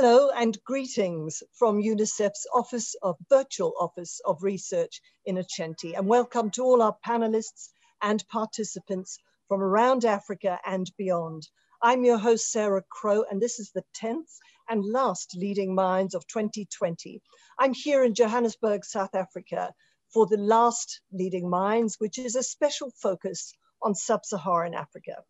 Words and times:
Hello 0.00 0.30
and 0.30 0.62
greetings 0.62 1.42
from 1.52 1.82
UNICEF's 1.82 2.46
Office 2.54 2.94
of 3.02 3.16
Virtual 3.28 3.74
Office 3.80 4.20
of 4.24 4.44
Research 4.44 5.00
Innocenti 5.28 5.98
and 5.98 6.06
welcome 6.06 6.52
to 6.52 6.62
all 6.62 6.82
our 6.82 6.96
panelists 7.04 7.70
and 8.00 8.24
participants 8.28 9.18
from 9.48 9.60
around 9.60 10.04
Africa 10.04 10.60
and 10.64 10.88
beyond. 10.96 11.48
I'm 11.82 12.04
your 12.04 12.16
host, 12.16 12.52
Sarah 12.52 12.84
Crowe, 12.88 13.24
and 13.28 13.42
this 13.42 13.58
is 13.58 13.72
the 13.72 13.82
10th 14.00 14.38
and 14.68 14.84
last 14.84 15.34
Leading 15.36 15.74
Minds 15.74 16.14
of 16.14 16.24
2020. 16.28 17.20
I'm 17.58 17.74
here 17.74 18.04
in 18.04 18.14
Johannesburg, 18.14 18.84
South 18.84 19.16
Africa 19.16 19.74
for 20.14 20.26
the 20.26 20.36
last 20.36 21.00
Leading 21.10 21.50
Minds, 21.50 21.96
which 21.98 22.18
is 22.18 22.36
a 22.36 22.44
special 22.44 22.92
focus 23.02 23.52
on 23.82 23.96
sub-Saharan 23.96 24.74
Africa. 24.74 25.24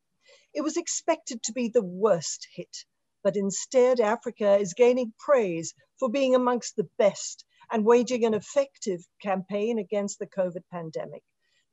It 0.52 0.60
was 0.60 0.76
expected 0.76 1.42
to 1.44 1.54
be 1.54 1.70
the 1.70 1.82
worst 1.82 2.46
hit 2.54 2.84
but 3.22 3.36
instead 3.36 4.00
Africa 4.00 4.56
is 4.56 4.74
gaining 4.74 5.12
praise 5.18 5.74
for 5.98 6.08
being 6.08 6.34
amongst 6.34 6.76
the 6.76 6.88
best 6.98 7.44
and 7.70 7.84
waging 7.84 8.24
an 8.24 8.34
effective 8.34 9.06
campaign 9.20 9.78
against 9.78 10.18
the 10.18 10.26
COVID 10.26 10.62
pandemic. 10.70 11.22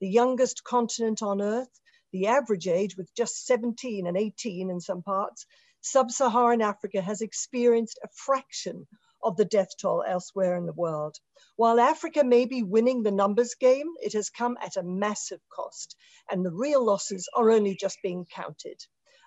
The 0.02 0.09
youngest 0.09 0.63
continent 0.63 1.22
on 1.22 1.41
earth, 1.41 1.80
the 2.12 2.27
average 2.27 2.67
age 2.67 2.98
with 2.98 3.13
just 3.16 3.45
17 3.45 4.08
and 4.08 4.17
18 4.17 4.70
in 4.70 4.80
some 4.80 5.03
parts, 5.03 5.45
sub-Saharan 5.81 6.62
Africa 6.62 7.02
has 7.02 7.22
experienced 7.22 8.00
a 8.03 8.09
fraction 8.14 8.88
of 9.23 9.38
the 9.38 9.45
death 9.45 9.70
toll 9.80 10.03
elsewhere 10.08 10.58
in 10.58 10.66
the 10.66 10.73
world. 10.73 11.17
While 11.55 11.80
Africa 11.80 12.23
may 12.23 12.45
be 12.45 12.64
winning 12.64 13.03
the 13.03 13.12
numbers 13.12 13.55
game, 13.55 13.88
it 14.02 14.14
has 14.14 14.30
come 14.30 14.58
at 14.62 14.77
a 14.77 14.84
massive 14.84 15.41
cost 15.50 15.95
and 16.30 16.45
the 16.45 16.52
real 16.52 16.84
losses 16.84 17.30
are 17.36 17.52
only 17.52 17.75
just 17.75 18.00
being 18.02 18.25
counted 18.25 18.81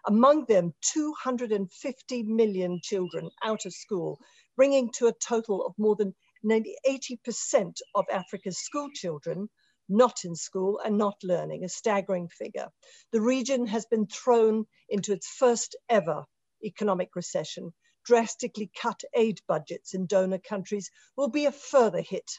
among 0.08 0.46
them 0.46 0.72
250 0.80 2.22
million 2.24 2.80
children 2.82 3.30
out 3.44 3.66
of 3.66 3.74
school, 3.74 4.18
bringing 4.56 4.90
to 4.92 5.06
a 5.06 5.12
total 5.12 5.64
of 5.64 5.74
more 5.78 5.94
than 5.96 6.14
80% 6.44 7.74
of 7.94 8.06
Africa's 8.10 8.58
school 8.58 8.88
children 8.94 9.48
not 9.88 10.24
in 10.24 10.34
school 10.34 10.80
and 10.84 10.98
not 10.98 11.16
learning, 11.22 11.64
a 11.64 11.68
staggering 11.68 12.28
figure. 12.28 12.68
The 13.12 13.20
region 13.20 13.66
has 13.66 13.86
been 13.86 14.06
thrown 14.06 14.66
into 14.88 15.12
its 15.12 15.26
first 15.26 15.76
ever 15.88 16.24
economic 16.64 17.14
recession. 17.14 17.72
Drastically 18.04 18.70
cut 18.80 19.02
aid 19.14 19.40
budgets 19.46 19.94
in 19.94 20.06
donor 20.06 20.38
countries 20.38 20.90
will 21.16 21.28
be 21.28 21.46
a 21.46 21.52
further 21.52 22.02
hit. 22.02 22.30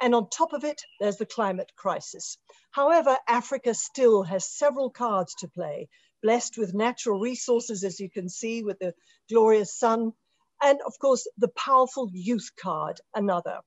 And 0.00 0.14
on 0.14 0.28
top 0.30 0.52
of 0.52 0.64
it, 0.64 0.82
there's 1.00 1.18
the 1.18 1.26
climate 1.26 1.72
crisis. 1.76 2.36
However, 2.70 3.18
Africa 3.28 3.74
still 3.74 4.22
has 4.24 4.50
several 4.50 4.90
cards 4.90 5.34
to 5.36 5.48
play 5.48 5.88
blessed 6.22 6.56
with 6.56 6.72
natural 6.74 7.18
resources, 7.18 7.84
as 7.84 8.00
you 8.00 8.08
can 8.08 8.28
see 8.28 8.62
with 8.62 8.78
the 8.78 8.94
glorious 9.28 9.76
sun, 9.76 10.12
and 10.62 10.80
of 10.86 10.98
course, 11.00 11.26
the 11.36 11.48
powerful 11.48 12.08
youth 12.12 12.50
card, 12.60 13.00
another. 13.14 13.60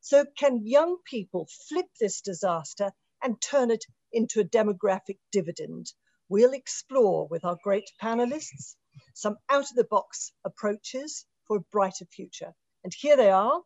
So 0.00 0.24
can 0.36 0.66
young 0.66 0.96
people 1.04 1.48
flip 1.68 1.86
this 2.00 2.20
disaster 2.20 2.90
and 3.22 3.40
turn 3.40 3.70
it 3.70 3.84
into 4.12 4.40
a 4.40 4.44
demographic 4.44 5.18
dividend? 5.30 5.92
We'll 6.28 6.52
explore 6.52 7.28
with 7.28 7.44
our 7.44 7.56
great 7.62 7.90
panelists 8.02 8.74
some 9.14 9.36
out-of-the-box 9.48 10.32
approaches 10.44 11.26
for 11.46 11.58
a 11.58 11.64
brighter 11.72 12.06
future. 12.06 12.52
And 12.82 12.92
here 12.92 13.16
they 13.16 13.30
are 13.30 13.60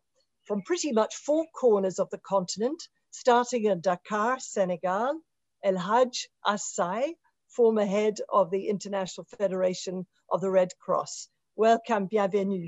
from 0.45 0.61
pretty 0.61 0.91
much 0.91 1.15
four 1.15 1.45
corners 1.59 1.99
of 1.99 2.09
the 2.11 2.19
continent, 2.19 2.83
starting 3.11 3.65
in 3.65 3.81
Dakar, 3.81 4.39
Senegal, 4.39 5.19
Elhadj 5.65 6.25
As 6.45 6.63
Sy, 6.65 7.13
former 7.55 7.85
head 7.85 8.17
of 8.29 8.51
the 8.51 8.67
International 8.67 9.25
Federation 9.37 10.05
of 10.29 10.41
the 10.41 10.49
Red 10.51 10.69
Cross. 10.79 11.29
Welcome, 11.55 12.07
bienvenue. 12.07 12.67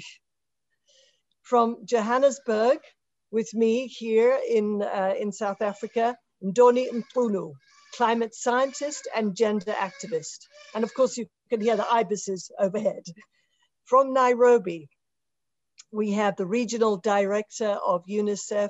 From 1.41 1.85
Johannesburg, 1.85 2.79
with 3.31 3.53
me 3.53 3.87
here 3.87 4.39
in, 4.49 4.81
uh, 4.81 5.13
in 5.19 5.31
South 5.31 5.61
Africa, 5.61 6.15
Ndoni 6.43 6.87
Mcunu, 6.89 7.53
climate 7.93 8.33
scientist 8.33 9.07
and 9.15 9.35
gender 9.35 9.73
activist. 9.73 10.39
And 10.73 10.83
of 10.83 10.93
course, 10.93 11.17
you 11.17 11.27
can 11.49 11.61
hear 11.61 11.75
the 11.75 11.91
ibises 11.91 12.51
overhead. 12.57 13.03
From 13.85 14.13
Nairobi, 14.13 14.89
we 15.91 16.11
have 16.11 16.35
the 16.35 16.45
regional 16.45 16.97
director 16.97 17.77
of 17.85 18.05
UNICEF 18.07 18.69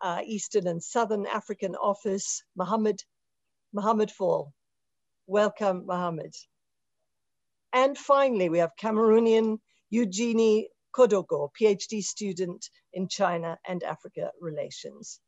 uh, 0.00 0.20
Eastern 0.24 0.66
and 0.66 0.82
Southern 0.82 1.26
African 1.26 1.74
Office, 1.76 2.42
Mohammed, 2.56 3.02
Mohammed 3.72 4.10
Fall. 4.10 4.52
Welcome, 5.26 5.86
Mohammed. 5.86 6.34
And 7.72 7.96
finally, 7.96 8.50
we 8.50 8.58
have 8.58 8.76
Cameroonian 8.78 9.58
Eugenie 9.88 10.68
Kodogo, 10.94 11.48
PhD 11.58 12.02
student 12.02 12.68
in 12.92 13.08
China 13.08 13.56
and 13.66 13.82
Africa 13.82 14.32
relations. 14.38 15.20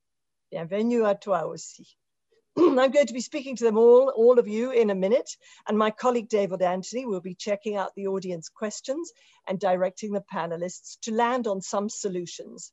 Bienvenue 0.53 1.05
à 1.05 1.19
toi 1.19 1.47
aussi. 1.47 1.87
I'm 2.59 2.91
going 2.91 3.07
to 3.07 3.15
be 3.15 3.23
speaking 3.23 3.57
to 3.57 3.65
them 3.65 3.79
all, 3.79 4.13
all 4.15 4.39
of 4.39 4.47
you 4.47 4.71
in 4.71 4.91
a 4.91 4.95
minute, 4.95 5.31
and 5.67 5.79
my 5.79 5.91
colleague 5.91 6.29
David 6.29 6.61
Anthony 6.61 7.07
will 7.07 7.23
be 7.23 7.35
checking 7.35 7.77
out 7.77 7.95
the 7.97 8.09
audience 8.09 8.51
questions 8.51 9.11
and 9.49 9.59
directing 9.59 10.13
the 10.13 10.25
panelists 10.31 10.99
to 11.05 11.15
land 11.15 11.47
on 11.47 11.63
some 11.63 11.89
solutions. 11.89 12.71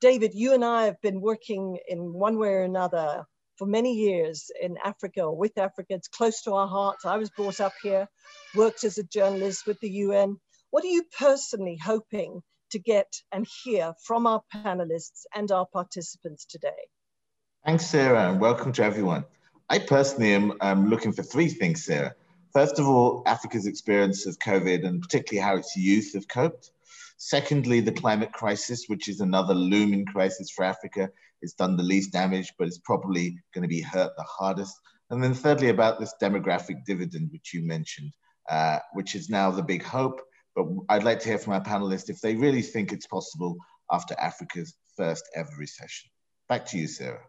David, 0.00 0.34
you 0.34 0.54
and 0.54 0.64
I 0.64 0.84
have 0.84 1.00
been 1.00 1.20
working 1.20 1.78
in 1.88 2.12
one 2.12 2.38
way 2.38 2.50
or 2.50 2.62
another 2.62 3.26
for 3.60 3.66
many 3.66 3.92
years 3.92 4.50
in 4.58 4.78
Africa 4.82 5.20
or 5.20 5.36
with 5.36 5.58
Africa. 5.58 5.92
It's 5.92 6.08
close 6.08 6.40
to 6.44 6.54
our 6.54 6.66
hearts. 6.66 7.04
I 7.04 7.18
was 7.18 7.28
brought 7.28 7.60
up 7.60 7.74
here, 7.82 8.08
worked 8.56 8.84
as 8.84 8.96
a 8.96 9.02
journalist 9.02 9.66
with 9.66 9.78
the 9.80 9.90
UN. 9.90 10.38
What 10.70 10.82
are 10.82 10.88
you 10.88 11.04
personally 11.18 11.76
hoping 11.76 12.40
to 12.70 12.78
get 12.78 13.12
and 13.30 13.46
hear 13.62 13.92
from 14.02 14.26
our 14.26 14.40
panelists 14.54 15.26
and 15.34 15.52
our 15.52 15.66
participants 15.66 16.46
today? 16.46 16.88
Thanks, 17.66 17.84
Sarah, 17.84 18.30
and 18.30 18.40
welcome 18.40 18.72
to 18.72 18.82
everyone. 18.82 19.26
I 19.68 19.80
personally 19.80 20.32
am 20.32 20.54
um, 20.62 20.88
looking 20.88 21.12
for 21.12 21.22
three 21.22 21.48
things, 21.48 21.84
Sarah. 21.84 22.14
First 22.54 22.78
of 22.78 22.88
all, 22.88 23.22
Africa's 23.26 23.66
experience 23.66 24.24
of 24.24 24.38
COVID 24.38 24.86
and 24.86 25.02
particularly 25.02 25.46
how 25.46 25.58
its 25.58 25.76
youth 25.76 26.14
have 26.14 26.26
coped. 26.28 26.70
Secondly, 27.18 27.80
the 27.80 27.92
climate 27.92 28.32
crisis, 28.32 28.86
which 28.86 29.06
is 29.06 29.20
another 29.20 29.52
looming 29.52 30.06
crisis 30.06 30.50
for 30.50 30.64
Africa. 30.64 31.10
It's 31.42 31.54
done 31.54 31.76
the 31.76 31.82
least 31.82 32.12
damage, 32.12 32.52
but 32.58 32.68
it's 32.68 32.78
probably 32.78 33.36
going 33.54 33.62
to 33.62 33.68
be 33.68 33.80
hurt 33.80 34.12
the 34.16 34.24
hardest. 34.24 34.74
And 35.10 35.22
then 35.22 35.34
thirdly, 35.34 35.68
about 35.68 35.98
this 35.98 36.14
demographic 36.22 36.84
dividend, 36.86 37.30
which 37.32 37.52
you 37.52 37.62
mentioned, 37.62 38.12
uh, 38.48 38.78
which 38.92 39.14
is 39.14 39.28
now 39.28 39.50
the 39.50 39.62
big 39.62 39.82
hope. 39.82 40.20
But 40.54 40.66
I'd 40.88 41.04
like 41.04 41.20
to 41.20 41.28
hear 41.28 41.38
from 41.38 41.52
our 41.54 41.62
panelists 41.62 42.10
if 42.10 42.20
they 42.20 42.34
really 42.36 42.62
think 42.62 42.92
it's 42.92 43.06
possible 43.06 43.56
after 43.90 44.14
Africa's 44.18 44.74
first 44.96 45.24
ever 45.34 45.50
recession. 45.58 46.10
Back 46.48 46.66
to 46.66 46.78
you, 46.78 46.88
Sarah. 46.88 47.24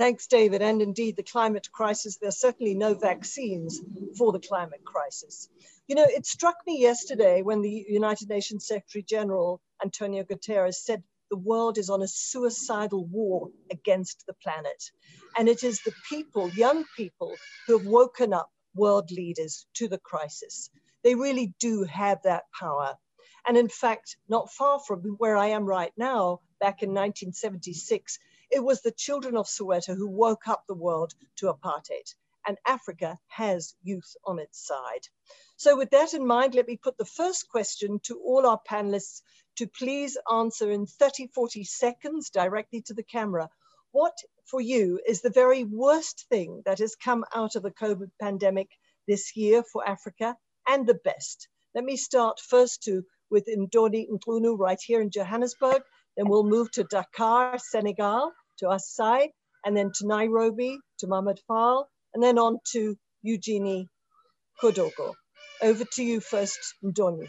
Thanks, 0.00 0.26
David. 0.26 0.62
And 0.62 0.80
indeed, 0.80 1.16
the 1.16 1.22
climate 1.22 1.70
crisis, 1.72 2.16
there's 2.16 2.40
certainly 2.40 2.74
no 2.74 2.94
vaccines 2.94 3.80
for 4.16 4.32
the 4.32 4.40
climate 4.40 4.82
crisis. 4.82 5.50
You 5.88 5.94
know, 5.94 6.06
it 6.06 6.24
struck 6.24 6.56
me 6.66 6.80
yesterday 6.80 7.42
when 7.42 7.60
the 7.60 7.84
United 7.86 8.30
Nations 8.30 8.66
Secretary 8.66 9.02
General 9.02 9.60
Antonio 9.82 10.22
Guterres 10.24 10.76
said 10.76 11.02
the 11.30 11.36
world 11.36 11.78
is 11.78 11.88
on 11.88 12.02
a 12.02 12.08
suicidal 12.08 13.06
war 13.06 13.48
against 13.70 14.26
the 14.26 14.34
planet. 14.34 14.90
And 15.36 15.48
it 15.48 15.62
is 15.62 15.80
the 15.82 15.94
people, 16.08 16.50
young 16.50 16.84
people, 16.96 17.34
who 17.66 17.78
have 17.78 17.86
woken 17.86 18.32
up 18.32 18.50
world 18.74 19.10
leaders 19.10 19.66
to 19.74 19.88
the 19.88 19.98
crisis. 19.98 20.70
They 21.02 21.14
really 21.14 21.54
do 21.58 21.84
have 21.84 22.22
that 22.24 22.44
power. 22.58 22.96
And 23.46 23.56
in 23.56 23.68
fact, 23.68 24.16
not 24.28 24.52
far 24.52 24.80
from 24.80 25.00
where 25.18 25.36
I 25.36 25.48
am 25.48 25.64
right 25.64 25.92
now, 25.96 26.40
back 26.60 26.82
in 26.82 26.90
1976, 26.90 28.18
it 28.50 28.62
was 28.62 28.82
the 28.82 28.90
children 28.90 29.36
of 29.36 29.46
Soweto 29.46 29.96
who 29.96 30.08
woke 30.08 30.48
up 30.48 30.64
the 30.66 30.74
world 30.74 31.14
to 31.36 31.46
apartheid. 31.46 32.14
And 32.46 32.58
Africa 32.66 33.18
has 33.28 33.74
youth 33.82 34.16
on 34.24 34.38
its 34.38 34.66
side. 34.66 35.06
So 35.56 35.76
with 35.76 35.90
that 35.90 36.14
in 36.14 36.26
mind, 36.26 36.54
let 36.54 36.66
me 36.66 36.76
put 36.76 36.98
the 36.98 37.04
first 37.04 37.48
question 37.48 38.00
to 38.04 38.18
all 38.18 38.46
our 38.46 38.60
panelists 38.68 39.22
to 39.60 39.66
please 39.66 40.16
answer 40.32 40.70
in 40.70 40.86
30, 40.86 41.26
40 41.34 41.64
seconds 41.64 42.30
directly 42.30 42.80
to 42.80 42.94
the 42.94 43.02
camera. 43.02 43.50
What 43.92 44.16
for 44.46 44.58
you 44.58 44.98
is 45.06 45.20
the 45.20 45.28
very 45.28 45.64
worst 45.64 46.24
thing 46.30 46.62
that 46.64 46.78
has 46.78 46.96
come 46.96 47.26
out 47.34 47.56
of 47.56 47.62
the 47.62 47.70
COVID 47.70 48.10
pandemic 48.18 48.70
this 49.06 49.36
year 49.36 49.62
for 49.70 49.86
Africa 49.86 50.34
and 50.66 50.86
the 50.86 50.98
best? 51.04 51.46
Let 51.74 51.84
me 51.84 51.98
start 51.98 52.40
first 52.40 52.84
to 52.84 53.02
with 53.30 53.48
Ndoni 53.54 54.06
Mcunu 54.08 54.58
right 54.58 54.80
here 54.82 55.02
in 55.02 55.10
Johannesburg. 55.10 55.82
Then 56.16 56.30
we'll 56.30 56.44
move 56.44 56.70
to 56.72 56.84
Dakar, 56.84 57.58
Senegal, 57.58 58.32
to 58.60 58.70
As 58.70 58.88
Sy, 58.88 59.30
and 59.62 59.76
then 59.76 59.90
to 59.96 60.06
Nairobi, 60.06 60.78
to 61.00 61.06
Mohammed 61.06 61.38
Fall, 61.46 61.86
and 62.14 62.22
then 62.22 62.38
on 62.38 62.60
to 62.72 62.96
Eugenie 63.20 63.88
Kodogo. 64.62 65.12
Over 65.60 65.84
to 65.84 66.02
you 66.02 66.20
first, 66.20 66.58
Ndoni. 66.82 67.28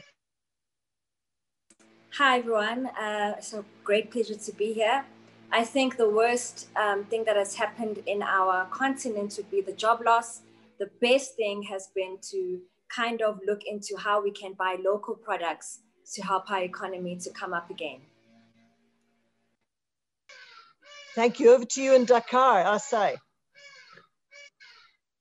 Hi, 2.15 2.39
everyone. 2.39 2.87
Uh, 2.87 3.35
it's 3.37 3.53
a 3.53 3.63
great 3.85 4.11
pleasure 4.11 4.35
to 4.35 4.51
be 4.51 4.73
here. 4.73 5.05
I 5.49 5.63
think 5.63 5.95
the 5.95 6.09
worst 6.09 6.67
um, 6.75 7.05
thing 7.05 7.23
that 7.23 7.37
has 7.37 7.55
happened 7.55 8.03
in 8.05 8.21
our 8.21 8.65
continent 8.65 9.33
would 9.37 9.49
be 9.49 9.61
the 9.61 9.71
job 9.71 10.01
loss. 10.05 10.41
The 10.77 10.89
best 10.99 11.37
thing 11.37 11.63
has 11.63 11.87
been 11.95 12.17
to 12.31 12.59
kind 12.93 13.21
of 13.21 13.39
look 13.47 13.61
into 13.65 13.95
how 13.97 14.21
we 14.21 14.31
can 14.31 14.51
buy 14.59 14.75
local 14.83 15.15
products 15.15 15.79
to 16.15 16.21
help 16.21 16.51
our 16.51 16.61
economy 16.63 17.15
to 17.15 17.29
come 17.29 17.53
up 17.53 17.69
again. 17.69 18.01
Thank 21.15 21.39
you. 21.39 21.53
Over 21.53 21.63
to 21.63 21.81
you 21.81 21.95
in 21.95 22.03
Dakar, 22.03 22.59
As 22.59 22.83
Sy. 22.83 23.15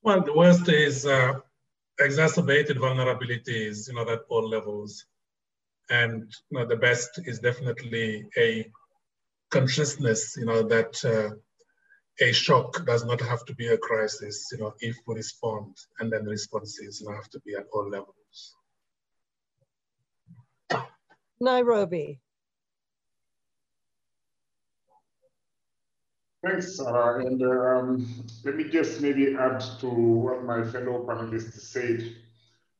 Well, 0.02 0.22
the 0.22 0.32
worst 0.32 0.68
is 0.68 1.06
uh, 1.06 1.34
exacerbated 2.00 2.78
vulnerabilities, 2.78 3.86
you 3.86 3.94
know, 3.94 4.08
at 4.08 4.22
all 4.28 4.48
levels. 4.48 5.04
And 5.90 6.32
you 6.50 6.58
know, 6.58 6.66
the 6.66 6.76
best 6.76 7.20
is 7.24 7.40
definitely 7.40 8.26
a 8.36 8.70
consciousness, 9.50 10.36
you 10.36 10.46
know, 10.46 10.62
that 10.62 11.04
uh, 11.04 11.34
a 12.20 12.32
shock 12.32 12.84
does 12.86 13.04
not 13.04 13.20
have 13.20 13.44
to 13.46 13.54
be 13.54 13.68
a 13.68 13.78
crisis, 13.78 14.48
you 14.52 14.58
know, 14.58 14.74
if 14.80 14.96
we 15.06 15.16
respond, 15.16 15.76
and 15.98 16.12
then 16.12 16.24
the 16.24 16.30
responses, 16.30 17.00
you 17.00 17.08
know, 17.08 17.14
have 17.14 17.30
to 17.30 17.40
be 17.40 17.54
at 17.54 17.66
all 17.72 17.88
levels. 17.88 18.54
Nairobi. 21.40 22.20
Thanks, 26.42 26.76
Sarah. 26.76 27.24
And 27.24 27.42
um, 27.42 28.24
let 28.44 28.56
me 28.56 28.64
just 28.64 29.00
maybe 29.00 29.34
add 29.34 29.60
to 29.80 29.88
what 29.88 30.44
my 30.44 30.64
fellow 30.64 31.04
panelists 31.06 31.60
said. 31.60 32.16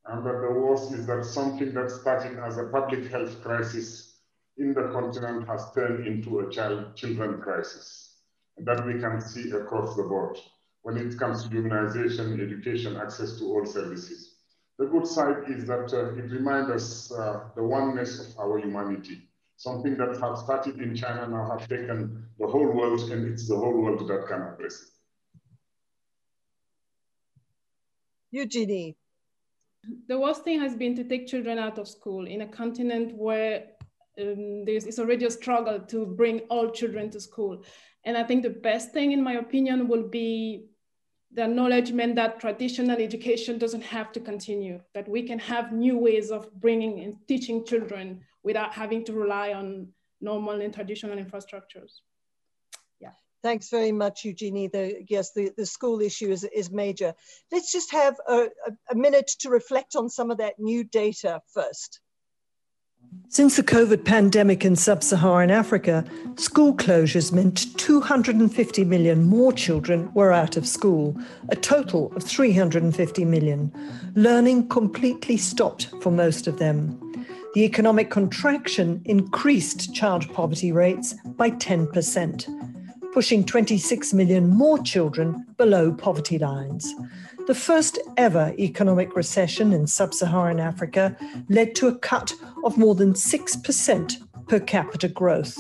And 0.07 0.25
that 0.25 0.41
the 0.41 0.53
worst 0.53 0.93
is 0.93 1.07
that 1.07 1.25
something 1.25 1.75
that 1.75 1.91
started 1.91 2.39
as 2.39 2.59
a 2.59 2.65
public 2.65 3.11
health 3.11 3.43
crisis 3.43 4.19
in 4.57 4.75
the 4.75 4.89
continent 4.89 5.47
has 5.47 5.71
turned 5.75 6.07
into 6.07 6.41
a 6.41 6.51
child 6.51 6.97
children 6.97 7.41
crisis 7.41 8.17
and 8.57 8.67
that 8.67 8.85
we 8.87 8.99
can 8.99 9.21
see 9.21 9.51
across 9.51 9.97
the 9.97 10.03
board 10.03 10.39
when 10.83 10.97
it 10.97 11.19
comes 11.19 11.49
to 11.49 11.57
immunization, 11.57 12.41
education, 12.41 12.97
access 12.97 13.39
to 13.39 13.45
all 13.45 13.67
services. 13.67 14.37
The 14.79 14.87
good 14.87 15.07
side 15.07 15.45
is 15.49 15.67
that 15.67 15.93
uh, 15.93 16.15
it 16.15 16.31
reminds 16.31 16.71
us 16.71 17.13
uh, 17.13 17.51
the 17.55 17.63
oneness 17.63 18.21
of 18.21 18.39
our 18.39 18.59
humanity 18.59 19.29
something 19.61 19.95
that 19.99 20.19
has 20.19 20.41
started 20.41 20.81
in 20.81 20.97
China 20.97 21.29
now 21.29 21.45
has 21.51 21.69
taken 21.69 22.25
the 22.39 22.47
whole 22.47 22.73
world 22.73 22.99
and 23.11 23.31
it's 23.31 23.47
the 23.47 23.55
whole 23.55 23.79
world 23.83 24.09
that 24.09 24.27
can 24.27 24.41
address 24.41 24.81
it. 24.81 24.89
Eugenie. 28.31 28.97
The 30.09 30.19
worst 30.19 30.45
thing 30.45 30.61
has 30.61 30.75
been 30.75 30.95
to 30.97 31.05
take 31.05 31.27
children 31.27 31.59
out 31.59 31.79
of 31.79 31.89
school 31.89 32.27
in 32.27 32.43
a 32.43 32.47
continent 32.47 33.15
where 33.15 33.65
um, 34.21 34.65
there's 34.65 34.85
it's 34.85 34.99
already 34.99 35.25
a 35.25 35.31
struggle 35.31 35.81
to 35.81 36.07
bring 36.07 36.41
all 36.51 36.71
children 36.71 37.11
to 37.11 37.21
school. 37.21 37.65
And 38.05 38.17
I 38.17 38.25
think 38.25 38.43
the 38.43 38.51
best 38.51 38.93
thing, 38.93 39.13
in 39.13 39.23
my 39.23 39.35
opinion, 39.35 39.89
will 39.89 40.09
be 40.09 40.67
the 41.33 41.45
acknowledgement 41.45 42.17
that 42.17 42.41
traditional 42.41 43.01
education 43.01 43.59
doesn't 43.59 43.83
have 43.83 44.11
to 44.13 44.21
continue, 44.21 44.81
that 44.95 45.09
we 45.09 45.23
can 45.23 45.39
have 45.39 45.73
new 45.73 45.97
ways 45.97 46.31
of 46.31 46.53
bringing 46.61 47.01
and 47.01 47.17
teaching 47.29 47.65
children 47.65 48.21
without 48.43 48.73
having 48.73 49.05
to 49.05 49.13
rely 49.13 49.53
on 49.53 49.89
normal 50.21 50.61
and 50.61 50.75
traditional 50.75 51.17
infrastructures. 51.17 52.01
Thanks 53.43 53.71
very 53.71 53.93
much, 53.93 54.25
Eugenie. 54.25 54.69
The, 54.69 55.03
yes, 55.09 55.33
the, 55.33 55.51
the 55.57 55.65
school 55.65 56.01
issue 56.03 56.31
is, 56.31 56.45
is 56.45 56.71
major. 56.71 57.15
Let's 57.51 57.73
just 57.73 57.91
have 57.93 58.17
a, 58.29 58.49
a 58.91 58.95
minute 58.95 59.29
to 59.41 59.49
reflect 59.49 59.97
on 59.97 60.11
some 60.11 60.31
of 60.31 60.39
that 60.39 60.59
new 60.59 60.85
data 60.85 61.41
first. 61.53 62.01
Since 63.29 63.57
the 63.57 63.63
COVID 63.63 64.05
pandemic 64.05 64.65
in 64.65 64.77
sub 64.77 65.03
Saharan 65.03 65.51
Africa, 65.51 66.05
school 66.37 66.75
closures 66.75 67.33
meant 67.33 67.77
250 67.79 68.85
million 68.85 69.25
more 69.25 69.53
children 69.53 70.13
were 70.15 70.33
out 70.33 70.57
of 70.57 70.67
school, 70.67 71.17
a 71.49 71.57
total 71.57 72.13
of 72.15 72.23
350 72.23 73.25
million. 73.25 73.73
Learning 74.15 74.69
completely 74.69 75.37
stopped 75.37 75.89
for 76.03 76.11
most 76.11 76.47
of 76.47 76.59
them. 76.59 76.99
The 77.55 77.65
economic 77.65 78.11
contraction 78.11 79.01
increased 79.05 79.95
child 79.95 80.33
poverty 80.33 80.71
rates 80.71 81.15
by 81.37 81.51
10%, 81.53 82.80
pushing 83.13 83.45
26 83.45 84.13
million 84.13 84.49
more 84.49 84.79
children 84.79 85.47
below 85.57 85.93
poverty 85.93 86.39
lines. 86.39 86.95
The 87.47 87.55
first 87.55 87.99
ever 88.17 88.55
economic 88.59 89.17
recession 89.17 89.73
in 89.73 89.87
sub 89.87 90.15
Saharan 90.15 90.61
Africa 90.61 91.17
led 91.49 91.75
to 91.77 91.89
a 91.89 91.99
cut 91.99 92.33
of 92.65 92.79
more 92.79 92.95
than 92.95 93.15
6% 93.15 94.47
per 94.49 94.61
capita 94.61 95.09
growth. 95.09 95.59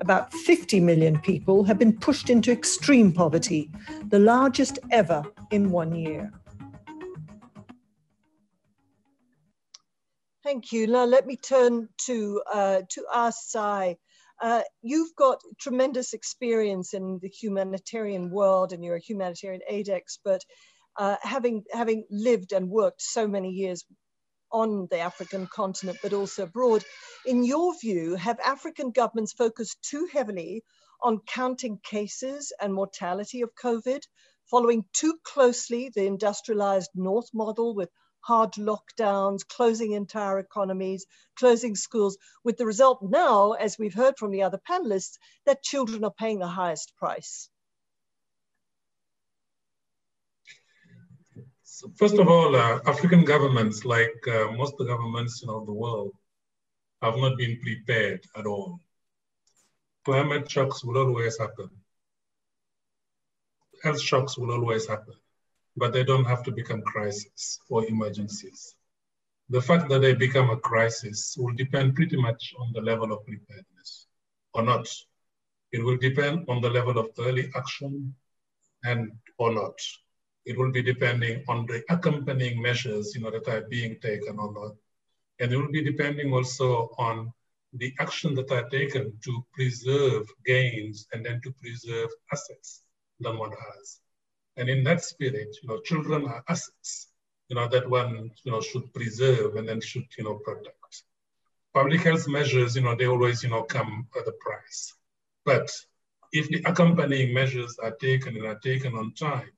About 0.00 0.32
50 0.32 0.80
million 0.80 1.20
people 1.20 1.62
have 1.64 1.78
been 1.78 1.96
pushed 1.96 2.30
into 2.30 2.50
extreme 2.50 3.12
poverty, 3.12 3.70
the 4.08 4.18
largest 4.18 4.78
ever 4.90 5.22
in 5.50 5.70
one 5.70 5.94
year. 5.94 6.32
Thank 10.42 10.72
you. 10.72 10.86
Now 10.86 11.04
let 11.04 11.26
me 11.26 11.36
turn 11.36 11.88
to 12.06 12.42
uh, 12.52 12.80
to 12.88 13.04
As 13.14 13.44
Sy. 13.44 13.96
Uh, 14.40 14.62
you've 14.82 15.14
got 15.16 15.42
tremendous 15.60 16.14
experience 16.14 16.94
in 16.94 17.18
the 17.20 17.28
humanitarian 17.28 18.30
world, 18.30 18.72
and 18.72 18.82
you're 18.82 18.96
a 18.96 19.00
humanitarian 19.00 19.60
aid 19.68 19.88
expert, 19.88 20.42
uh, 20.96 21.16
having 21.22 21.64
having 21.72 22.06
lived 22.10 22.52
and 22.52 22.68
worked 22.70 23.02
so 23.02 23.28
many 23.28 23.50
years 23.50 23.84
on 24.52 24.88
the 24.90 24.98
African 24.98 25.46
continent, 25.46 25.98
but 26.02 26.12
also 26.12 26.44
abroad. 26.44 26.84
In 27.26 27.44
your 27.44 27.78
view, 27.78 28.16
have 28.16 28.40
African 28.40 28.90
governments 28.90 29.32
focused 29.32 29.78
too 29.82 30.08
heavily 30.12 30.64
on 31.02 31.20
counting 31.26 31.78
cases 31.84 32.52
and 32.60 32.72
mortality 32.74 33.42
of 33.42 33.50
COVID, 33.62 34.00
following 34.50 34.84
too 34.92 35.18
closely 35.24 35.90
the 35.94 36.06
industrialized 36.06 36.90
North 36.94 37.28
model 37.34 37.74
with 37.74 37.90
hard 38.20 38.52
lockdowns, 38.52 39.46
closing 39.46 39.92
entire 39.92 40.38
economies, 40.38 41.06
closing 41.36 41.74
schools, 41.74 42.18
with 42.44 42.56
the 42.56 42.66
result 42.66 43.02
now, 43.02 43.52
as 43.52 43.78
we've 43.78 43.94
heard 43.94 44.16
from 44.18 44.30
the 44.30 44.42
other 44.42 44.60
panelists, 44.68 45.18
that 45.46 45.62
children 45.62 46.04
are 46.04 46.12
paying 46.12 46.38
the 46.38 46.46
highest 46.46 46.96
price? 46.96 47.48
So 51.62 51.90
first 51.96 52.18
of 52.18 52.28
all, 52.28 52.54
uh, 52.54 52.80
African 52.86 53.24
governments, 53.24 53.84
like 53.84 54.26
uh, 54.28 54.50
most 54.52 54.74
of 54.74 54.78
the 54.78 54.92
governments 54.92 55.42
of 55.48 55.66
the 55.66 55.72
world, 55.72 56.12
have 57.00 57.16
not 57.16 57.38
been 57.38 57.58
prepared 57.60 58.20
at 58.36 58.46
all. 58.46 58.78
Climate 60.04 60.50
shocks 60.50 60.84
will 60.84 60.98
always 60.98 61.38
happen. 61.38 61.70
Health 63.82 64.00
shocks 64.00 64.36
will 64.36 64.50
always 64.50 64.86
happen 64.86 65.14
but 65.76 65.92
they 65.92 66.04
don't 66.04 66.24
have 66.24 66.42
to 66.44 66.52
become 66.52 66.82
crises 66.82 67.60
or 67.68 67.86
emergencies. 67.86 68.74
The 69.48 69.60
fact 69.60 69.88
that 69.88 70.00
they 70.00 70.14
become 70.14 70.50
a 70.50 70.56
crisis 70.56 71.36
will 71.38 71.54
depend 71.54 71.94
pretty 71.96 72.16
much 72.16 72.54
on 72.58 72.72
the 72.72 72.80
level 72.80 73.12
of 73.12 73.24
preparedness 73.26 74.06
or 74.54 74.62
not. 74.62 74.88
It 75.72 75.84
will 75.84 75.96
depend 75.96 76.46
on 76.48 76.60
the 76.60 76.70
level 76.70 76.98
of 76.98 77.10
early 77.18 77.50
action 77.56 78.14
and 78.84 79.12
or 79.38 79.52
not. 79.52 79.78
It 80.44 80.56
will 80.58 80.72
be 80.72 80.82
depending 80.82 81.44
on 81.48 81.66
the 81.66 81.82
accompanying 81.90 82.60
measures 82.60 83.14
you 83.14 83.22
know, 83.22 83.30
that 83.30 83.48
are 83.48 83.62
being 83.68 83.98
taken 84.00 84.38
or 84.38 84.52
not. 84.52 84.76
And 85.38 85.52
it 85.52 85.56
will 85.56 85.70
be 85.70 85.82
depending 85.82 86.32
also 86.32 86.90
on 86.98 87.32
the 87.74 87.92
action 88.00 88.34
that 88.34 88.50
are 88.50 88.68
taken 88.68 89.12
to 89.24 89.44
preserve 89.52 90.26
gains 90.44 91.06
and 91.12 91.24
then 91.24 91.40
to 91.42 91.52
preserve 91.52 92.10
assets 92.32 92.82
that 93.20 93.36
one 93.36 93.52
has. 93.52 94.00
And 94.60 94.68
in 94.68 94.84
that 94.84 95.02
spirit, 95.02 95.56
you 95.62 95.68
know, 95.70 95.80
children 95.80 96.26
are 96.26 96.44
assets, 96.46 97.08
you 97.48 97.56
know, 97.56 97.66
that 97.68 97.88
one, 97.88 98.30
you 98.44 98.52
know, 98.52 98.60
should 98.60 98.92
preserve 98.92 99.56
and 99.56 99.66
then 99.66 99.80
should, 99.80 100.04
you 100.18 100.24
know, 100.24 100.34
protect. 100.34 101.02
Public 101.72 102.02
health 102.02 102.28
measures, 102.28 102.76
you 102.76 102.82
know, 102.82 102.94
they 102.94 103.06
always, 103.06 103.42
you 103.42 103.48
know, 103.48 103.62
come 103.62 104.06
at 104.14 104.28
a 104.28 104.32
price. 104.32 104.92
But 105.46 105.70
if 106.32 106.50
the 106.50 106.62
accompanying 106.66 107.32
measures 107.32 107.78
are 107.82 107.92
taken 107.92 108.36
and 108.36 108.44
are 108.44 108.58
taken 108.58 108.94
on 108.94 109.14
time, 109.14 109.50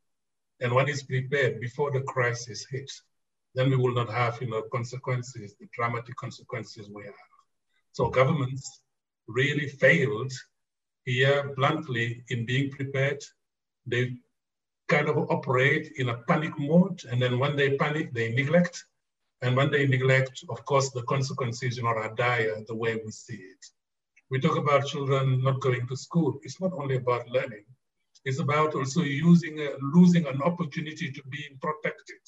and 0.61 0.73
one 0.73 0.89
is 0.89 1.03
prepared 1.03 1.61
before 1.61 1.91
the 1.91 2.03
crisis 2.03 2.65
hits, 2.71 3.03
then 3.57 3.71
we 3.71 3.77
will 3.77 3.95
not 3.95 4.09
have, 4.09 4.41
you 4.41 4.51
know, 4.51 4.63
consequences, 4.73 5.57
the 5.59 5.67
dramatic 5.75 6.15
consequences 6.15 6.89
we 6.95 7.03
have. 7.07 7.15
So 7.91 8.09
governments 8.09 8.83
really 9.27 9.67
failed 9.67 10.33
here 11.05 11.53
bluntly 11.57 12.23
in 12.29 12.47
being 12.47 12.71
prepared. 12.71 13.21
They 13.85 14.17
kind 14.95 15.09
of 15.09 15.17
operate 15.37 15.87
in 16.01 16.07
a 16.11 16.19
panic 16.29 16.55
mode. 16.59 16.99
And 17.09 17.21
then 17.23 17.39
when 17.43 17.55
they 17.57 17.77
panic, 17.83 18.13
they 18.13 18.29
neglect. 18.41 18.75
And 19.43 19.57
when 19.57 19.71
they 19.71 19.85
neglect, 19.87 20.37
of 20.55 20.65
course, 20.71 20.89
the 20.91 21.03
consequences 21.15 21.81
are 21.83 22.15
dire 22.15 22.57
the 22.69 22.79
way 22.83 22.93
we 23.05 23.11
see 23.11 23.41
it. 23.55 23.63
We 24.31 24.41
talk 24.41 24.57
about 24.57 24.87
children 24.93 25.43
not 25.43 25.61
going 25.61 25.85
to 25.89 25.97
school. 25.97 26.33
It's 26.45 26.61
not 26.61 26.73
only 26.81 26.97
about 26.97 27.29
learning. 27.29 27.67
It's 28.25 28.41
about 28.47 28.75
also 28.75 29.03
using, 29.03 29.55
a, 29.67 29.71
losing 29.97 30.27
an 30.27 30.41
opportunity 30.43 31.11
to 31.11 31.23
be 31.35 31.43
protected. 31.61 32.23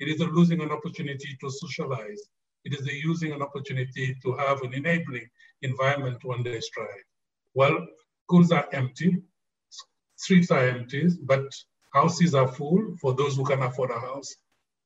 It 0.00 0.08
is 0.12 0.20
losing 0.20 0.60
an 0.60 0.70
opportunity 0.70 1.30
to 1.40 1.50
socialize. 1.50 2.22
It 2.64 2.72
is 2.78 2.86
using 2.86 3.32
an 3.32 3.42
opportunity 3.42 4.16
to 4.22 4.36
have 4.36 4.60
an 4.62 4.74
enabling 4.74 5.28
environment 5.62 6.18
when 6.22 6.42
they 6.42 6.60
strive. 6.60 7.06
Well, 7.54 7.76
schools 8.24 8.52
are 8.52 8.68
empty, 8.72 9.10
streets 10.16 10.50
are 10.50 10.68
empty, 10.68 11.08
but 11.22 11.46
Houses 11.90 12.34
are 12.34 12.48
full 12.48 12.96
for 13.00 13.14
those 13.14 13.36
who 13.36 13.44
can 13.44 13.62
afford 13.62 13.90
a 13.90 13.98
house. 13.98 14.34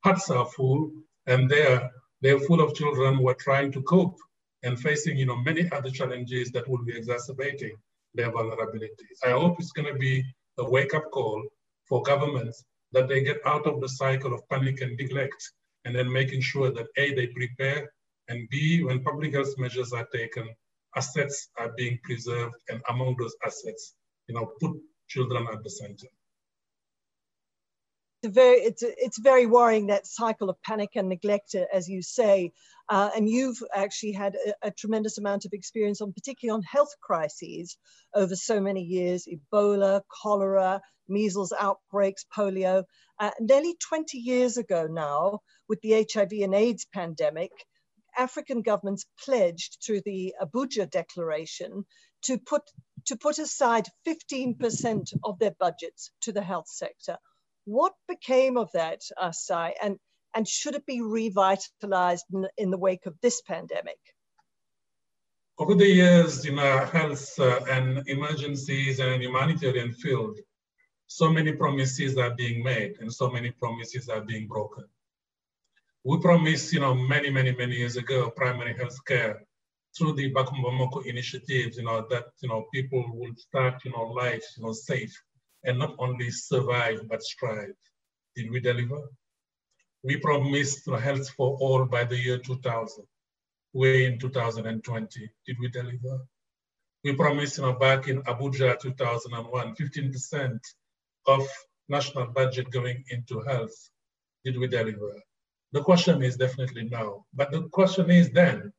Huts 0.03 0.29
are 0.29 0.45
full, 0.45 0.91
and 1.27 1.49
there 1.49 1.91
They're 2.23 2.39
full 2.39 2.61
of 2.61 2.73
children 2.73 3.15
who 3.17 3.27
are 3.27 3.35
trying 3.35 3.73
to 3.73 3.81
cope 3.81 4.17
and 4.63 4.79
facing, 4.79 5.17
you 5.17 5.25
know, 5.25 5.35
many 5.35 5.69
other 5.69 5.89
challenges 5.89 6.51
that 6.51 6.67
will 6.69 6.83
be 6.85 6.95
exacerbating 6.95 7.75
their 8.13 8.31
vulnerabilities. 8.31 9.17
I 9.25 9.31
hope 9.31 9.59
it's 9.59 9.73
going 9.73 9.93
to 9.93 9.99
be 9.99 10.23
a 10.57 10.63
wake-up 10.63 11.11
call 11.11 11.43
for 11.89 12.01
governments 12.01 12.63
that 12.93 13.09
they 13.09 13.23
get 13.23 13.45
out 13.45 13.67
of 13.67 13.81
the 13.81 13.89
cycle 13.89 14.33
of 14.33 14.47
panic 14.47 14.79
and 14.79 14.95
neglect, 14.97 15.51
and 15.83 15.93
then 15.93 16.09
making 16.09 16.39
sure 16.39 16.71
that 16.71 16.87
A, 16.95 17.13
they 17.13 17.27
prepare, 17.27 17.91
and 18.29 18.47
B, 18.49 18.81
when 18.85 19.03
public 19.03 19.33
health 19.33 19.53
measures 19.57 19.91
are 19.91 20.07
taken, 20.13 20.47
assets 20.95 21.49
are 21.57 21.73
being 21.75 21.99
preserved, 22.05 22.55
and 22.69 22.81
among 22.87 23.17
those 23.19 23.35
assets, 23.45 23.95
you 24.27 24.35
know, 24.35 24.53
put 24.61 24.71
children 25.09 25.45
at 25.51 25.61
the 25.61 25.69
center 25.69 26.07
very 28.29 28.57
it's 28.57 28.83
it's 28.83 29.17
very 29.17 29.45
worrying 29.45 29.87
that 29.87 30.07
cycle 30.07 30.49
of 30.49 30.61
panic 30.61 30.91
and 30.95 31.09
neglect 31.09 31.55
as 31.73 31.89
you 31.89 32.01
say. 32.01 32.51
Uh, 32.89 33.09
and 33.15 33.29
you've 33.29 33.63
actually 33.73 34.11
had 34.11 34.35
a, 34.35 34.67
a, 34.67 34.71
tremendous 34.71 35.17
amount 35.17 35.45
of 35.45 35.53
experience 35.53 36.01
on 36.01 36.11
particularly 36.11 36.53
on 36.53 36.61
health 36.63 36.93
crises 37.01 37.77
over 38.13 38.35
so 38.35 38.59
many 38.59 38.81
years 38.81 39.25
ebola 39.25 40.01
cholera 40.09 40.81
measles 41.07 41.53
outbreaks 41.57 42.25
polio. 42.35 42.83
Uh, 43.19 43.31
nearly 43.39 43.75
20 43.87 44.17
years 44.17 44.57
ago 44.57 44.85
now 44.85 45.39
with 45.69 45.79
the 45.81 46.05
hiv 46.13 46.31
and 46.31 46.53
aids 46.53 46.85
pandemic 46.93 47.51
african 48.17 48.61
governments 48.61 49.05
pledged 49.23 49.77
through 49.85 50.01
the 50.05 50.33
abuja 50.41 50.89
declaration 50.89 51.85
to 52.21 52.37
put 52.37 52.63
to 53.05 53.17
put 53.17 53.37
aside 53.37 53.85
15% 54.07 55.13
of 55.23 55.37
their 55.39 55.55
budgets 55.59 56.11
to 56.21 56.31
the 56.31 56.41
health 56.41 56.67
sector 56.67 57.17
what 57.65 57.93
became 58.07 58.57
of 58.57 58.69
that, 58.73 59.01
uh, 59.17 59.31
and, 59.81 59.97
and 60.35 60.47
should 60.47 60.75
it 60.75 60.85
be 60.85 61.01
revitalized 61.01 62.25
in, 62.33 62.47
in 62.57 62.71
the 62.71 62.77
wake 62.77 63.05
of 63.05 63.15
this 63.21 63.41
pandemic? 63.41 63.99
Over 65.59 65.75
the 65.75 65.87
years 65.87 66.45
in 66.45 66.57
our 66.57 66.85
health 66.85 67.39
uh, 67.39 67.59
and 67.69 68.07
emergencies 68.07 68.99
and 68.99 69.21
humanitarian 69.21 69.93
field, 69.93 70.39
so 71.07 71.31
many 71.31 71.53
promises 71.53 72.17
are 72.17 72.31
being 72.31 72.63
made 72.63 72.95
and 72.99 73.13
so 73.13 73.29
many 73.29 73.51
promises 73.51 74.09
are 74.09 74.21
being 74.21 74.47
broken. 74.47 74.85
We 76.03 76.19
promised, 76.19 76.73
you 76.73 76.79
know, 76.79 76.95
many, 76.95 77.29
many, 77.29 77.55
many 77.55 77.75
years 77.75 77.97
ago, 77.97 78.31
primary 78.31 78.75
health 78.75 78.97
care 79.05 79.43
through 79.95 80.13
the 80.13 80.33
Bakum 80.33 80.63
Bamako 80.63 81.05
initiatives, 81.05 81.77
you 81.77 81.83
know, 81.83 82.05
that, 82.09 82.25
you 82.41 82.49
know, 82.49 82.65
people 82.73 83.05
will 83.13 83.35
start, 83.37 83.75
you 83.85 83.91
know, 83.91 84.05
life, 84.07 84.43
you 84.57 84.63
know, 84.63 84.73
safe 84.73 85.15
and 85.63 85.79
not 85.79 85.95
only 85.99 86.29
survive, 86.29 87.07
but 87.07 87.23
strive. 87.23 87.75
Did 88.35 88.51
we 88.51 88.59
deliver? 88.59 89.09
We 90.03 90.17
promised 90.17 90.85
health 90.89 91.29
for 91.29 91.57
all 91.59 91.85
by 91.85 92.03
the 92.03 92.17
year 92.17 92.37
2000. 92.37 93.05
We're 93.73 94.07
in 94.09 94.19
2020. 94.19 95.29
Did 95.47 95.57
we 95.59 95.69
deliver? 95.69 96.19
We 97.03 97.15
promised 97.15 97.57
you 97.57 97.63
know, 97.63 97.73
back 97.73 98.07
in 98.07 98.21
Abuja 98.23 98.79
2001, 98.79 99.75
15% 99.75 100.59
of 101.27 101.47
national 101.89 102.27
budget 102.27 102.69
going 102.69 103.03
into 103.09 103.41
health. 103.41 103.75
Did 104.45 104.57
we 104.57 104.67
deliver? 104.67 105.21
The 105.71 105.81
question 105.81 106.21
is 106.21 106.37
definitely 106.37 106.83
no. 106.89 107.25
But 107.33 107.51
the 107.51 107.63
question 107.69 108.09
is 108.11 108.29
then, 108.29 108.71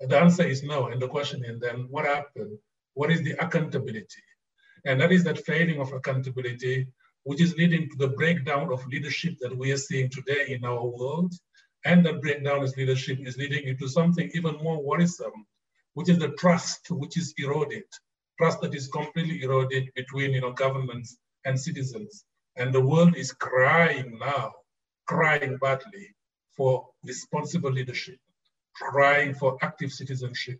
the 0.00 0.18
answer 0.18 0.44
is 0.44 0.62
no. 0.62 0.86
And 0.86 1.02
the 1.02 1.08
question 1.08 1.44
is 1.44 1.60
then, 1.60 1.88
what 1.90 2.06
happened? 2.06 2.58
What 2.94 3.10
is 3.10 3.22
the 3.22 3.32
accountability? 3.32 4.22
And 4.88 4.98
that 5.02 5.12
is 5.12 5.22
that 5.24 5.44
failing 5.44 5.80
of 5.80 5.92
accountability, 5.92 6.86
which 7.24 7.42
is 7.42 7.54
leading 7.56 7.90
to 7.90 7.96
the 7.98 8.08
breakdown 8.08 8.72
of 8.72 8.86
leadership 8.86 9.34
that 9.40 9.54
we 9.54 9.70
are 9.70 9.76
seeing 9.76 10.08
today 10.08 10.46
in 10.48 10.64
our 10.64 10.82
world. 10.82 11.34
And 11.84 12.06
that 12.06 12.22
breakdown 12.22 12.62
of 12.62 12.74
leadership 12.74 13.18
is 13.20 13.36
leading 13.36 13.64
into 13.68 13.86
something 13.86 14.30
even 14.32 14.56
more 14.62 14.82
worrisome, 14.82 15.46
which 15.92 16.08
is 16.08 16.18
the 16.18 16.30
trust 16.42 16.90
which 16.90 17.18
is 17.18 17.34
eroded, 17.36 17.84
trust 18.38 18.62
that 18.62 18.74
is 18.74 18.88
completely 18.88 19.42
eroded 19.42 19.90
between 19.94 20.32
you 20.32 20.40
know, 20.40 20.52
governments 20.52 21.18
and 21.44 21.60
citizens. 21.60 22.24
And 22.56 22.72
the 22.72 22.80
world 22.80 23.14
is 23.14 23.30
crying 23.32 24.18
now, 24.18 24.54
crying 25.06 25.58
badly 25.58 26.14
for 26.56 26.88
responsible 27.04 27.72
leadership, 27.72 28.18
crying 28.74 29.34
for 29.34 29.58
active 29.60 29.92
citizenship, 29.92 30.58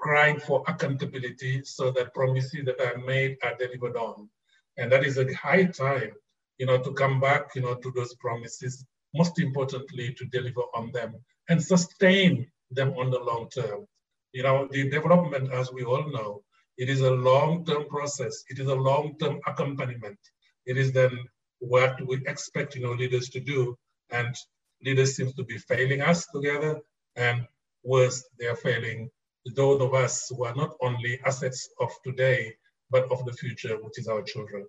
crying 0.00 0.40
for 0.40 0.64
accountability 0.66 1.62
so 1.64 1.90
that 1.92 2.14
promises 2.14 2.64
that 2.64 2.80
are 2.80 2.98
made 2.98 3.36
are 3.42 3.56
delivered 3.56 3.96
on. 3.96 4.28
And 4.76 4.90
that 4.92 5.04
is 5.04 5.18
a 5.18 5.32
high 5.34 5.64
time, 5.64 6.12
you 6.58 6.66
know, 6.66 6.78
to 6.82 6.92
come 6.92 7.20
back, 7.20 7.54
you 7.54 7.62
know, 7.62 7.74
to 7.74 7.92
those 7.94 8.14
promises, 8.14 8.84
most 9.14 9.38
importantly, 9.38 10.14
to 10.14 10.24
deliver 10.26 10.62
on 10.74 10.90
them 10.92 11.14
and 11.48 11.62
sustain 11.62 12.46
them 12.70 12.94
on 12.96 13.10
the 13.10 13.18
long 13.18 13.48
term. 13.50 13.86
You 14.32 14.44
know, 14.44 14.68
the 14.70 14.88
development, 14.88 15.52
as 15.52 15.72
we 15.72 15.82
all 15.84 16.10
know, 16.10 16.42
it 16.78 16.88
is 16.88 17.00
a 17.02 17.10
long-term 17.10 17.88
process. 17.88 18.44
It 18.48 18.58
is 18.58 18.68
a 18.68 18.74
long-term 18.74 19.40
accompaniment. 19.46 20.18
It 20.64 20.78
is 20.78 20.92
then 20.92 21.18
what 21.58 22.00
we 22.06 22.22
expect, 22.26 22.74
you 22.74 22.82
know, 22.82 22.92
leaders 22.92 23.28
to 23.30 23.40
do. 23.40 23.76
And 24.10 24.34
leaders 24.82 25.16
seem 25.16 25.32
to 25.32 25.44
be 25.44 25.58
failing 25.58 26.00
us 26.00 26.26
together. 26.28 26.80
And 27.16 27.46
worse, 27.82 28.24
they 28.38 28.46
are 28.46 28.56
failing 28.56 29.10
those 29.54 29.80
of 29.80 29.94
us 29.94 30.28
who 30.28 30.44
are 30.44 30.54
not 30.54 30.76
only 30.80 31.20
assets 31.24 31.68
of 31.80 31.90
today, 32.04 32.54
but 32.90 33.10
of 33.10 33.24
the 33.24 33.32
future, 33.32 33.76
which 33.82 33.98
is 33.98 34.08
our 34.08 34.22
children. 34.22 34.66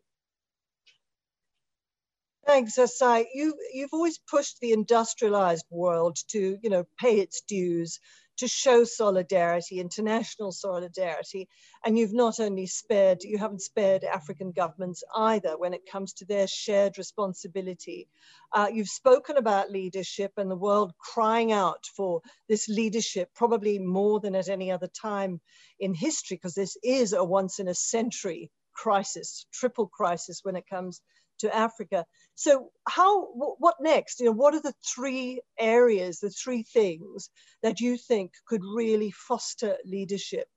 Thanks, 2.46 2.78
As 2.78 2.98
Sy. 2.98 3.28
You, 3.34 3.56
you've 3.74 3.94
always 3.94 4.18
pushed 4.18 4.60
the 4.60 4.72
industrialized 4.72 5.66
world 5.70 6.18
to, 6.30 6.58
you 6.62 6.70
know, 6.70 6.86
pay 7.00 7.20
its 7.20 7.42
dues 7.42 8.00
to 8.42 8.48
show 8.48 8.84
solidarity, 8.84 9.80
international 9.80 10.52
solidarity. 10.52 11.48
And 11.86 11.96
you've 11.96 12.12
not 12.12 12.40
only 12.40 12.66
spared, 12.66 13.24
you 13.24 13.38
haven't 13.38 13.62
spared 13.62 14.04
African 14.04 14.52
governments 14.52 15.04
either 15.16 15.60
when 15.60 15.76
it 15.76 15.86
comes 15.86 16.14
to 16.14 16.26
their 16.26 16.48
shared 16.48 16.98
responsibility. 16.98 18.08
Uh, 18.52 18.68
you've 18.74 18.88
spoken 18.88 19.38
about 19.38 19.70
leadership 19.70 20.32
and 20.38 20.50
the 20.50 20.56
world 20.56 20.92
crying 20.98 21.52
out 21.52 21.86
for 21.96 22.22
this 22.50 22.68
leadership, 22.68 23.30
probably 23.36 23.78
more 23.78 24.20
than 24.20 24.34
at 24.34 24.50
any 24.50 24.72
other 24.72 24.88
time 24.88 25.40
in 25.80 25.94
history, 25.94 26.38
because 26.38 26.56
this 26.56 26.76
is 26.84 27.14
a 27.14 27.24
once 27.24 27.60
in 27.60 27.68
a 27.68 27.76
century 27.76 28.50
crisis, 28.74 29.46
triple 29.54 29.86
crisis 29.86 30.40
when 30.42 30.56
it 30.56 30.66
comes 30.68 31.00
to 31.42 31.56
Africa. 31.56 32.06
So 32.36 32.72
how, 32.88 33.26
what 33.34 33.76
next? 33.80 34.20
You 34.20 34.28
know, 34.28 34.32
what 34.32 34.56
are 34.56 34.62
the 34.62 34.74
three 34.96 35.42
areas, 35.60 36.20
the 36.20 36.30
three 36.30 36.64
things 36.64 37.30
that 37.62 37.80
you 37.80 37.98
think 37.98 38.32
could 38.48 38.62
really 38.64 39.12
foster 39.12 39.76
leadership 39.86 40.48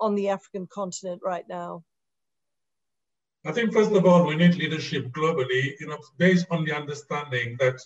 on 0.00 0.14
the 0.14 0.30
African 0.30 0.66
continent 0.66 1.20
right 1.24 1.44
now? 1.48 1.84
I 3.46 3.52
think 3.52 3.72
first 3.72 3.92
of 3.92 4.04
all, 4.04 4.26
we 4.26 4.36
need 4.36 4.56
leadership 4.56 5.10
globally, 5.10 5.74
you 5.80 5.86
know, 5.86 5.98
based 6.18 6.46
on 6.50 6.64
the 6.64 6.74
understanding 6.74 7.56
that 7.60 7.78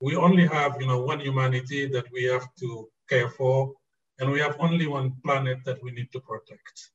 we 0.00 0.16
only 0.16 0.46
have, 0.46 0.76
you 0.80 0.86
know, 0.86 1.00
one 1.02 1.20
humanity 1.20 1.86
that 1.88 2.06
we 2.12 2.24
have 2.24 2.46
to 2.60 2.88
care 3.08 3.30
for, 3.30 3.72
and 4.18 4.30
we 4.30 4.40
have 4.40 4.56
only 4.58 4.86
one 4.86 5.14
planet 5.24 5.58
that 5.64 5.82
we 5.82 5.90
need 5.90 6.10
to 6.12 6.20
protect. 6.20 6.90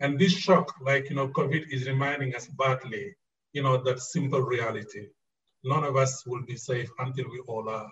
And 0.00 0.18
this 0.18 0.32
shock, 0.32 0.74
like, 0.80 1.10
you 1.10 1.16
know, 1.16 1.28
COVID 1.28 1.70
is 1.70 1.86
reminding 1.86 2.34
us 2.34 2.46
badly 2.46 3.14
you 3.52 3.62
know, 3.62 3.82
that 3.82 4.00
simple 4.00 4.40
reality. 4.40 5.06
None 5.64 5.84
of 5.84 5.96
us 5.96 6.24
will 6.26 6.42
be 6.42 6.56
safe 6.56 6.90
until 6.98 7.26
we 7.30 7.40
all 7.46 7.68
are. 7.68 7.90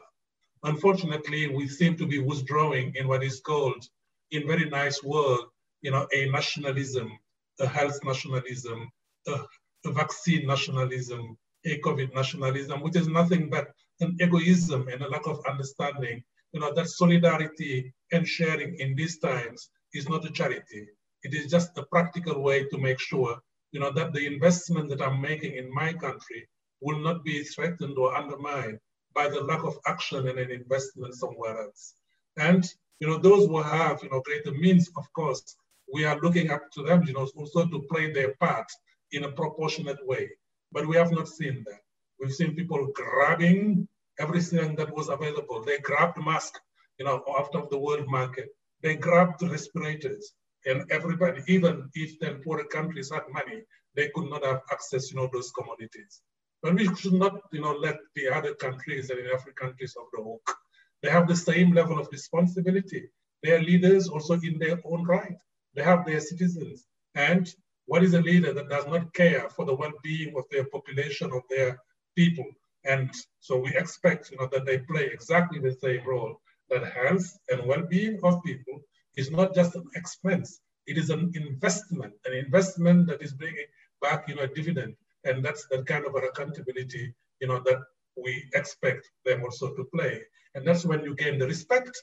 Unfortunately, 0.65 1.49
we 1.49 1.69
seem 1.69 1.97
to 1.97 2.07
be 2.07 2.19
withdrawing 2.19 2.95
in 2.97 3.07
what 3.07 3.23
is 3.23 3.41
called, 3.41 3.85
in 4.31 4.47
very 4.47 4.69
nice 4.69 5.03
word, 5.03 5.41
you 5.83 5.91
know, 5.91 6.07
a 6.15 6.31
nationalism, 6.31 7.13
a 7.61 7.67
health 7.67 7.99
nationalism, 8.05 8.91
a, 9.27 9.41
a 9.85 9.93
vaccine 9.93 10.47
nationalism, 10.47 11.37
a 11.65 11.79
COVID 11.81 12.15
nationalism, 12.15 12.81
which 12.81 12.97
is 12.97 13.09
nothing 13.09 13.51
but 13.51 13.69
an 14.01 14.17
egoism 14.21 14.89
and 14.89 15.03
a 15.03 15.09
lack 15.09 15.27
of 15.27 15.41
understanding, 15.49 16.23
you 16.53 16.61
know, 16.61 16.73
that 16.73 16.89
solidarity 16.89 17.93
and 18.13 18.27
sharing 18.27 18.75
in 18.79 18.95
these 18.97 19.19
times 19.19 19.71
is 19.95 20.09
not 20.09 20.25
a 20.25 20.31
charity. 20.31 20.87
It 21.23 21.35
is 21.35 21.51
just 21.51 21.77
a 21.77 21.85
practical 21.85 22.43
way 22.43 22.65
to 22.69 22.79
make 22.79 23.01
sure 23.01 23.39
you 23.73 23.81
know, 23.81 23.91
that 23.93 24.13
the 24.13 24.27
investment 24.27 24.89
that 24.91 25.03
I'm 25.03 25.21
making 25.21 25.55
in 25.55 25.73
my 25.73 25.93
country 25.93 26.49
will 26.81 26.99
not 26.99 27.25
be 27.25 27.43
threatened 27.43 27.99
or 27.99 28.17
undermined 28.17 28.79
by 29.15 29.29
the 29.29 29.41
lack 29.41 29.65
of 29.65 29.79
action 29.87 30.29
and 30.29 30.39
an 30.39 30.51
investment 30.51 31.15
somewhere 31.15 31.61
else. 31.63 31.95
And, 32.37 32.65
you 33.01 33.09
know, 33.09 33.19
those 33.19 33.47
who 33.47 33.61
have, 33.61 34.03
you 34.03 34.11
know, 34.11 34.21
greater 34.21 34.53
means, 34.53 34.91
of 34.97 35.13
course, 35.13 35.57
we 35.93 36.05
are 36.05 36.21
looking 36.21 36.51
up 36.51 36.71
to 36.73 36.83
them, 36.83 37.03
you 37.05 37.15
know, 37.15 37.29
also 37.37 37.67
to 37.67 37.87
play 37.91 38.13
their 38.13 38.35
part 38.37 38.71
in 39.13 39.25
a 39.25 39.33
proportionate 39.33 40.07
way. 40.07 40.31
But 40.73 40.87
we 40.87 40.97
have 40.97 41.11
not 41.11 41.29
seen 41.29 41.65
that. 41.67 41.81
We've 42.21 42.33
seen 42.33 42.55
people 42.55 42.91
grabbing 42.95 43.89
everything 44.19 44.77
that 44.77 44.95
was 44.95 45.09
available. 45.09 45.63
They 45.65 45.79
grabbed 45.79 46.19
masks, 46.23 46.61
you 46.99 47.05
know, 47.05 47.23
out 47.39 47.55
of 47.55 47.71
the 47.71 47.79
world 47.79 48.07
market. 48.09 48.49
They 48.83 48.97
grabbed 48.97 49.43
respirators 49.43 50.33
and 50.69 50.91
everybody, 50.91 51.43
even 51.49 51.89
if 51.95 52.19
the 52.21 52.41
poorer 52.45 52.65
countries 52.65 53.11
had 53.11 53.23
money, 53.33 53.63
they 53.95 54.11
could 54.15 54.29
not 54.29 54.45
have 54.45 54.61
access, 54.71 55.11
you 55.11 55.17
know, 55.17 55.29
those 55.33 55.51
commodities. 55.51 56.21
But 56.63 56.75
we 56.75 56.95
should 56.97 57.15
not, 57.15 57.41
you 57.53 57.63
know, 57.63 57.73
let 57.73 57.99
the 58.15 58.29
other 58.29 58.55
countries 58.55 59.11
and 59.11 59.25
the 59.25 59.33
African 59.33 59.55
countries 59.55 59.97
off 59.97 60.09
the 60.13 60.23
hook. 60.23 60.57
They 61.03 61.11
have 61.11 61.27
the 61.29 61.37
same 61.37 61.73
level 61.73 61.99
of 61.99 62.09
responsibility. 62.13 63.09
They 63.43 63.53
are 63.53 63.63
leaders 63.63 64.09
also 64.09 64.35
in 64.35 64.59
their 64.59 64.79
own 64.85 65.05
right. 65.05 65.39
They 65.75 65.83
have 65.83 66.05
their 66.05 66.21
citizens. 66.21 66.85
And 67.15 67.49
what 67.87 68.03
is 68.03 68.15
a 68.15 68.21
leader 68.21 68.53
that 68.53 68.69
does 68.69 68.87
not 68.87 69.15
care 69.15 69.49
for 69.51 69.65
the 69.65 69.75
well-being 69.75 70.35
of 70.37 70.45
their 70.51 70.65
population, 70.65 71.31
of 71.33 71.43
their 71.49 71.79
people? 72.17 72.51
And 72.85 73.11
so 73.41 73.57
we 73.57 73.75
expect 73.77 74.31
you 74.31 74.39
know, 74.39 74.49
that 74.53 74.67
they 74.67 74.79
play 74.79 75.09
exactly 75.13 75.61
the 75.61 75.73
same 75.73 76.07
role, 76.07 76.41
that 76.69 76.85
health 76.93 77.39
and 77.49 77.67
well-being 77.67 78.19
of 78.23 78.43
people 78.45 78.81
is 79.19 79.31
not 79.31 79.55
just 79.55 79.75
an 79.75 79.85
expense, 79.95 80.61
it 80.87 80.97
is 80.97 81.11
an 81.11 81.33
investment, 81.35 82.15
an 82.25 82.33
investment 82.33 83.09
that 83.09 83.21
is 83.21 83.33
bringing 83.33 83.67
back 84.01 84.29
you 84.29 84.37
know, 84.37 84.43
a 84.43 84.49
dividend. 84.49 84.95
And 85.25 85.45
that's 85.45 85.67
that 85.71 85.87
kind 85.87 86.07
of 86.07 86.15
accountability 86.15 87.13
you 87.41 87.49
know, 87.49 87.61
that 87.67 87.81
we 88.17 88.45
expect 88.55 89.11
them 89.25 89.43
also 89.43 89.75
to 89.75 89.85
play. 89.95 90.23
And 90.55 90.67
that's 90.67 90.85
when 90.85 91.05
you 91.05 91.15
gain 91.15 91.39
the 91.39 91.47
respect, 91.47 92.03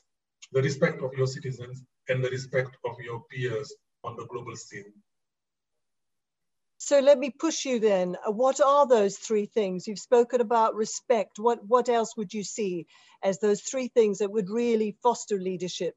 the 0.52 0.62
respect 0.62 1.02
of 1.02 1.14
your 1.14 1.28
citizens 1.28 1.84
and 2.10 2.24
the 2.24 2.30
respect 2.30 2.78
of 2.86 2.96
your 3.00 3.24
peers 3.32 3.74
on 4.04 4.16
the 4.16 4.26
global 4.28 4.56
scene. 4.56 4.94
So 6.78 7.00
let 7.00 7.18
me 7.18 7.32
push 7.32 7.66
you 7.66 7.80
then. 7.80 8.16
Uh, 8.28 8.32
what 8.32 8.62
are 8.62 8.88
those 8.88 9.18
three 9.18 9.48
things? 9.48 9.88
You've 9.88 9.98
spoken 9.98 10.42
about 10.42 10.76
respect. 10.76 11.40
What, 11.40 11.66
what 11.66 11.90
else 11.90 12.16
would 12.16 12.34
you 12.34 12.44
see 12.44 12.86
as 13.24 13.40
those 13.40 13.62
three 13.62 13.88
things 13.88 14.20
that 14.20 14.32
would 14.32 14.50
really 14.50 14.98
foster 15.02 15.40
leadership? 15.40 15.96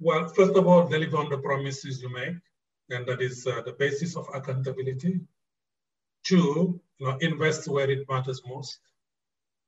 Well, 0.00 0.28
first 0.28 0.56
of 0.56 0.66
all, 0.66 0.88
deliver 0.88 1.18
on 1.18 1.30
the 1.30 1.38
promises 1.38 2.02
you 2.02 2.10
make, 2.10 2.36
and 2.90 3.06
that 3.06 3.22
is 3.22 3.46
uh, 3.46 3.62
the 3.62 3.72
basis 3.72 4.16
of 4.16 4.26
accountability. 4.34 5.20
Two, 6.24 6.80
you 6.98 7.06
know, 7.06 7.16
invest 7.20 7.68
where 7.68 7.90
it 7.90 8.08
matters 8.08 8.42
most. 8.46 8.78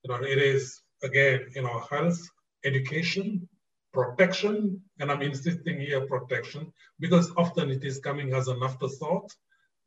You 0.03 0.11
know, 0.11 0.23
it 0.23 0.39
is 0.39 0.81
again, 1.03 1.47
you 1.55 1.63
know, 1.63 1.81
health, 1.91 2.21
education, 2.65 3.49
protection, 3.93 4.83
and 4.99 5.11
I'm 5.11 5.23
insisting 5.23 5.81
here 5.81 6.07
protection 6.07 6.73
because 7.01 7.31
often 7.37 7.71
it 7.71 7.85
is 7.85 8.01
coming 8.01 8.35
as 8.35 8.49
an 8.49 8.61
afterthought 8.63 9.31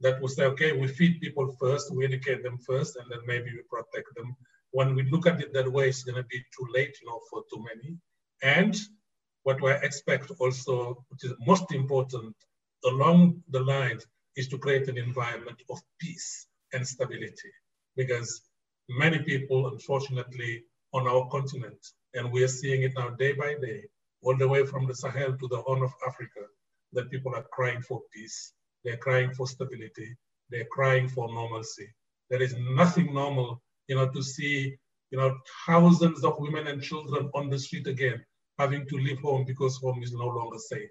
that 0.02 0.22
we 0.22 0.28
say, 0.28 0.46
okay, 0.46 0.72
we 0.74 0.88
feed 0.88 1.20
people 1.22 1.56
first, 1.60 1.94
we 1.94 2.06
educate 2.06 2.44
them 2.44 2.58
first, 2.60 2.96
and 2.98 3.10
then 3.10 3.20
maybe 3.26 3.52
we 3.52 3.62
protect 3.70 4.08
them. 4.16 4.36
When 4.72 4.96
we 4.96 5.04
look 5.10 5.28
at 5.28 5.42
it 5.42 5.54
that 5.54 5.72
way, 5.72 5.90
it's 5.90 6.04
going 6.04 6.22
to 6.22 6.24
be 6.24 6.40
too 6.40 6.68
late, 6.72 6.96
you 7.02 7.08
know, 7.08 7.20
for 7.30 7.44
too 7.52 7.64
many. 7.64 7.98
And 8.44 8.76
what 9.48 9.64
I 9.64 9.76
expect 9.88 10.32
also, 10.40 10.76
which 11.10 11.24
is 11.24 11.34
most 11.52 11.72
important 11.72 12.36
along 12.86 13.44
the 13.50 13.62
lines, 13.62 14.06
is 14.36 14.48
to 14.50 14.58
create 14.58 14.88
an 14.88 14.98
environment 14.98 15.60
of 15.70 15.80
peace 16.00 16.48
and 16.74 16.86
stability. 16.86 17.52
Because 17.96 18.30
many 18.90 19.20
people, 19.20 19.70
unfortunately, 19.74 20.64
on 20.94 21.08
our 21.08 21.28
continent, 21.30 21.82
and 22.14 22.32
we 22.32 22.44
are 22.44 22.56
seeing 22.60 22.84
it 22.84 22.94
now 22.96 23.10
day 23.10 23.34
by 23.34 23.56
day, 23.68 23.84
all 24.24 24.38
the 24.38 24.48
way 24.48 24.66
from 24.66 24.86
the 24.88 24.96
Sahel 24.96 25.38
to 25.38 25.48
the 25.48 25.62
Horn 25.66 25.82
of 25.84 25.94
Africa, 26.08 26.44
that 26.94 27.12
people 27.12 27.34
are 27.36 27.46
crying 27.52 27.82
for 27.82 28.02
peace 28.14 28.54
they're 28.88 28.98
crying 28.98 29.34
for 29.34 29.48
stability. 29.48 30.16
They're 30.50 30.72
crying 30.72 31.10
for 31.10 31.28
normalcy. 31.28 31.88
There 32.30 32.42
is 32.42 32.56
nothing 32.58 33.14
normal, 33.14 33.62
you 33.88 33.96
know, 33.98 34.10
to 34.10 34.24
see, 34.24 34.78
you 35.12 35.18
know, 35.18 35.38
thousands 35.66 36.24
of 36.24 36.40
women 36.40 36.68
and 36.68 36.82
children 36.82 37.30
on 37.34 37.50
the 37.50 37.60
street 37.60 37.88
again, 37.88 38.24
having 38.58 38.86
to 38.88 38.98
leave 38.98 39.20
home 39.20 39.46
because 39.46 39.78
home 39.78 40.02
is 40.04 40.14
no 40.14 40.28
longer 40.28 40.58
safe. 40.58 40.90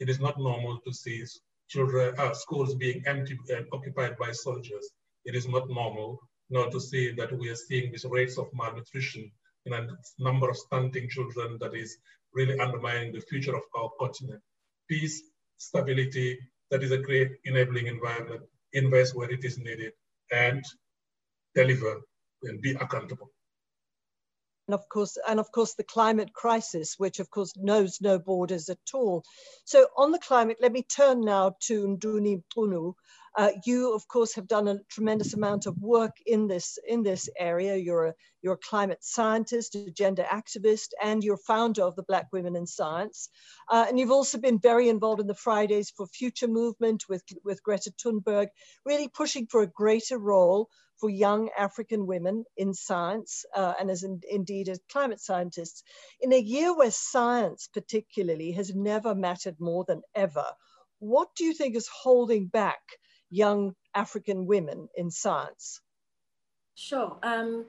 It 0.00 0.08
is 0.08 0.20
not 0.20 0.38
normal 0.38 0.80
to 0.86 0.92
see 0.92 1.24
children, 1.68 2.14
uh, 2.18 2.34
schools 2.34 2.74
being 2.74 3.02
empty 3.06 3.38
and 3.48 3.66
occupied 3.72 4.16
by 4.18 4.32
soldiers. 4.32 4.90
It 5.24 5.34
is 5.34 5.46
not 5.46 5.68
normal, 5.68 6.20
know, 6.54 6.70
to 6.70 6.80
see 6.80 7.12
that 7.12 7.36
we 7.36 7.48
are 7.50 7.56
seeing 7.56 7.90
these 7.90 8.04
rates 8.04 8.38
of 8.38 8.46
malnutrition 8.52 9.30
and 9.66 9.74
a 9.74 9.88
number 10.18 10.48
of 10.50 10.56
stunting 10.56 11.08
children 11.08 11.58
that 11.60 11.74
is 11.74 11.96
really 12.32 12.58
undermining 12.58 13.12
the 13.12 13.20
future 13.20 13.56
of 13.56 13.62
our 13.76 13.90
continent. 13.98 14.42
Peace, 14.88 15.22
stability, 15.56 16.38
that 16.70 16.82
is 16.82 16.92
a 16.92 16.98
great 16.98 17.30
enabling 17.44 17.86
environment, 17.86 18.42
invest 18.72 19.14
where 19.14 19.30
it 19.30 19.44
is 19.44 19.58
needed, 19.58 19.92
and 20.32 20.62
deliver 21.54 22.00
and 22.42 22.60
be 22.60 22.72
accountable. 22.72 23.30
And 24.66 24.74
of 24.74 24.88
course, 24.88 25.18
and 25.28 25.38
of 25.38 25.52
course, 25.52 25.74
the 25.74 25.84
climate 25.84 26.32
crisis, 26.32 26.94
which 26.98 27.20
of 27.20 27.30
course 27.30 27.52
knows 27.56 28.00
no 28.00 28.18
borders 28.18 28.70
at 28.70 28.78
all. 28.94 29.24
So 29.64 29.88
on 29.96 30.10
the 30.10 30.18
climate, 30.18 30.56
let 30.60 30.72
me 30.72 30.82
turn 30.82 31.20
now 31.20 31.56
to 31.66 31.86
Ndoni 31.86 32.42
Mcunu, 32.42 32.94
uh, 33.36 33.50
you, 33.66 33.92
of 33.92 34.06
course, 34.06 34.34
have 34.34 34.46
done 34.46 34.68
a 34.68 34.78
tremendous 34.88 35.34
amount 35.34 35.66
of 35.66 35.76
work 35.82 36.16
in 36.24 36.46
this, 36.46 36.78
in 36.86 37.02
this 37.02 37.28
area. 37.36 37.74
You're 37.74 38.06
a, 38.06 38.14
you're 38.42 38.54
a 38.54 38.68
climate 38.68 39.02
scientist, 39.02 39.74
a 39.74 39.90
gender 39.90 40.24
activist, 40.30 40.90
and 41.02 41.24
you're 41.24 41.36
founder 41.36 41.82
of 41.82 41.96
the 41.96 42.04
Black 42.04 42.28
Women 42.32 42.54
in 42.54 42.66
Science. 42.66 43.28
Uh, 43.68 43.86
and 43.88 43.98
you've 43.98 44.12
also 44.12 44.38
been 44.38 44.60
very 44.60 44.88
involved 44.88 45.20
in 45.20 45.26
the 45.26 45.34
Fridays 45.34 45.90
for 45.90 46.06
Future 46.06 46.46
movement 46.46 47.04
with, 47.08 47.24
with 47.44 47.62
Greta 47.62 47.92
Thunberg, 48.02 48.48
really 48.86 49.08
pushing 49.08 49.46
for 49.46 49.62
a 49.62 49.66
greater 49.66 50.18
role 50.18 50.68
for 51.04 51.10
young 51.10 51.50
African 51.58 52.06
women 52.06 52.46
in 52.56 52.72
science 52.72 53.44
uh, 53.54 53.74
and 53.78 53.90
as 53.90 54.04
in, 54.04 54.22
indeed 54.30 54.70
as 54.70 54.80
climate 54.90 55.20
scientists. 55.20 55.82
In 56.22 56.32
a 56.32 56.38
year 56.38 56.74
where 56.74 56.90
science 56.90 57.68
particularly 57.70 58.52
has 58.52 58.74
never 58.74 59.14
mattered 59.14 59.56
more 59.60 59.84
than 59.86 60.00
ever, 60.14 60.46
what 61.00 61.28
do 61.36 61.44
you 61.44 61.52
think 61.52 61.76
is 61.76 61.86
holding 61.88 62.46
back 62.46 62.80
young 63.28 63.74
African 63.94 64.46
women 64.46 64.88
in 64.96 65.10
science? 65.10 65.82
Sure. 66.74 67.18
Um, 67.22 67.66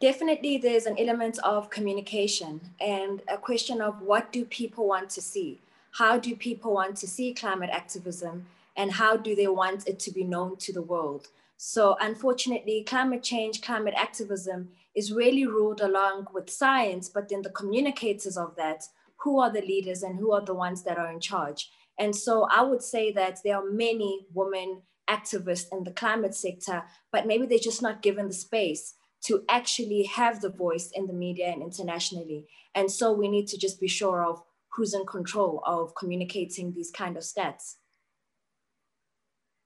definitely, 0.00 0.56
there's 0.56 0.86
an 0.86 0.98
element 0.98 1.38
of 1.40 1.68
communication 1.68 2.58
and 2.80 3.20
a 3.28 3.36
question 3.36 3.82
of 3.82 4.00
what 4.00 4.32
do 4.32 4.46
people 4.46 4.88
want 4.88 5.10
to 5.10 5.20
see? 5.20 5.60
How 5.90 6.18
do 6.18 6.34
people 6.34 6.72
want 6.72 6.96
to 6.96 7.06
see 7.06 7.34
climate 7.34 7.68
activism? 7.70 8.46
And 8.78 8.92
how 8.92 9.18
do 9.18 9.36
they 9.36 9.48
want 9.48 9.86
it 9.86 9.98
to 9.98 10.10
be 10.10 10.24
known 10.24 10.56
to 10.56 10.72
the 10.72 10.80
world? 10.80 11.28
So, 11.60 11.96
unfortunately, 12.00 12.84
climate 12.86 13.24
change, 13.24 13.62
climate 13.62 13.94
activism 13.96 14.68
is 14.94 15.12
really 15.12 15.44
ruled 15.44 15.80
along 15.80 16.28
with 16.32 16.48
science, 16.48 17.08
but 17.08 17.28
then 17.28 17.42
the 17.42 17.50
communicators 17.50 18.36
of 18.36 18.54
that, 18.54 18.84
who 19.24 19.40
are 19.40 19.52
the 19.52 19.60
leaders 19.60 20.04
and 20.04 20.20
who 20.20 20.30
are 20.30 20.44
the 20.44 20.54
ones 20.54 20.84
that 20.84 20.98
are 20.98 21.10
in 21.10 21.18
charge? 21.18 21.68
And 21.98 22.14
so 22.14 22.46
I 22.48 22.62
would 22.62 22.80
say 22.80 23.10
that 23.10 23.40
there 23.42 23.56
are 23.56 23.68
many 23.68 24.28
women 24.32 24.82
activists 25.10 25.66
in 25.72 25.82
the 25.82 25.90
climate 25.90 26.36
sector, 26.36 26.84
but 27.10 27.26
maybe 27.26 27.44
they're 27.44 27.58
just 27.58 27.82
not 27.82 28.02
given 28.02 28.28
the 28.28 28.34
space 28.34 28.94
to 29.24 29.42
actually 29.48 30.04
have 30.04 30.40
the 30.40 30.50
voice 30.50 30.92
in 30.94 31.08
the 31.08 31.12
media 31.12 31.48
and 31.48 31.60
internationally. 31.60 32.46
And 32.72 32.88
so 32.88 33.12
we 33.12 33.26
need 33.26 33.48
to 33.48 33.58
just 33.58 33.80
be 33.80 33.88
sure 33.88 34.24
of 34.24 34.40
who's 34.74 34.94
in 34.94 35.06
control 35.06 35.60
of 35.66 35.92
communicating 35.96 36.72
these 36.72 36.92
kind 36.92 37.16
of 37.16 37.24
stats. 37.24 37.74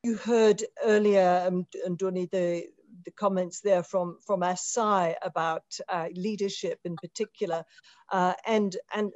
You 0.05 0.17
heard 0.17 0.65
earlier, 0.83 1.45
um, 1.47 1.67
Ndoni, 1.89 2.31
the, 2.31 2.67
the 3.05 3.11
comments 3.13 3.61
there 3.61 3.83
from, 3.83 4.19
from 4.27 4.43
As 4.43 4.67
Sy 4.67 5.17
about 5.23 5.65
uh, 5.89 6.09
leadership 6.15 6.79
in 6.85 6.97
particular 6.97 7.65
uh, 8.13 8.35
and, 8.47 8.77
and 8.95 9.11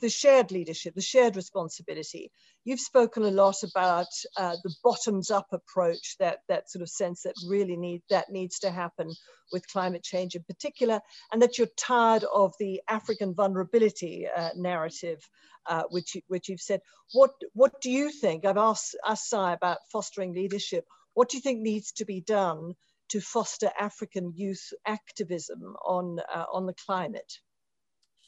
the 0.00 0.08
shared 0.08 0.50
leadership, 0.50 0.94
the 0.94 1.00
shared 1.00 1.36
responsibility. 1.36 2.30
You've 2.64 2.80
spoken 2.80 3.22
a 3.22 3.30
lot 3.30 3.62
about 3.62 4.08
uh, 4.36 4.56
the 4.64 4.74
bottoms 4.82 5.30
up 5.30 5.46
approach, 5.52 6.16
that, 6.18 6.40
that 6.48 6.70
sort 6.70 6.82
of 6.82 6.88
sense 6.88 7.22
that 7.22 7.34
really 7.48 7.76
need, 7.76 8.02
that 8.10 8.30
needs 8.30 8.58
to 8.60 8.70
happen 8.70 9.12
with 9.52 9.66
climate 9.68 10.02
change 10.02 10.34
in 10.34 10.42
particular, 10.42 11.00
and 11.32 11.40
that 11.42 11.58
you're 11.58 11.68
tired 11.76 12.24
of 12.32 12.52
the 12.58 12.80
African 12.88 13.34
vulnerability 13.34 14.26
uh, 14.36 14.50
narrative, 14.56 15.28
uh, 15.66 15.84
which, 15.90 16.16
which 16.28 16.48
you've 16.48 16.60
said. 16.60 16.80
What, 17.12 17.30
what 17.52 17.80
do 17.80 17.90
you 17.90 18.10
think? 18.10 18.44
I've 18.44 18.56
asked 18.56 18.96
As 19.06 19.26
Sy 19.28 19.52
about 19.52 19.78
fostering 19.92 20.32
leadership. 20.32 20.84
What 21.14 21.28
do 21.28 21.36
you 21.36 21.40
think 21.40 21.60
needs 21.60 21.92
to 21.92 22.04
be 22.04 22.20
done 22.20 22.74
to 23.10 23.20
foster 23.20 23.70
African 23.78 24.32
youth 24.34 24.72
activism 24.86 25.76
on, 25.84 26.20
uh, 26.34 26.44
on 26.52 26.66
the 26.66 26.74
climate? 26.74 27.38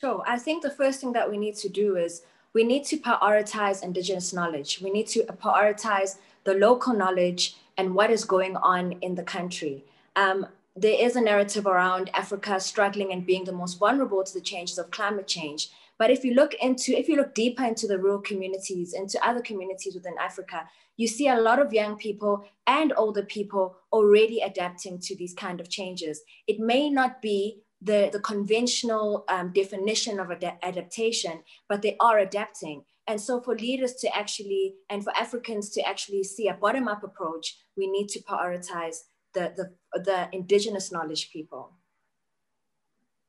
Sure. 0.01 0.23
I 0.27 0.38
think 0.38 0.62
the 0.62 0.71
first 0.71 1.01
thing 1.01 1.12
that 1.12 1.31
we 1.31 1.38
need 1.38 1.57
to 1.57 1.68
do 1.68 1.97
is 1.97 2.23
we 2.55 2.64
need 2.64 2.85
to 2.87 2.97
prioritize 2.97 3.83
Indigenous 3.83 4.33
knowledge. 4.33 4.81
We 4.83 4.90
need 4.90 5.07
to 5.09 5.25
prioritize 5.25 6.16
the 6.45 6.55
local 6.55 6.92
knowledge 6.92 7.57
and 7.79 7.95
what 7.95 8.11
is 8.11 8.25
going 8.25 8.57
on 8.57 8.92
in 9.01 9.14
the 9.14 9.23
country. 9.23 9.85
Um, 10.16 10.47
there 10.77 10.97
is 10.99 11.16
a 11.16 11.21
narrative 11.21 11.66
around 11.66 12.11
Africa 12.14 12.59
struggling 12.59 13.12
and 13.12 13.27
being 13.27 13.45
the 13.45 13.53
most 13.53 13.79
vulnerable 13.79 14.25
to 14.25 14.35
the 14.35 14.40
changes 14.40 14.79
of 14.79 14.90
climate 14.90 15.27
change. 15.27 15.71
But 15.98 16.11
if 16.11 16.24
you 16.24 16.35
look 16.35 16.55
into, 16.55 16.98
if 16.98 17.09
you 17.09 17.16
look 17.16 17.35
deeper 17.35 17.64
into 17.64 17.87
the 17.87 17.98
rural 17.98 18.20
communities, 18.20 18.92
into 18.92 19.24
other 19.26 19.40
communities 19.40 19.94
within 19.94 20.14
Africa, 20.20 20.68
you 20.96 21.07
see 21.07 21.28
a 21.28 21.40
lot 21.40 21.61
of 21.61 21.72
young 21.72 21.96
people 21.96 22.44
and 22.66 22.92
older 22.96 23.22
people 23.22 23.76
already 23.92 24.40
adapting 24.40 24.98
to 25.00 25.16
these 25.16 25.35
kind 25.35 25.61
of 25.61 25.68
changes. 25.68 26.22
It 26.46 26.59
may 26.59 26.90
not 26.90 27.22
be 27.22 27.62
the, 27.81 28.11
the 28.12 28.20
conventional 28.20 29.24
um, 29.28 29.52
definition 29.52 30.20
of 30.20 30.31
ad 30.31 30.59
adaptation, 30.62 31.42
but 31.68 31.83
they 31.83 31.96
are 32.00 32.18
adapting. 32.18 32.85
And 33.09 33.20
so 33.20 33.40
for 33.40 33.57
leaders 33.57 33.94
to 33.94 34.16
actually, 34.16 34.74
and 34.88 35.02
for 35.02 35.12
Africans 35.16 35.70
to 35.70 35.83
actually 35.83 36.22
see 36.22 36.48
a 36.48 36.55
bottom-up 36.55 37.02
approach, 37.02 37.59
we 37.76 37.90
need 37.90 38.09
to 38.11 38.22
prioritize 38.22 38.98
the, 39.35 39.52
the, 39.57 40.00
the 40.00 40.28
indigenous 40.33 40.92
knowledge 40.92 41.31
people. 41.33 41.72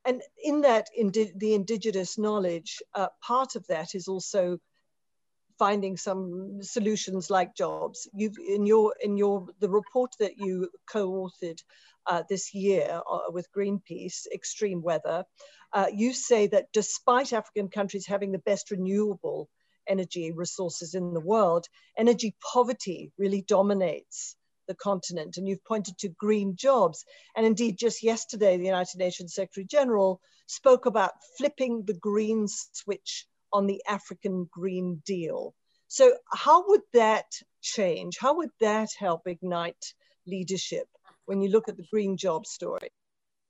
And 0.06 0.22
in 0.44 0.62
that, 0.62 0.88
indi 0.98 1.32
the 1.36 1.54
indigenous 1.54 2.18
knowledge, 2.18 2.82
uh, 2.94 3.08
part 3.22 3.56
of 3.56 3.66
that 3.68 3.96
is 3.96 4.08
also 4.08 4.60
finding 5.60 5.98
some 5.98 6.62
solutions 6.62 7.30
like 7.30 7.56
jobs. 7.56 8.08
You've 8.14 8.38
in 8.38 8.66
your 8.66 8.96
in 9.02 9.18
your 9.18 9.48
the 9.60 9.70
report 9.70 10.12
that 10.20 10.38
you 10.38 10.70
co-authored 10.92 11.60
uh, 12.06 12.24
this 12.30 12.54
year 12.54 13.02
uh, 13.10 13.32
with 13.32 13.48
Greenpeace, 13.56 14.26
Extreme 14.34 14.82
Weather, 14.82 15.24
uh, 15.72 15.88
you 15.94 16.14
say 16.14 16.48
that 16.48 16.68
despite 16.74 17.34
African 17.34 17.70
countries 17.70 18.06
having 18.06 18.32
the 18.32 18.40
best 18.40 18.72
renewable 18.72 19.50
energy 19.88 20.32
resources 20.32 20.96
in 20.96 21.14
the 21.14 21.20
world, 21.20 21.68
energy 21.98 22.36
poverty 22.54 23.12
really 23.18 23.42
dominates 23.42 24.36
the 24.68 24.76
continent. 24.76 25.38
And 25.38 25.48
you've 25.48 25.64
pointed 25.66 25.98
to 26.00 26.10
green 26.10 26.56
jobs. 26.56 27.06
And 27.36 27.46
indeed, 27.46 27.78
just 27.78 28.04
yesterday, 28.04 28.58
the 28.58 28.66
United 28.66 28.98
Nations 28.98 29.34
Secretary 29.34 29.66
General 29.66 30.22
spoke 30.48 30.86
about 30.86 31.14
flipping 31.38 31.84
the 31.86 31.94
green 31.94 32.48
switch 32.48 33.26
on 33.52 33.68
the 33.68 33.82
African 33.88 34.50
Green 34.52 35.02
Deal. 35.06 35.54
So, 35.88 36.14
how 36.32 36.68
would 36.70 36.82
that 36.94 37.26
change? 37.62 38.18
How 38.20 38.36
would 38.38 38.50
that 38.60 38.90
help 38.98 39.28
ignite 39.28 39.94
leadership 40.26 40.88
when 41.26 41.42
you 41.42 41.50
look 41.50 41.70
at 41.70 41.78
the 41.78 41.86
green 41.92 42.18
job 42.18 42.46
story? 42.46 42.90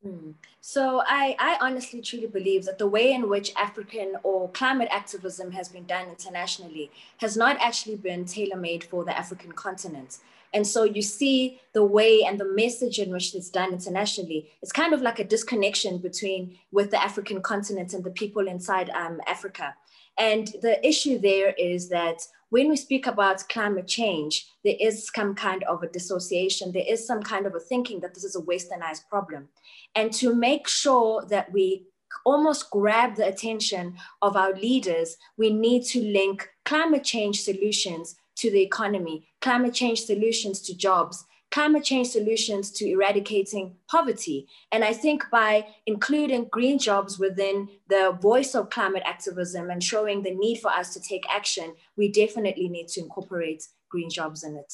Hmm. 0.03 0.31
So 0.59 1.01
I, 1.07 1.35
I 1.39 1.57
honestly 1.61 2.01
truly 2.01 2.27
believe 2.27 2.65
that 2.65 2.77
the 2.77 2.87
way 2.87 3.13
in 3.13 3.29
which 3.29 3.53
African 3.55 4.17
or 4.23 4.49
climate 4.49 4.89
activism 4.91 5.51
has 5.53 5.69
been 5.69 5.85
done 5.85 6.09
internationally 6.09 6.91
has 7.19 7.37
not 7.37 7.57
actually 7.61 7.95
been 7.95 8.25
tailor-made 8.25 8.83
for 8.83 9.05
the 9.05 9.17
African 9.17 9.53
continent. 9.53 10.17
And 10.53 10.65
so 10.67 10.83
you 10.83 11.01
see 11.01 11.59
the 11.73 11.83
way 11.83 12.23
and 12.23 12.39
the 12.39 12.45
message 12.45 12.99
in 12.99 13.11
which 13.11 13.33
it's 13.33 13.49
done 13.49 13.73
internationally. 13.73 14.51
It's 14.61 14.71
kind 14.71 14.93
of 14.93 15.01
like 15.01 15.19
a 15.19 15.23
disconnection 15.23 15.97
between 15.97 16.57
with 16.71 16.91
the 16.91 17.01
African 17.01 17.41
continent 17.41 17.93
and 17.93 18.03
the 18.03 18.11
people 18.11 18.47
inside 18.47 18.89
um, 18.91 19.19
Africa. 19.27 19.75
And 20.17 20.47
the 20.61 20.85
issue 20.87 21.17
there 21.17 21.55
is 21.57 21.89
that 21.89 22.21
when 22.49 22.69
we 22.69 22.75
speak 22.75 23.07
about 23.07 23.49
climate 23.49 23.87
change, 23.87 24.47
there 24.63 24.75
is 24.79 25.09
some 25.11 25.33
kind 25.33 25.63
of 25.63 25.81
a 25.81 25.87
dissociation. 25.87 26.71
There 26.71 26.85
is 26.87 27.05
some 27.05 27.23
kind 27.23 27.47
of 27.47 27.55
a 27.55 27.59
thinking 27.59 27.99
that 28.01 28.13
this 28.13 28.23
is 28.23 28.35
a 28.35 28.41
westernized 28.41 29.09
problem. 29.09 29.49
And 29.95 30.13
to 30.13 30.35
make 30.35 30.67
sure 30.67 31.25
that 31.29 31.51
we 31.51 31.87
almost 32.25 32.69
grab 32.69 33.15
the 33.15 33.27
attention 33.27 33.95
of 34.21 34.35
our 34.35 34.53
leaders, 34.53 35.17
we 35.35 35.49
need 35.51 35.83
to 35.85 36.01
link 36.01 36.47
climate 36.63 37.03
change 37.03 37.41
solutions 37.41 38.17
to 38.43 38.51
the 38.51 38.61
economy, 38.61 39.25
climate 39.39 39.73
change 39.73 40.01
solutions 40.01 40.59
to 40.59 40.75
jobs, 40.75 41.23
climate 41.49 41.85
change 41.85 42.07
solutions 42.07 42.71
to 42.71 42.85
eradicating 42.85 43.73
poverty. 43.89 44.45
And 44.69 44.83
I 44.83 44.91
think 44.91 45.23
by 45.31 45.65
including 45.85 46.49
green 46.51 46.77
jobs 46.77 47.17
within 47.17 47.69
the 47.87 48.17
voice 48.21 48.53
of 48.53 48.69
climate 48.69 49.03
activism 49.05 49.69
and 49.69 49.81
showing 49.81 50.23
the 50.23 50.35
need 50.35 50.59
for 50.59 50.71
us 50.71 50.93
to 50.93 50.99
take 50.99 51.23
action, 51.33 51.73
we 51.95 52.11
definitely 52.11 52.67
need 52.67 52.89
to 52.89 52.99
incorporate 52.99 53.63
green 53.89 54.09
jobs 54.09 54.43
in 54.43 54.57
it 54.57 54.73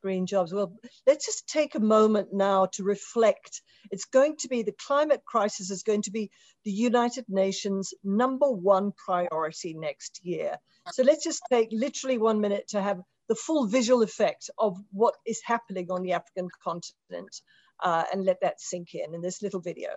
green 0.00 0.26
jobs. 0.26 0.52
Well, 0.52 0.74
let's 1.06 1.26
just 1.26 1.48
take 1.48 1.74
a 1.74 1.80
moment 1.80 2.28
now 2.32 2.66
to 2.74 2.84
reflect. 2.84 3.62
It's 3.90 4.06
going 4.06 4.36
to 4.40 4.48
be 4.48 4.62
the 4.62 4.74
climate 4.86 5.22
crisis 5.24 5.70
is 5.70 5.82
going 5.82 6.02
to 6.02 6.10
be 6.10 6.30
the 6.64 6.70
United 6.70 7.24
Nations 7.28 7.92
number 8.04 8.50
one 8.50 8.92
priority 8.92 9.74
next 9.74 10.20
year. 10.22 10.56
So 10.92 11.02
let's 11.02 11.24
just 11.24 11.42
take 11.50 11.68
literally 11.72 12.18
one 12.18 12.40
minute 12.40 12.68
to 12.68 12.82
have 12.82 13.00
the 13.28 13.34
full 13.34 13.66
visual 13.66 14.02
effect 14.02 14.50
of 14.58 14.76
what 14.90 15.14
is 15.26 15.40
happening 15.44 15.86
on 15.90 16.02
the 16.02 16.12
African 16.14 16.48
continent 16.64 17.40
uh, 17.82 18.04
and 18.12 18.24
let 18.24 18.40
that 18.42 18.60
sink 18.60 18.94
in 18.94 19.14
in 19.14 19.20
this 19.20 19.40
little 19.42 19.60
video. 19.60 19.90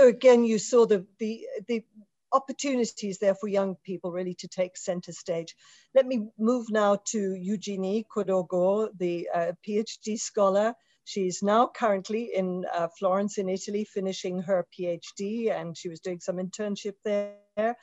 So 0.00 0.08
again, 0.08 0.44
you 0.44 0.58
saw 0.58 0.86
the, 0.86 1.04
the, 1.18 1.46
the 1.68 1.84
opportunities 2.32 3.18
there 3.18 3.34
for 3.34 3.48
young 3.48 3.76
people 3.84 4.10
really 4.10 4.32
to 4.36 4.48
take 4.48 4.78
center 4.78 5.12
stage. 5.12 5.54
Let 5.94 6.06
me 6.06 6.30
move 6.38 6.70
now 6.70 7.00
to 7.08 7.34
Eugenie 7.34 8.06
Kodogo, 8.10 8.88
the 8.96 9.28
uh, 9.28 9.52
PhD 9.62 10.18
scholar. 10.18 10.72
She's 11.04 11.42
now 11.42 11.70
currently 11.76 12.30
in 12.34 12.64
uh, 12.72 12.88
Florence 12.98 13.36
in 13.36 13.50
Italy, 13.50 13.84
finishing 13.84 14.40
her 14.40 14.66
PhD, 14.72 15.50
and 15.54 15.76
she 15.76 15.90
was 15.90 16.00
doing 16.00 16.18
some 16.18 16.36
internship 16.36 16.94
there. 17.04 17.76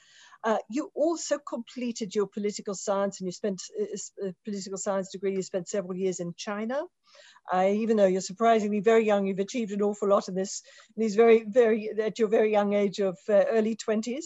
Uh, 0.44 0.58
you 0.72 0.90
also 0.96 1.38
completed 1.48 2.16
your 2.16 2.26
political 2.26 2.74
science 2.74 3.20
and 3.20 3.28
you 3.28 3.32
spent 3.32 3.62
a 3.80 4.28
uh, 4.30 4.32
political 4.44 4.80
science 4.80 5.12
degree, 5.12 5.36
you 5.36 5.44
spent 5.44 5.68
several 5.68 5.96
years 5.96 6.20
in 6.20 6.34
China. 6.36 6.82
Uh, 7.52 7.70
even 7.70 7.98
though 7.98 8.06
you're 8.06 8.22
surprisingly 8.22 8.80
very 8.80 9.06
young, 9.06 9.26
you've 9.26 9.40
achieved 9.40 9.72
an 9.72 9.82
awful 9.82 10.10
lot 10.10 10.28
in 10.28 10.36
this, 10.36 10.64
in 10.96 11.02
these 11.02 11.16
very, 11.16 11.44
very, 11.44 11.90
at 12.00 12.20
your 12.20 12.28
very 12.28 12.52
young 12.52 12.74
age 12.74 13.00
of 13.00 13.18
uh, 13.30 13.44
early 13.52 13.76
20s. 13.76 14.26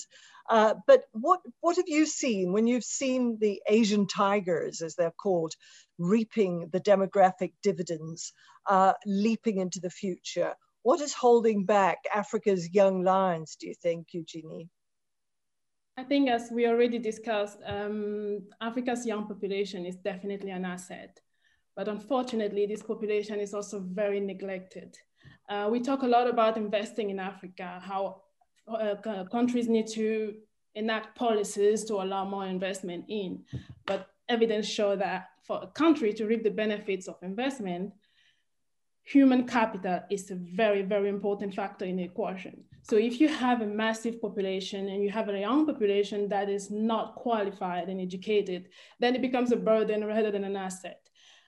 Uh, 0.50 0.74
but 0.88 1.04
what, 1.12 1.40
what 1.62 1.78
have 1.78 1.88
you 1.88 2.06
seen 2.06 2.52
when 2.52 2.68
you've 2.68 2.84
seen 2.84 3.38
the 3.40 3.62
Asian 3.70 4.08
tigers, 4.08 4.82
as 4.82 4.96
they're 4.96 5.12
called, 5.12 5.54
reaping 5.98 6.68
the 6.72 6.80
demographic 6.80 7.54
dividends, 7.62 8.34
uh, 8.68 8.94
leaping 9.06 9.58
into 9.58 9.80
the 9.80 9.90
future? 9.90 10.54
What 10.84 11.00
is 11.00 11.14
holding 11.14 11.66
back 11.66 12.00
Africa's 12.14 12.74
young 12.74 13.04
lions, 13.04 13.56
do 13.60 13.68
you 13.68 13.76
think, 13.76 14.08
Eugenie? 14.14 14.70
I 15.98 16.04
think 16.04 16.30
as 16.30 16.50
we 16.52 16.68
already 16.68 16.98
discussed, 16.98 17.60
um, 17.66 18.42
Africa's 18.60 19.06
young 19.06 19.28
population 19.28 19.86
is 19.86 19.98
definitely 19.98 20.50
an 20.50 20.66
asset. 20.66 21.20
But 21.76 21.88
unfortunately, 21.88 22.66
this 22.66 22.84
population 22.84 23.40
is 23.40 23.54
also 23.54 23.80
very 23.80 24.20
neglected. 24.20 24.98
Uh, 25.50 25.68
we 25.72 25.80
talk 25.80 26.04
a 26.04 26.08
lot 26.08 26.28
about 26.28 26.58
investing 26.58 27.10
in 27.10 27.20
Africa, 27.20 27.82
how 27.84 28.22
uh, 28.68 28.96
countries 29.32 29.68
need 29.68 29.88
to 29.88 30.36
enact 30.76 31.18
policies 31.18 31.84
to 31.86 31.96
allow 31.96 32.26
more 32.26 32.46
investment 32.46 33.06
in. 33.10 33.44
But 33.86 34.10
evidence 34.30 34.68
show 34.68 34.96
that 34.96 35.30
for 35.44 35.60
a 35.62 35.68
country 35.68 36.14
to 36.14 36.26
reap 36.26 36.44
the 36.44 36.52
benefits 36.52 37.08
of 37.08 37.18
investment, 37.22 37.94
human 39.04 39.46
capital 39.48 40.02
is 40.10 40.32
a 40.32 40.36
very, 40.36 40.84
very 40.84 41.10
important 41.10 41.54
factor 41.54 41.86
in 41.86 41.98
the 41.98 42.04
equation. 42.04 42.64
So 42.84 42.96
if 42.96 43.20
you 43.20 43.28
have 43.28 43.62
a 43.62 43.68
massive 43.68 44.22
population 44.22 44.88
and 44.88 45.04
you 45.04 45.10
have 45.12 45.30
a 45.30 45.40
young 45.40 45.66
population 45.66 46.30
that 46.30 46.50
is 46.50 46.72
not 46.72 47.16
qualified 47.16 47.90
and 47.90 48.00
educated, 48.00 48.70
then 49.00 49.16
it 49.16 49.22
becomes 49.22 49.52
a 49.52 49.58
burden 49.58 50.06
rather 50.06 50.32
than 50.32 50.44
an 50.44 50.56
asset. 50.56 51.01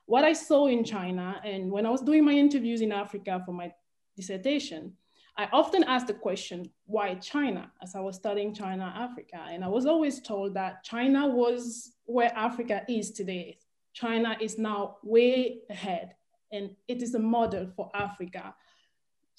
What 0.05 0.23
I 0.23 0.33
saw 0.33 0.67
in 0.67 0.83
China, 0.83 1.41
and 1.45 1.71
when 1.71 1.85
I 1.85 1.89
was 1.89 2.01
doing 2.01 2.25
my 2.25 2.33
interviews 2.33 2.81
in 2.81 2.91
Africa 2.91 3.41
for 3.45 3.53
my 3.53 3.71
dissertation, 4.17 4.93
I 5.37 5.47
often 5.51 5.83
asked 5.85 6.07
the 6.07 6.13
question, 6.13 6.69
why 6.85 7.15
China, 7.15 7.71
as 7.81 7.95
I 7.95 7.99
was 8.01 8.17
studying 8.17 8.53
China, 8.53 8.93
Africa? 8.95 9.45
And 9.49 9.63
I 9.63 9.67
was 9.67 9.85
always 9.85 10.21
told 10.21 10.53
that 10.53 10.83
China 10.83 11.27
was 11.27 11.93
where 12.05 12.31
Africa 12.35 12.83
is 12.87 13.11
today. 13.11 13.57
China 13.93 14.37
is 14.39 14.57
now 14.57 14.97
way 15.03 15.59
ahead, 15.69 16.15
and 16.51 16.71
it 16.87 17.01
is 17.01 17.15
a 17.15 17.19
model 17.19 17.71
for 17.75 17.89
Africa 17.95 18.53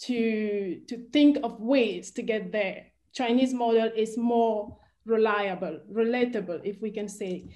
to, 0.01 0.81
to 0.89 0.97
think 1.13 1.39
of 1.45 1.61
ways 1.61 2.11
to 2.13 2.23
get 2.23 2.51
there. 2.51 2.87
Chinese 3.13 3.55
model 3.55 3.91
is 3.95 4.17
more 4.17 4.77
reliable, 5.05 5.79
relatable, 5.93 6.61
if 6.65 6.81
we 6.81 6.91
can 6.91 7.09
say. 7.09 7.55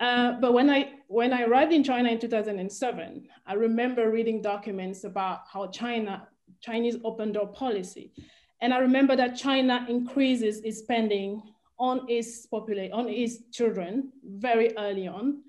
Uh, 0.00 0.32
but 0.40 0.52
when 0.52 0.70
I 0.70 0.92
when 1.08 1.32
I 1.32 1.42
arrived 1.42 1.72
in 1.72 1.82
China 1.82 2.10
in 2.10 2.20
2007, 2.20 3.26
I 3.46 3.54
remember 3.54 4.10
reading 4.10 4.40
documents 4.40 5.04
about 5.04 5.40
how 5.52 5.66
China 5.68 6.28
Chinese 6.60 6.96
open 7.04 7.32
door 7.32 7.48
policy, 7.48 8.12
and 8.60 8.72
I 8.72 8.78
remember 8.78 9.16
that 9.16 9.36
China 9.36 9.86
increases 9.88 10.60
its 10.60 10.78
spending 10.78 11.42
on 11.78 12.04
its 12.08 12.46
population 12.46 12.92
on 12.92 13.08
its 13.08 13.38
children 13.52 14.12
very 14.24 14.76
early 14.76 15.08
on. 15.08 15.42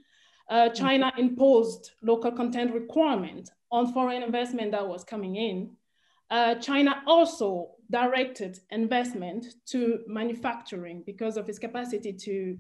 Uh, 0.50 0.70
China 0.70 1.12
imposed 1.18 1.92
local 2.02 2.32
content 2.32 2.74
requirement 2.74 3.52
on 3.72 3.94
foreign 3.94 4.24
investment 4.24 4.72
that 4.72 4.88
was 4.88 5.04
coming 5.04 5.36
in. 5.36 5.70
Uh, 6.32 6.56
China 6.56 7.04
also 7.06 7.72
directed 7.92 8.60
investment 8.72 9.46
to 9.68 10.00
manufacturing 10.08 11.04
because 11.06 11.38
of 11.38 11.50
its 11.50 11.60
capacity 11.60 12.14
to 12.14 12.58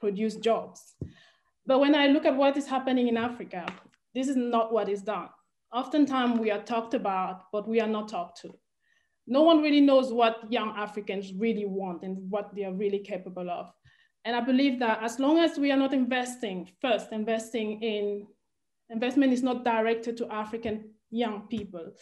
produce 0.00 0.36
jobs. 0.36 0.94
But 1.66 1.80
when 1.80 1.94
I 1.94 2.06
look 2.08 2.24
at 2.24 2.36
what 2.36 2.56
is 2.56 2.66
happening 2.66 3.08
in 3.08 3.16
Africa, 3.16 3.66
this 4.14 4.28
is 4.28 4.36
not 4.36 4.72
what 4.72 4.88
is 4.88 5.02
done. 5.02 5.28
Oftentimes 5.72 6.40
we 6.40 6.50
are 6.50 6.62
talked 6.62 6.94
about, 6.94 7.42
but 7.52 7.68
we 7.68 7.80
are 7.80 7.86
not 7.88 8.08
talked 8.08 8.40
to. 8.42 8.54
No 9.26 9.42
one 9.42 9.60
really 9.60 9.82
knows 9.82 10.10
what 10.12 10.50
young 10.50 10.74
Africans 10.76 11.34
really 11.34 11.66
want 11.66 12.02
and 12.02 12.30
what 12.30 12.54
they 12.54 12.64
are 12.64 12.72
really 12.72 13.00
capable 13.00 13.50
of. 13.50 13.70
And 14.24 14.34
I 14.34 14.40
believe 14.40 14.78
that 14.78 15.02
as 15.02 15.18
long 15.18 15.38
as 15.38 15.58
we 15.58 15.70
are 15.70 15.76
not 15.76 15.92
investing, 15.92 16.68
first 16.80 17.12
investing 17.12 17.82
in, 17.82 18.26
investment 18.88 19.32
is 19.32 19.42
not 19.42 19.64
directed 19.64 20.16
to 20.16 20.32
African 20.32 20.90
young 21.10 21.42
people, 21.48 21.92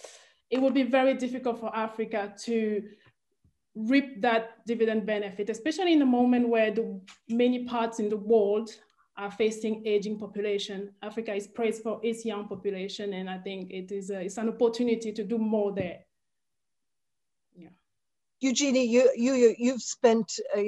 it 0.51 0.61
will 0.61 0.71
be 0.71 0.85
very 0.85 1.15
difficult 1.15 1.59
for 1.59 1.75
Africa 1.77 2.33
to 2.45 2.83
reap 3.77 4.23
that 4.23 4.67
dividend 4.67 5.07
benefit, 5.07 5.51
especially 5.51 5.93
in 5.93 6.03
a 6.03 6.07
moment 6.07 6.49
where 6.49 6.73
the 6.73 6.99
many 7.29 7.65
parts 7.65 8.01
in 8.01 8.09
the 8.09 8.17
world 8.17 8.71
are 9.19 9.31
facing 9.31 9.87
aging 9.87 10.19
population. 10.19 10.93
Africa 11.03 11.35
is 11.35 11.47
praised 11.47 11.83
for 11.83 12.01
its 12.03 12.25
young 12.25 12.49
population, 12.49 13.13
and 13.13 13.29
I 13.29 13.39
think 13.39 13.71
it 13.71 13.93
is 13.93 14.11
a, 14.11 14.21
it's 14.21 14.39
an 14.39 14.49
opportunity 14.49 15.13
to 15.13 15.25
do 15.25 15.39
more 15.39 15.73
there. 15.73 16.01
Yeah. 17.55 17.69
Eugenie, 18.41 18.87
you, 18.87 19.11
you, 19.15 19.55
you've 19.59 19.83
spent 19.83 20.33
uh, 20.57 20.63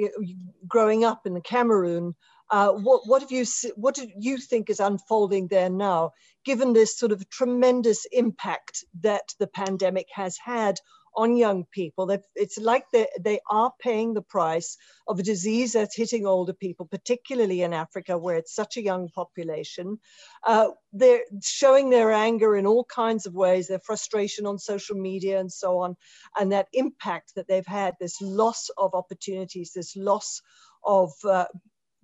growing 0.67 1.03
up 1.03 1.25
in 1.25 1.33
the 1.33 1.41
Cameroon. 1.41 2.15
Uh, 2.51 2.71
what, 2.71 3.01
what, 3.05 3.21
have 3.21 3.31
you, 3.31 3.45
what 3.75 3.93
do 3.93 4.07
you 4.17 4.37
think 4.37 4.69
is 4.69 4.79
unfolding 4.79 5.47
there 5.47 5.69
now, 5.69 6.11
given 6.45 6.73
this 6.73 6.97
sort 6.97 7.11
of 7.11 7.29
tremendous 7.29 8.05
impact 8.11 8.83
that 9.01 9.33
the 9.39 9.47
pandemic 9.47 10.07
has 10.11 10.35
had 10.43 10.75
on 11.19 11.35
young 11.35 11.65
people. 11.71 12.05
They've, 12.05 12.23
it's 12.33 12.57
like 12.57 12.85
they, 12.93 13.07
they 13.19 13.41
are 13.51 13.73
paying 13.81 14.13
the 14.13 14.21
price 14.21 14.77
of 15.05 15.19
a 15.19 15.23
disease 15.23 15.73
that's 15.73 15.95
hitting 15.95 16.25
older 16.25 16.53
people, 16.53 16.85
particularly 16.85 17.61
in 17.63 17.73
Africa, 17.73 18.17
where 18.17 18.37
it's 18.37 18.55
such 18.55 18.77
a 18.77 18.81
young 18.81 19.09
population. 19.09 19.99
Uh, 20.47 20.69
they're 20.93 21.25
showing 21.43 21.89
their 21.89 22.13
anger 22.13 22.55
in 22.55 22.65
all 22.65 22.85
kinds 22.85 23.25
of 23.25 23.33
ways, 23.33 23.67
their 23.67 23.85
frustration 23.89 24.45
on 24.45 24.57
social 24.57 24.95
media 24.95 25.41
and 25.41 25.51
so 25.51 25.79
on, 25.79 25.97
and 26.39 26.53
that 26.53 26.67
impact 26.71 27.33
that 27.35 27.47
they've 27.49 27.73
had, 27.81 27.95
this 27.99 28.21
loss 28.21 28.69
of 28.77 28.95
opportunities, 28.95 29.73
this 29.75 29.97
loss 29.97 30.41
of 30.85 31.11
uh, 31.25 31.47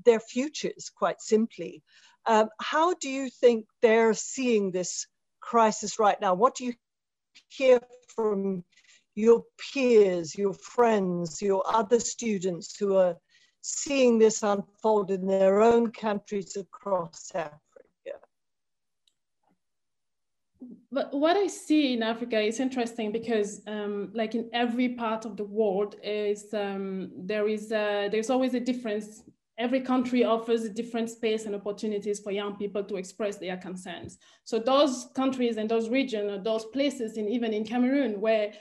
their 0.04 0.19
futures, 0.19 0.91
quite 0.93 1.21
simply. 1.21 1.82
Um, 2.25 2.49
how 2.60 2.95
do 2.95 3.08
you 3.08 3.30
think 3.30 3.65
they're 3.82 4.13
seeing 4.13 4.71
this 4.71 5.08
crisis 5.39 5.99
right 5.99 6.19
now? 6.19 6.34
What 6.34 6.56
do 6.56 6.65
you 6.65 6.73
hear 7.47 7.80
from 8.13 8.65
your 9.15 9.43
peers, 9.58 10.38
your 10.38 10.54
friends, 10.54 11.41
your 11.41 11.63
other 11.65 11.99
students 11.99 12.78
who 12.78 12.95
are 12.97 13.15
seeing 13.62 14.19
this 14.19 14.43
unfold 14.43 15.10
in 15.10 15.25
their 15.25 15.62
own 15.62 15.91
countries 15.91 16.56
across 16.56 17.32
Africa? 17.34 17.60
But 20.91 21.13
what 21.13 21.36
I 21.36 21.47
see 21.47 21.93
in 21.93 22.04
Africa 22.04 22.39
is 22.39 22.60
interesting 22.60 23.12
because, 23.12 23.62
um, 23.67 24.12
like 24.13 24.34
in 24.36 24.49
every 24.54 24.89
part 24.89 25.25
of 25.25 25.36
the 25.36 25.43
world, 25.43 25.95
is 26.04 26.54
um, 26.54 27.12
there 27.17 27.47
is 27.47 27.71
a, 27.71 28.08
there's 28.12 28.30
always 28.30 28.54
a 28.54 28.60
difference 28.60 29.23
every 29.58 29.80
country 29.80 30.23
offers 30.23 30.63
a 30.63 30.69
different 30.69 31.10
space 31.10 31.45
and 31.45 31.56
opportunities 31.56 32.19
for 32.19 32.32
young 32.32 32.56
people 32.56 32.84
to 32.84 32.97
express 32.97 33.38
their 33.38 33.58
concerns. 33.58 34.17
So 34.43 34.60
those 34.60 35.08
countries 35.15 35.58
and 35.58 35.69
those 35.69 35.89
regions 35.89 36.30
or 36.30 36.38
those 36.39 36.65
places, 36.65 37.17
even 37.17 37.54
in 37.54 37.63
Cameroon, 37.63 38.19
where 38.19 38.51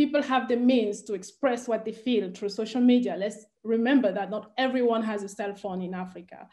people 0.00 0.22
have 0.22 0.48
the 0.48 0.56
means 0.56 1.02
to 1.02 1.12
express 1.12 1.68
what 1.68 1.84
they 1.84 1.92
feel 1.92 2.30
through 2.32 2.48
social 2.48 2.80
media. 2.80 3.14
Let's 3.18 3.44
remember 3.64 4.10
that 4.12 4.30
not 4.30 4.52
everyone 4.56 5.02
has 5.02 5.22
a 5.22 5.28
cell 5.28 5.54
phone 5.54 5.82
in 5.82 5.92
Africa 5.92 6.48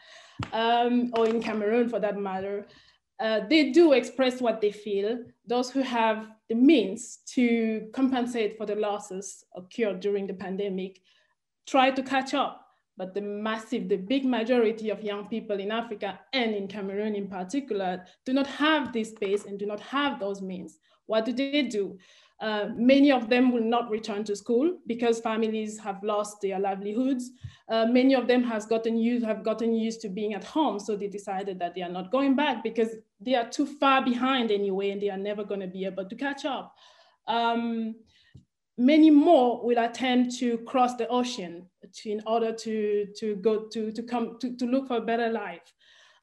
um, 0.52 1.10
or 1.16 1.26
in 1.26 1.40
Cameroon 1.40 1.88
for 1.88 1.98
that 1.98 2.18
matter. 2.18 2.66
Uh, 3.18 3.40
they 3.48 3.70
do 3.70 3.94
express 3.94 4.42
what 4.42 4.60
they 4.60 4.70
feel. 4.70 5.08
Those 5.46 5.70
who 5.70 5.80
have 5.80 6.28
the 6.50 6.56
means 6.56 7.20
to 7.36 7.88
compensate 7.94 8.58
for 8.58 8.66
the 8.66 8.74
losses 8.74 9.42
occurred 9.56 10.00
during 10.00 10.26
the 10.26 10.34
pandemic 10.34 11.00
try 11.66 11.90
to 11.90 12.02
catch 12.02 12.34
up 12.34 12.66
but 12.98 13.14
the 13.14 13.20
massive, 13.20 13.88
the 13.88 13.96
big 13.96 14.24
majority 14.24 14.90
of 14.90 15.04
young 15.04 15.28
people 15.28 15.60
in 15.60 15.70
Africa 15.70 16.18
and 16.32 16.52
in 16.52 16.66
Cameroon 16.66 17.14
in 17.14 17.28
particular 17.28 18.04
do 18.26 18.32
not 18.32 18.48
have 18.48 18.92
this 18.92 19.10
space 19.10 19.44
and 19.46 19.56
do 19.56 19.66
not 19.66 19.80
have 19.80 20.18
those 20.18 20.42
means. 20.42 20.78
What 21.06 21.24
do 21.24 21.32
they 21.32 21.62
do? 21.62 21.96
Uh, 22.40 22.66
many 22.76 23.10
of 23.10 23.28
them 23.28 23.50
will 23.50 23.64
not 23.64 23.90
return 23.90 24.22
to 24.22 24.36
school 24.36 24.78
because 24.86 25.18
families 25.18 25.76
have 25.78 26.02
lost 26.04 26.40
their 26.40 26.58
livelihoods. 26.60 27.32
Uh, 27.68 27.84
many 27.86 28.14
of 28.14 28.28
them 28.28 28.44
has 28.44 28.64
gotten 28.64 28.96
used, 28.96 29.24
have 29.24 29.42
gotten 29.42 29.74
used 29.74 30.00
to 30.00 30.08
being 30.08 30.34
at 30.34 30.44
home, 30.44 30.78
so 30.78 30.96
they 30.96 31.08
decided 31.08 31.58
that 31.58 31.74
they 31.74 31.82
are 31.82 31.88
not 31.88 32.12
going 32.12 32.36
back 32.36 32.62
because 32.62 32.90
they 33.20 33.34
are 33.34 33.48
too 33.48 33.66
far 33.66 34.04
behind 34.04 34.52
anyway, 34.52 34.90
and 34.90 35.02
they 35.02 35.10
are 35.10 35.18
never 35.18 35.42
going 35.42 35.60
to 35.60 35.66
be 35.66 35.84
able 35.84 36.04
to 36.04 36.14
catch 36.14 36.44
up. 36.44 36.76
Um, 37.26 37.96
many 38.76 39.10
more 39.10 39.60
will 39.66 39.84
attempt 39.84 40.36
to 40.38 40.58
cross 40.58 40.94
the 40.94 41.08
ocean 41.08 41.66
to, 41.92 42.10
in 42.10 42.22
order 42.24 42.52
to, 42.52 43.06
to 43.16 43.34
go 43.36 43.66
to, 43.66 43.90
to 43.90 44.02
come 44.04 44.38
to, 44.40 44.56
to 44.56 44.64
look 44.64 44.86
for 44.86 44.98
a 44.98 45.00
better 45.00 45.28
life. 45.30 45.74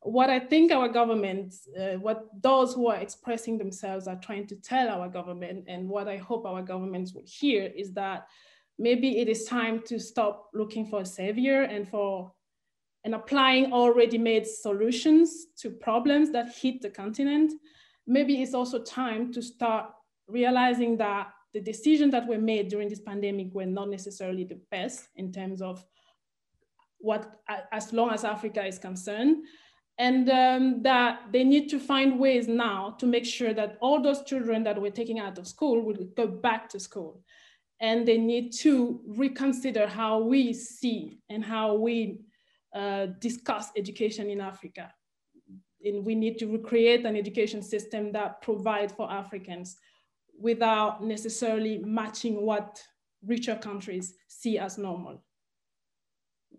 What 0.05 0.29
I 0.29 0.39
think 0.39 0.71
our 0.71 0.87
government, 0.87 1.55
uh, 1.75 1.97
what 1.97 2.27
those 2.39 2.75
who 2.75 2.87
are 2.89 2.97
expressing 2.97 3.57
themselves 3.57 4.07
are 4.07 4.17
trying 4.17 4.45
to 4.47 4.55
tell 4.55 4.89
our 4.89 5.09
government, 5.09 5.65
and 5.67 5.89
what 5.89 6.07
I 6.07 6.17
hope 6.17 6.45
our 6.45 6.61
governments 6.61 7.13
will 7.15 7.25
hear 7.25 7.71
is 7.75 7.91
that 7.93 8.27
maybe 8.77 9.17
it 9.17 9.27
is 9.27 9.45
time 9.45 9.81
to 9.87 9.99
stop 9.99 10.49
looking 10.53 10.85
for 10.85 11.01
a 11.01 11.05
savior 11.05 11.63
and 11.63 11.89
for 11.89 12.31
and 13.03 13.15
applying 13.15 13.73
already 13.73 14.19
made 14.19 14.45
solutions 14.45 15.47
to 15.57 15.71
problems 15.71 16.31
that 16.31 16.53
hit 16.53 16.83
the 16.83 16.89
continent. 16.89 17.53
Maybe 18.05 18.43
it's 18.43 18.53
also 18.53 18.83
time 18.83 19.33
to 19.33 19.41
start 19.41 19.89
realizing 20.27 20.97
that 20.97 21.31
the 21.53 21.61
decisions 21.61 22.11
that 22.11 22.27
were 22.27 22.37
made 22.37 22.69
during 22.69 22.89
this 22.89 23.01
pandemic 23.01 23.53
were 23.53 23.65
not 23.65 23.89
necessarily 23.89 24.43
the 24.43 24.59
best 24.69 25.07
in 25.15 25.31
terms 25.31 25.63
of 25.63 25.83
what, 26.99 27.39
as 27.71 27.93
long 27.93 28.11
as 28.11 28.23
Africa 28.23 28.65
is 28.65 28.79
concerned, 28.79 29.45
and 29.97 30.29
um, 30.29 30.81
that 30.83 31.21
they 31.31 31.43
need 31.43 31.69
to 31.69 31.79
find 31.79 32.19
ways 32.19 32.47
now 32.47 32.95
to 32.99 33.05
make 33.05 33.25
sure 33.25 33.53
that 33.53 33.77
all 33.79 34.01
those 34.01 34.23
children 34.23 34.63
that 34.63 34.81
were 34.81 34.89
taken 34.89 35.17
out 35.17 35.37
of 35.37 35.47
school 35.47 35.81
will 35.81 35.95
go 36.17 36.27
back 36.27 36.67
to 36.69 36.79
school. 36.79 37.23
And 37.79 38.05
they 38.05 38.17
need 38.17 38.51
to 38.59 39.01
reconsider 39.07 39.87
how 39.87 40.19
we 40.19 40.53
see 40.53 41.19
and 41.29 41.43
how 41.43 41.75
we 41.75 42.21
uh, 42.73 43.07
discuss 43.19 43.69
education 43.77 44.29
in 44.29 44.41
Africa. 44.41 44.91
And 45.83 46.05
we 46.05 46.15
need 46.15 46.39
to 46.39 46.51
recreate 46.51 47.05
an 47.05 47.15
education 47.15 47.61
system 47.61 48.11
that 48.13 48.41
provides 48.41 48.91
for 48.93 49.09
Africans 49.11 49.77
without 50.37 51.03
necessarily 51.03 51.77
matching 51.77 52.41
what 52.41 52.81
richer 53.25 53.55
countries 53.55 54.15
see 54.27 54.57
as 54.57 54.77
normal. 54.77 55.23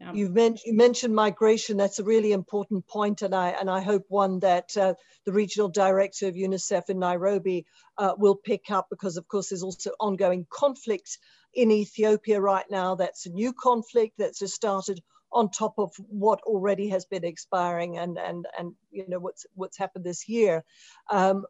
Yeah. 0.01 0.13
You've 0.13 0.35
men 0.35 0.57
you 0.65 0.75
mentioned 0.75 1.15
migration. 1.15 1.77
That's 1.77 1.99
a 1.99 2.05
really 2.05 2.33
important 2.33 2.87
point, 2.87 3.23
and 3.23 3.35
I 3.35 3.51
and 3.51 3.71
I 3.71 3.81
hope 3.81 4.05
one 4.09 4.41
that 4.41 4.77
uh, 4.77 4.95
the 5.25 5.33
regional 5.33 5.69
director 5.69 6.29
of 6.29 6.35
UNICEF 6.35 6.91
in 6.91 6.99
Nairobi 6.99 7.67
uh, 7.99 8.15
will 8.17 8.35
pick 8.35 8.71
up 8.71 8.89
because, 8.91 9.17
of 9.17 9.27
course, 9.29 9.49
there's 9.49 9.63
also 9.63 9.91
ongoing 10.01 10.47
conflict 10.51 11.19
in 11.55 11.71
Ethiopia 11.71 12.41
right 12.41 12.67
now. 12.71 12.95
That's 12.95 13.27
a 13.27 13.31
new 13.31 13.53
conflict 13.53 14.15
that's 14.19 14.39
just 14.39 14.55
started 14.55 15.03
on 15.33 15.51
top 15.51 15.75
of 15.79 15.93
what 16.09 16.41
already 16.43 16.89
has 16.89 17.05
been 17.05 17.25
expiring 17.25 17.99
and 17.99 18.19
and 18.19 18.47
and 18.59 18.75
you 18.91 19.07
know 19.09 19.19
what's 19.19 19.47
what's 19.55 19.79
happened 19.79 20.05
this 20.05 20.29
year. 20.29 20.65
Um, 21.11 21.45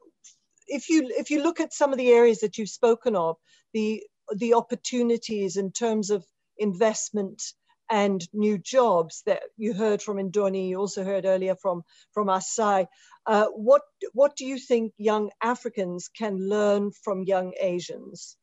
if 0.67 0.89
you 0.89 1.11
if 1.17 1.31
you 1.31 1.43
look 1.43 1.61
at 1.61 1.73
some 1.73 1.93
of 1.93 1.99
the 1.99 2.11
areas 2.11 2.41
that 2.41 2.59
you've 2.59 2.69
spoken 2.69 3.17
of, 3.17 3.37
the 3.73 4.03
the 4.35 4.55
opportunities 4.55 5.57
in 5.57 5.71
terms 5.73 6.11
of 6.11 6.25
investment 6.59 7.43
and 7.91 8.27
new 8.33 8.59
jobs 8.59 9.23
that 9.27 9.43
you 9.57 9.73
heard 9.73 10.03
from 10.03 10.17
Ndoni, 10.17 10.69
you 10.69 10.79
also 10.79 11.05
heard 11.05 11.25
earlier 11.25 11.55
from, 11.55 11.83
from 12.13 12.29
As 12.29 12.51
Sy. 12.51 12.87
Uh, 13.27 13.47
what, 13.47 13.83
what 14.13 14.37
do 14.37 14.45
you 14.45 14.59
think 14.59 14.93
young 14.99 15.31
Africans 15.43 16.09
can 16.09 16.49
learn 16.49 16.91
from 17.05 17.23
young 17.23 17.53
Asians? 17.61 18.37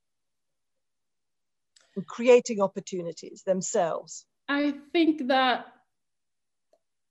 Creating 2.08 2.62
opportunities 2.62 3.44
themselves. 3.46 4.26
I 4.50 4.74
think 4.92 5.28
that 5.28 5.66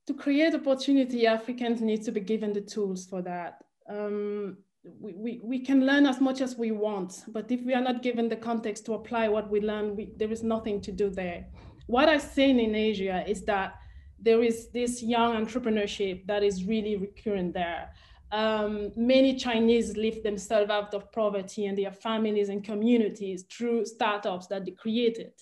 to 0.07 0.15
create 0.15 0.55
opportunity, 0.55 1.27
Africans 1.27 1.81
need 1.81 2.03
to 2.05 2.13
be 2.13 2.21
given 2.21 2.53
the 2.53 2.61
tools 2.61 3.07
for 3.07 3.23
that. 3.23 3.59
Um, 3.89 4.59
we, 5.01 5.13
we, 5.13 5.41
we 5.43 5.59
can 5.61 5.87
learn 5.87 6.07
as 6.07 6.21
much 6.21 6.41
as 6.41 6.57
we 6.57 6.73
want, 6.73 7.25
but 7.29 7.51
if 7.53 7.63
we 7.63 7.75
are 7.75 7.81
not 7.81 8.03
given 8.03 8.29
the 8.29 8.37
context 8.37 8.85
to 8.87 8.95
apply 8.95 9.29
what 9.29 9.49
we 9.49 9.61
learn, 9.61 9.95
we, 9.95 10.13
there 10.17 10.31
is 10.33 10.43
nothing 10.43 10.81
to 10.81 10.93
do 10.93 11.09
there. 11.09 11.47
What 11.87 12.09
I've 12.09 12.23
seen 12.23 12.59
in 12.61 12.75
Asia 12.75 13.25
is 13.27 13.45
that 13.45 13.75
there 14.19 14.43
is 14.43 14.69
this 14.71 15.03
young 15.03 15.45
entrepreneurship 15.45 16.27
that 16.27 16.43
is 16.43 16.65
really 16.65 16.97
recurrent 16.97 17.55
there. 17.55 17.91
Um, 18.31 18.93
many 18.97 19.37
Chinese 19.37 19.97
lift 19.97 20.23
themselves 20.23 20.71
out 20.71 20.95
of 20.95 21.13
poverty 21.13 21.67
and 21.67 21.77
their 21.77 21.93
families 21.93 22.49
and 22.49 22.65
communities 22.65 23.45
through 23.53 23.85
startups 23.85 24.47
that 24.47 24.65
they 24.65 24.71
created. 24.71 25.33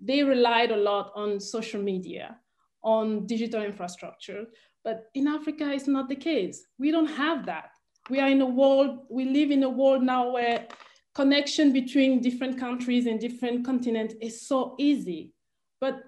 They 0.00 0.22
relied 0.22 0.70
a 0.70 0.76
lot 0.76 1.12
on 1.16 1.40
social 1.40 1.82
media, 1.82 2.36
on 2.84 3.26
digital 3.26 3.62
infrastructure, 3.62 4.44
but 4.84 5.06
in 5.14 5.26
Africa, 5.26 5.72
it's 5.72 5.88
not 5.88 6.08
the 6.08 6.14
case. 6.14 6.66
We 6.78 6.92
don't 6.92 7.06
have 7.06 7.46
that. 7.46 7.70
We 8.08 8.20
are 8.20 8.28
in 8.28 8.40
a 8.40 8.46
world, 8.46 9.06
we 9.10 9.24
live 9.24 9.50
in 9.50 9.64
a 9.64 9.68
world 9.68 10.04
now 10.04 10.30
where 10.30 10.68
connection 11.14 11.72
between 11.72 12.20
different 12.20 12.60
countries 12.60 13.06
and 13.06 13.18
different 13.18 13.64
continents 13.64 14.14
is 14.20 14.46
so 14.46 14.76
easy. 14.78 15.32
But 15.80 16.02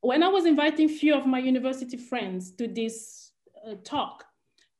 when 0.00 0.22
I 0.22 0.28
was 0.28 0.46
inviting 0.46 0.88
few 0.88 1.14
of 1.14 1.26
my 1.26 1.38
university 1.38 1.96
friends 1.96 2.52
to 2.56 2.68
this 2.68 3.32
uh, 3.66 3.74
talk, 3.84 4.24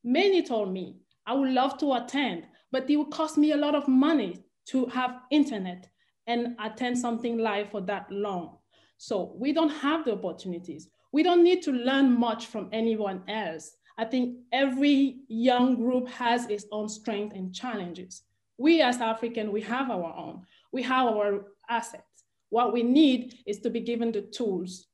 many 0.03 0.43
told 0.43 0.73
me, 0.73 0.99
I 1.27 1.33
would 1.35 1.51
love 1.51 1.79
to 1.79 1.95
attend, 1.95 2.47
but 2.71 2.89
it 2.89 2.97
would 2.97 3.11
cost 3.11 3.39
me 3.39 3.53
a 3.53 3.57
lot 3.57 3.75
of 3.75 3.89
money 3.89 4.45
to 4.67 4.87
have 4.87 5.21
internet 5.31 5.89
and 6.27 6.57
attend 6.63 6.99
something 6.99 7.39
live 7.39 7.71
for 7.71 7.81
that 7.83 8.11
long. 8.11 8.59
So 8.99 9.35
we 9.37 9.53
don't 9.53 9.71
have 9.71 10.05
the 10.05 10.13
opportunities. 10.13 10.89
We 11.13 11.23
don't 11.23 11.43
need 11.43 11.63
to 11.63 11.73
learn 11.73 12.19
much 12.19 12.47
from 12.47 12.69
anyone 12.73 13.23
else. 13.29 13.77
I 13.97 14.05
think 14.05 14.39
every 14.53 15.21
young 15.29 15.77
group 15.77 16.09
has 16.09 16.47
its 16.49 16.67
own 16.73 16.89
strength 16.89 17.35
and 17.35 17.55
challenges. 17.55 18.23
We 18.59 18.83
as 18.83 19.01
African, 19.01 19.53
we 19.53 19.61
have 19.63 19.91
our 19.91 20.15
own. 20.17 20.43
We 20.73 20.83
have 20.83 21.07
our 21.07 21.47
assets. 21.69 22.14
What 22.55 22.73
we 22.73 22.85
need 22.85 23.41
is 23.47 23.59
to 23.63 23.69
be 23.69 23.81
given 23.81 24.13
the 24.13 24.23
tools 24.23 24.87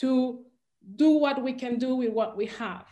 to 0.00 0.44
do 0.96 1.12
what 1.12 1.42
we 1.42 1.54
can 1.54 1.78
do 1.78 1.94
with 1.94 2.12
what 2.12 2.36
we 2.36 2.44
have. 2.64 2.84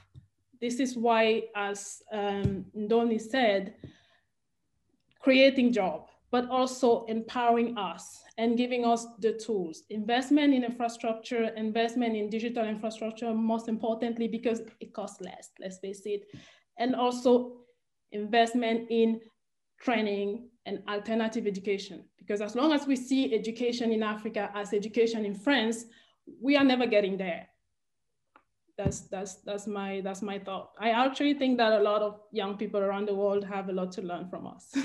This 0.59 0.81
is 0.81 0.97
why, 0.97 1.43
as 1.55 2.01
um, 2.11 2.65
Ndoni 2.75 3.21
said, 3.21 3.75
creating 5.21 5.75
job, 5.75 6.09
but 6.31 6.49
also 6.49 7.05
empowering 7.09 7.77
us 7.77 8.23
and 8.39 8.57
giving 8.57 8.87
us 8.87 9.07
the 9.19 9.35
tools. 9.35 9.83
Investment 9.91 10.55
in 10.55 10.65
infrastructure, 10.65 11.49
investment 11.55 12.17
in 12.17 12.31
digital 12.31 12.65
infrastructure, 12.65 13.35
most 13.35 13.69
importantly, 13.69 14.29
because 14.29 14.63
it 14.81 14.95
costs 14.95 15.21
less, 15.21 15.51
let's 15.61 15.77
face 15.77 16.07
it. 16.07 16.23
And 16.79 16.95
also 16.95 17.59
investment 18.13 18.87
in 18.89 19.21
training 19.79 20.49
and 20.65 20.83
alternative 20.89 21.47
education. 21.47 22.05
Because 22.27 22.41
as 22.41 22.57
long 22.57 22.73
as 22.73 22.87
we 22.87 22.97
see 22.97 23.35
education 23.35 23.93
in 23.93 24.03
Africa 24.03 24.51
as 24.55 24.73
education 24.73 25.25
in 25.25 25.35
France, 25.35 25.85
we 26.41 26.57
are 26.57 26.65
never 26.65 26.87
getting 26.87 27.17
there. 27.17 27.47
That's, 28.77 29.01
that's, 29.01 29.37
that's, 29.37 29.67
my, 29.67 30.01
that's 30.03 30.23
my 30.23 30.39
thought. 30.39 30.73
I 30.79 30.91
actually 30.91 31.35
think 31.35 31.57
that 31.59 31.73
a 31.73 31.83
lot 31.83 32.03
of 32.03 32.21
young 32.33 32.57
people 32.57 32.81
around 32.81 33.09
the 33.09 33.15
world 33.15 33.45
have 33.45 33.69
a 33.69 33.73
lot 33.73 33.93
to 33.93 34.03
learn 34.03 34.29
from 34.29 34.47
us. 34.47 34.75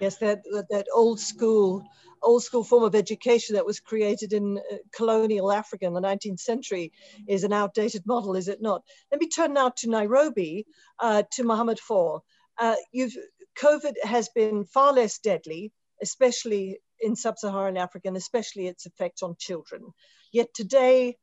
Yes, 0.00 0.16
that, 0.18 0.42
that 0.70 0.86
old 0.92 1.20
school, 1.20 1.84
old 2.20 2.42
school 2.42 2.64
form 2.64 2.82
of 2.82 2.96
education 2.96 3.54
that 3.54 3.64
was 3.64 3.78
created 3.78 4.32
in 4.32 4.58
uh, 4.58 4.76
colonial 4.92 5.52
Africa 5.52 5.86
in 5.86 5.94
the 5.94 6.00
19th 6.00 6.40
century 6.40 6.92
is 7.28 7.44
an 7.44 7.52
outdated 7.52 8.04
model, 8.04 8.34
is 8.34 8.48
it 8.48 8.60
not? 8.60 8.82
Let 9.12 9.20
me 9.20 9.28
turn 9.28 9.52
now 9.52 9.68
to 9.76 9.88
Nairobi, 9.88 10.66
uh, 10.98 11.22
to 11.34 11.44
Mohammed 11.44 11.78
Fall. 11.78 12.24
Uh, 12.58 12.74
you've, 12.90 13.16
COVID 13.56 13.94
has 14.02 14.28
been 14.30 14.64
far 14.64 14.92
less 14.92 15.18
deadly, 15.20 15.70
especially 16.02 16.78
in 17.00 17.16
sub-Saharan 17.16 17.76
Africa, 17.76 18.08
and 18.08 18.16
especially 18.16 18.66
its 18.66 18.86
effect 18.86 19.22
on 19.22 19.36
children. 19.38 19.92
Yet 20.32 20.48
today, 20.54 21.16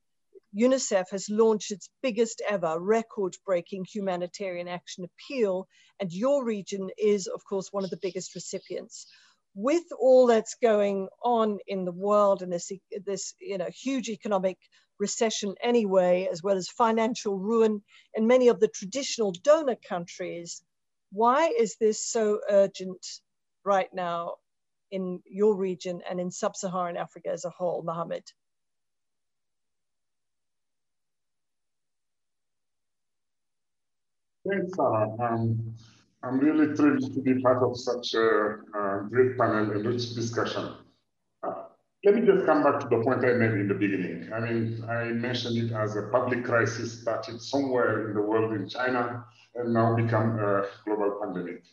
UNICEF 0.53 1.09
has 1.11 1.29
launched 1.29 1.71
its 1.71 1.89
biggest 2.03 2.41
ever 2.47 2.77
record 2.79 3.35
breaking 3.45 3.85
humanitarian 3.85 4.67
action 4.67 5.05
appeal, 5.05 5.67
and 5.99 6.11
your 6.11 6.43
region 6.43 6.89
is, 6.97 7.27
of 7.27 7.43
course, 7.45 7.69
one 7.71 7.83
of 7.83 7.89
the 7.89 7.99
biggest 8.01 8.35
recipients. 8.35 9.07
With 9.53 9.83
all 9.99 10.27
that's 10.27 10.55
going 10.61 11.07
on 11.23 11.59
in 11.67 11.85
the 11.85 11.91
world 11.91 12.41
and 12.41 12.51
this, 12.51 12.71
this 13.05 13.33
you 13.39 13.57
know, 13.57 13.69
huge 13.73 14.09
economic 14.09 14.57
recession 14.99 15.55
anyway, 15.61 16.27
as 16.31 16.43
well 16.43 16.57
as 16.57 16.67
financial 16.69 17.37
ruin 17.37 17.81
in 18.13 18.27
many 18.27 18.49
of 18.49 18.59
the 18.59 18.67
traditional 18.69 19.31
donor 19.43 19.77
countries, 19.87 20.61
why 21.11 21.47
is 21.47 21.75
this 21.77 22.05
so 22.05 22.39
urgent 22.49 23.05
right 23.63 23.89
now 23.93 24.35
in 24.91 25.21
your 25.25 25.55
region 25.55 26.01
and 26.09 26.19
in 26.19 26.29
sub-Saharan 26.29 26.97
Africa 26.97 27.29
as 27.29 27.45
a 27.45 27.49
whole, 27.49 27.81
Mohammed? 27.83 28.23
Thanks, 34.47 34.75
Sarah. 34.75 35.09
Um, 35.19 35.75
I'm 36.23 36.39
really 36.39 36.75
thrilled 36.75 37.13
to 37.13 37.21
be 37.21 37.41
part 37.41 37.63
of 37.63 37.77
such 37.77 38.13
a, 38.13 38.57
a 38.75 39.07
great 39.09 39.37
panel 39.37 39.71
and 39.71 39.85
rich 39.85 40.13
discussion. 40.13 40.73
Uh, 41.43 41.53
let 42.03 42.15
me 42.15 42.25
just 42.25 42.45
come 42.45 42.63
back 42.63 42.79
to 42.79 42.87
the 42.87 43.03
point 43.03 43.23
I 43.23 43.33
made 43.33 43.51
in 43.51 43.67
the 43.67 43.75
beginning. 43.75 44.31
I 44.33 44.39
mean, 44.39 44.83
I 44.89 45.05
mentioned 45.05 45.57
it 45.57 45.71
as 45.71 45.95
a 45.95 46.03
public 46.11 46.43
crisis 46.43 47.01
started 47.01 47.41
somewhere 47.41 48.09
in 48.09 48.15
the 48.15 48.21
world 48.21 48.53
in 48.53 48.67
China 48.67 49.25
and 49.55 49.73
now 49.73 49.95
become 49.95 50.39
a 50.39 50.65
global 50.85 51.19
pandemic. 51.21 51.63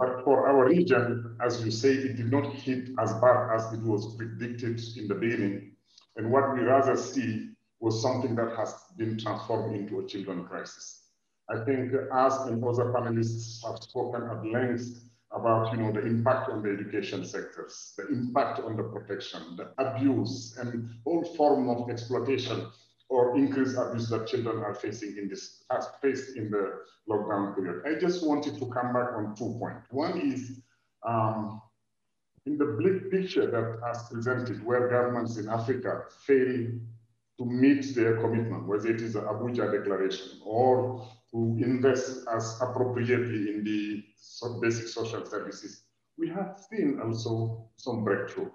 But 0.00 0.24
for 0.24 0.48
our 0.48 0.64
region, 0.64 1.36
as 1.42 1.62
you 1.62 1.70
say, 1.70 1.90
it 1.92 2.16
did 2.16 2.32
not 2.32 2.54
hit 2.54 2.88
as 2.98 3.12
bad 3.20 3.54
as 3.54 3.70
it 3.74 3.82
was 3.82 4.16
predicted 4.16 4.80
in 4.96 5.06
the 5.08 5.14
beginning. 5.14 5.76
And 6.16 6.32
what 6.32 6.54
we 6.54 6.60
rather 6.60 6.96
see 6.96 7.50
was 7.80 8.00
something 8.00 8.34
that 8.36 8.56
has 8.56 8.74
been 8.96 9.18
transformed 9.18 9.76
into 9.76 10.00
a 10.00 10.06
children 10.06 10.46
crisis. 10.46 11.04
I 11.50 11.62
think 11.66 11.92
us 12.12 12.46
and 12.46 12.64
other 12.64 12.86
panelists 12.94 13.62
have 13.66 13.82
spoken 13.82 14.22
at 14.22 14.46
length 14.46 15.04
about 15.32 15.70
you 15.72 15.82
know, 15.82 15.92
the 15.92 16.06
impact 16.06 16.48
on 16.48 16.62
the 16.62 16.70
education 16.70 17.22
sectors, 17.26 17.92
the 17.98 18.08
impact 18.08 18.58
on 18.60 18.76
the 18.78 18.84
protection, 18.84 19.54
the 19.56 19.68
abuse, 19.76 20.56
and 20.58 20.88
all 21.04 21.22
form 21.36 21.68
of 21.68 21.90
exploitation 21.90 22.66
or 23.10 23.36
increased 23.36 23.76
abuse 23.76 24.08
that 24.08 24.28
children 24.28 24.58
are 24.58 24.74
facing 24.74 25.16
in 25.18 25.28
this, 25.28 25.64
faced 26.00 26.36
in 26.36 26.50
the 26.50 26.78
lockdown 27.08 27.54
period. 27.56 27.82
I 27.84 28.00
just 28.00 28.24
wanted 28.26 28.58
to 28.58 28.66
come 28.66 28.92
back 28.92 29.10
on 29.16 29.34
two 29.36 29.56
points. 29.58 29.86
One 29.90 30.20
is 30.20 30.60
um, 31.06 31.60
in 32.46 32.56
the 32.56 32.66
bleak 32.78 33.10
picture 33.10 33.50
that 33.50 33.80
has 33.86 34.08
presented 34.08 34.64
where 34.64 34.88
governments 34.88 35.36
in 35.36 35.48
Africa 35.48 36.04
fail 36.24 36.68
to 37.38 37.44
meet 37.44 37.94
their 37.96 38.16
commitment, 38.20 38.68
whether 38.68 38.88
it 38.88 39.00
is 39.00 39.14
the 39.14 39.22
Abuja 39.22 39.72
Declaration 39.72 40.40
or 40.44 41.08
to 41.32 41.58
invest 41.60 42.26
as 42.32 42.60
appropriately 42.60 43.54
in 43.54 43.64
the 43.64 44.04
basic 44.60 44.88
social 44.88 45.24
services, 45.26 45.82
we 46.18 46.28
have 46.28 46.58
seen 46.70 47.00
also 47.02 47.68
some 47.76 48.04
breakthrough. 48.04 48.50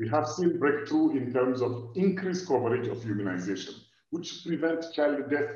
We 0.00 0.08
have 0.08 0.26
seen 0.26 0.58
breakthrough 0.58 1.10
in 1.10 1.30
terms 1.30 1.60
of 1.60 1.92
increased 1.94 2.48
coverage 2.48 2.88
of 2.88 3.04
immunization, 3.04 3.74
which 4.08 4.46
prevent 4.46 4.90
child 4.94 5.28
death 5.30 5.50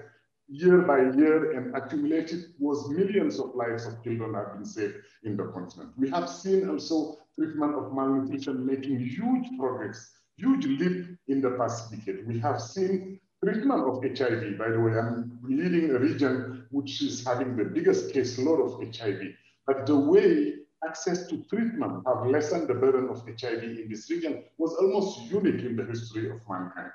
year 0.49 0.83
by 0.83 0.99
year 1.17 1.53
and 1.53 1.75
accumulated 1.75 2.53
was 2.59 2.91
millions 2.91 3.41
of 3.41 3.55
lives 3.55 3.87
of 3.87 4.05
children 4.05 4.35
have 4.35 4.53
been 4.53 4.67
saved 4.67 4.97
in 5.23 5.39
the 5.39 5.45
continent. 5.45 5.93
We 5.97 6.11
have 6.11 6.29
seen 6.29 6.69
also 6.69 7.17
treatment 7.39 7.75
of 7.75 7.95
malnutrition 7.95 8.67
making 8.67 8.99
huge 8.99 9.47
progress, 9.59 10.11
huge 10.37 10.67
leap 10.67 11.07
in 11.29 11.41
the 11.41 11.53
past 11.53 11.91
decade. 11.91 12.27
We 12.27 12.39
have 12.41 12.61
seen 12.61 13.21
treatment 13.43 13.81
of 13.89 14.05
HIV, 14.05 14.59
by 14.59 14.69
the 14.69 14.79
way, 14.79 14.99
I'm 14.99 15.39
leading 15.43 15.91
a 15.91 15.99
region 15.99 16.67
which 16.71 17.01
is 17.01 17.25
having 17.25 17.57
the 17.57 17.65
biggest 17.65 18.15
caseload 18.15 18.61
of 18.61 18.95
HIV. 18.95 19.23
But 19.67 19.87
the 19.87 19.97
way 19.97 20.64
access 20.87 21.27
to 21.29 21.45
treatment 21.45 22.03
have 22.07 22.27
lessened 22.27 22.69
the 22.69 22.75
burden 22.75 23.09
of 23.09 23.23
HIV 23.27 23.63
in 23.63 23.87
this 23.89 24.11
region 24.11 24.45
was 24.59 24.75
almost 24.75 25.21
unique 25.31 25.65
in 25.65 25.77
the 25.77 25.85
history 25.85 26.31
of 26.31 26.41
mankind. 26.49 26.93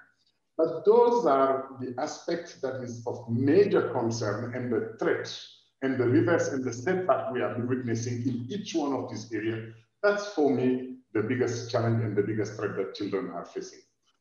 But 0.58 0.84
those 0.86 1.26
are 1.26 1.70
the 1.80 1.96
aspects 1.98 2.56
that 2.62 2.84
is 2.84 3.06
of 3.08 3.30
major 3.30 3.90
concern 3.90 4.54
and 4.54 4.72
the 4.72 4.98
threat 5.00 5.34
and 5.82 5.98
the 5.98 6.06
reverse 6.06 6.50
and 6.50 6.64
the 6.64 6.74
setback 6.74 7.32
we 7.32 7.40
have 7.40 7.56
been 7.56 7.68
witnessing 7.68 8.22
in 8.28 8.46
each 8.50 8.76
one 8.76 8.94
of 8.94 9.10
these 9.10 9.32
areas. 9.32 9.74
That's 10.04 10.28
for 10.34 10.54
me 10.54 10.98
the 11.14 11.24
biggest 11.24 11.72
challenge 11.72 12.04
and 12.04 12.16
the 12.16 12.24
biggest 12.24 12.56
threat 12.56 12.76
that 12.76 12.96
children 12.96 13.32
are 13.32 13.46
facing. 13.46 13.80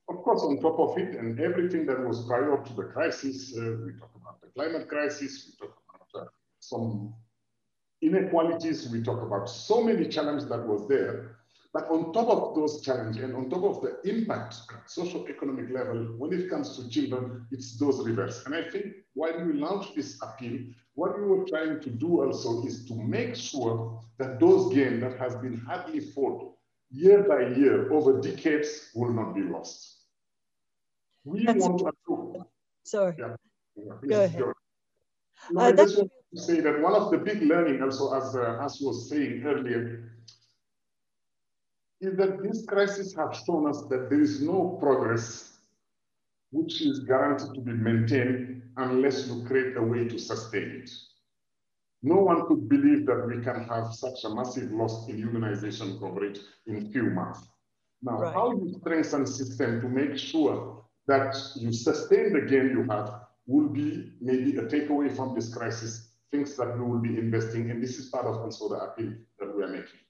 Of 0.09 0.23
course, 0.23 0.43
on 0.43 0.61
top 0.61 0.79
of 0.79 0.97
it 0.97 1.17
and 1.17 1.39
everything 1.41 1.85
that 1.87 2.01
was 2.07 2.25
prior 2.27 2.57
to 2.57 2.73
the 2.73 2.85
crisis, 2.85 3.55
uh, 3.59 3.77
we 3.85 3.93
talk 3.99 4.11
about 4.15 4.41
the 4.41 4.47
climate 4.49 4.89
crisis, 4.89 5.45
we 5.47 5.67
talk 5.67 5.77
about 5.89 6.23
uh, 6.23 6.29
some 6.61 7.15
inequalities, 8.03 8.89
we 8.89 9.03
talk 9.03 9.23
about 9.23 9.49
so 9.49 9.83
many 9.83 10.09
challenges 10.09 10.49
that 10.49 10.67
was 10.67 10.89
there. 10.89 11.37
But 11.75 11.89
on 11.91 12.13
top 12.13 12.29
of 12.29 12.55
those 12.55 12.81
challenges 12.81 13.23
and 13.23 13.37
on 13.37 13.51
top 13.51 13.63
of 13.65 13.83
the 13.83 14.01
impact 14.09 14.57
at 14.75 14.91
socio-economic 14.91 15.71
level, 15.71 16.15
when 16.17 16.33
it 16.33 16.49
comes 16.49 16.77
to 16.77 16.89
children, 16.89 17.47
it's 17.51 17.79
those 17.79 18.05
rivers. 18.07 18.43
And 18.47 18.55
I 18.55 18.63
think 18.71 18.87
while 19.15 19.45
we 19.45 19.53
launched 19.53 19.95
this 19.95 20.19
appeal, 20.23 20.61
what 20.95 21.19
we 21.19 21.27
were 21.27 21.45
trying 21.45 21.81
to 21.81 21.91
do 21.91 22.23
also 22.25 22.65
is 22.67 22.87
to 22.87 22.95
make 22.95 23.37
sure 23.37 24.01
that 24.19 24.41
those 24.41 24.75
gains 24.75 25.03
that 25.03 25.19
has 25.19 25.37
been 25.37 25.59
hardly 25.59 26.01
fought 26.01 26.55
year 26.91 27.23
by 27.23 27.49
year 27.49 27.93
over 27.93 28.21
decades 28.21 28.91
will 28.95 29.13
not 29.13 29.35
be 29.35 29.43
lost. 29.43 29.99
We 31.25 31.45
That's 31.45 31.61
want 31.61 31.79
to. 31.79 32.47
Sorry. 32.85 33.15
Yeah. 33.19 33.37
yeah 33.77 34.09
Go 34.09 34.23
ahead. 34.23 34.45
No, 35.51 35.61
Uh, 35.61 35.65
I 35.65 35.73
just 35.73 35.97
want 35.97 36.11
to 36.35 36.41
say 36.41 36.61
that 36.61 36.81
one 36.81 36.95
of 36.95 37.11
the 37.11 37.19
big 37.19 37.43
learning 37.43 37.83
also, 37.83 38.13
as 38.15 38.35
uh, 38.37 38.59
as 38.63 38.79
was 38.81 39.09
saying 39.09 39.43
earlier, 39.45 40.13
is 42.01 42.17
that 42.17 42.43
this 42.43 42.65
crisis 42.67 43.15
have 43.17 43.35
shown 43.47 43.69
us 43.69 43.83
that 43.91 44.09
there 44.11 44.21
is 44.21 44.41
no 44.41 44.79
progress 44.81 45.59
which 46.51 46.81
is 46.83 47.01
guaranteed 47.01 47.55
to 47.55 47.61
be 47.61 47.73
maintained 47.73 48.63
unless 48.77 49.27
you 49.27 49.45
create 49.47 49.77
a 49.77 49.83
way 49.83 50.07
to 50.07 50.19
sustain 50.19 50.83
it. 50.83 50.91
No 52.03 52.17
one 52.17 52.47
could 52.47 52.69
believe 52.69 53.07
that 53.07 53.27
we 53.27 53.43
can 53.43 53.65
have 53.65 53.93
such 53.93 54.25
a 54.25 54.35
massive 54.35 54.71
loss 54.71 55.09
in 55.09 55.21
immunization 55.21 55.99
coverage 55.99 56.39
in 56.67 56.91
few 56.93 57.11
months. 57.11 57.49
Now, 58.03 58.21
Right. 58.21 58.33
how 58.33 58.53
you 58.53 58.73
strengthen 58.81 59.27
system 59.27 59.81
to 59.81 59.89
make 59.89 60.17
sure 60.17 60.85
that 61.09 61.35
you 61.57 61.73
sustain 61.73 62.33
the 62.33 62.43
gain 62.43 62.71
you 62.71 62.85
have 62.85 63.28
will 63.49 63.69
be 63.69 64.13
maybe 64.21 64.57
a 64.59 64.63
takeaway 64.63 65.15
from 65.15 65.35
this 65.35 65.53
crisis, 65.53 66.11
things 66.31 66.55
that 66.57 66.79
we 66.79 66.85
will 66.85 67.01
be 67.01 67.19
investing 67.19 67.71
in. 67.71 67.81
This 67.81 67.99
is 67.99 68.11
part 68.11 68.27
of 68.27 68.37
also 68.37 68.69
the 68.69 68.77
appeal 68.77 69.15
that 69.41 69.57
we 69.57 69.65
are 69.65 69.69
making. 69.69 70.01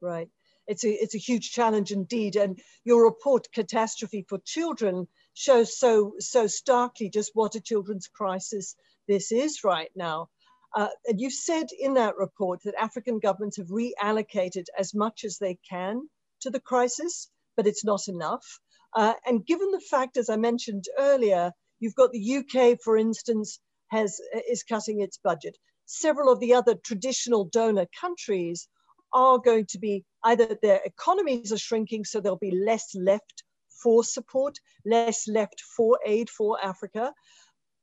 Right. 0.00 0.30
It's 0.68 0.84
a, 0.84 0.90
it's 0.90 1.16
a 1.16 1.18
huge 1.18 1.50
challenge 1.50 1.90
indeed. 1.90 2.36
And 2.36 2.60
your 2.84 3.04
report, 3.04 3.48
Catastrophe 3.52 4.24
for 4.28 4.38
Children, 4.44 5.08
shows 5.34 5.76
so, 5.78 6.14
so 6.18 6.46
starkly 6.46 7.10
just 7.10 7.32
what 7.34 7.56
a 7.56 7.60
children's 7.60 8.06
crisis 8.06 8.76
this 9.08 9.32
is 9.32 9.64
right 9.64 9.90
now. 9.96 10.28
Uh, 10.76 10.88
and 11.06 11.20
you 11.20 11.30
said 11.30 11.66
in 11.80 11.94
that 11.94 12.16
report 12.16 12.60
that 12.62 12.74
African 12.80 13.18
governments 13.18 13.56
have 13.56 13.68
reallocated 13.68 14.66
as 14.78 14.94
much 14.94 15.24
as 15.24 15.38
they 15.38 15.58
can 15.68 16.08
to 16.42 16.50
the 16.50 16.60
crisis, 16.60 17.30
but 17.56 17.66
it's 17.66 17.84
not 17.84 18.06
enough. 18.06 18.60
Uh, 18.94 19.14
and 19.26 19.44
given 19.44 19.70
the 19.72 19.80
fact, 19.80 20.16
as 20.16 20.28
I 20.28 20.36
mentioned 20.36 20.84
earlier, 20.98 21.52
you've 21.80 21.94
got 21.94 22.12
the 22.12 22.36
UK, 22.38 22.78
for 22.82 22.96
instance, 22.96 23.60
has 23.88 24.20
is 24.48 24.62
cutting 24.62 25.00
its 25.00 25.18
budget. 25.18 25.56
Several 25.86 26.30
of 26.30 26.40
the 26.40 26.54
other 26.54 26.74
traditional 26.74 27.44
donor 27.44 27.86
countries 27.98 28.68
are 29.12 29.38
going 29.38 29.66
to 29.66 29.78
be 29.78 30.04
either 30.24 30.56
their 30.60 30.80
economies 30.84 31.52
are 31.52 31.58
shrinking, 31.58 32.04
so 32.04 32.20
there'll 32.20 32.36
be 32.36 32.62
less 32.64 32.94
left 32.94 33.42
for 33.82 34.04
support, 34.04 34.58
less 34.84 35.26
left 35.28 35.60
for 35.76 35.98
aid 36.04 36.28
for 36.28 36.62
Africa. 36.62 37.12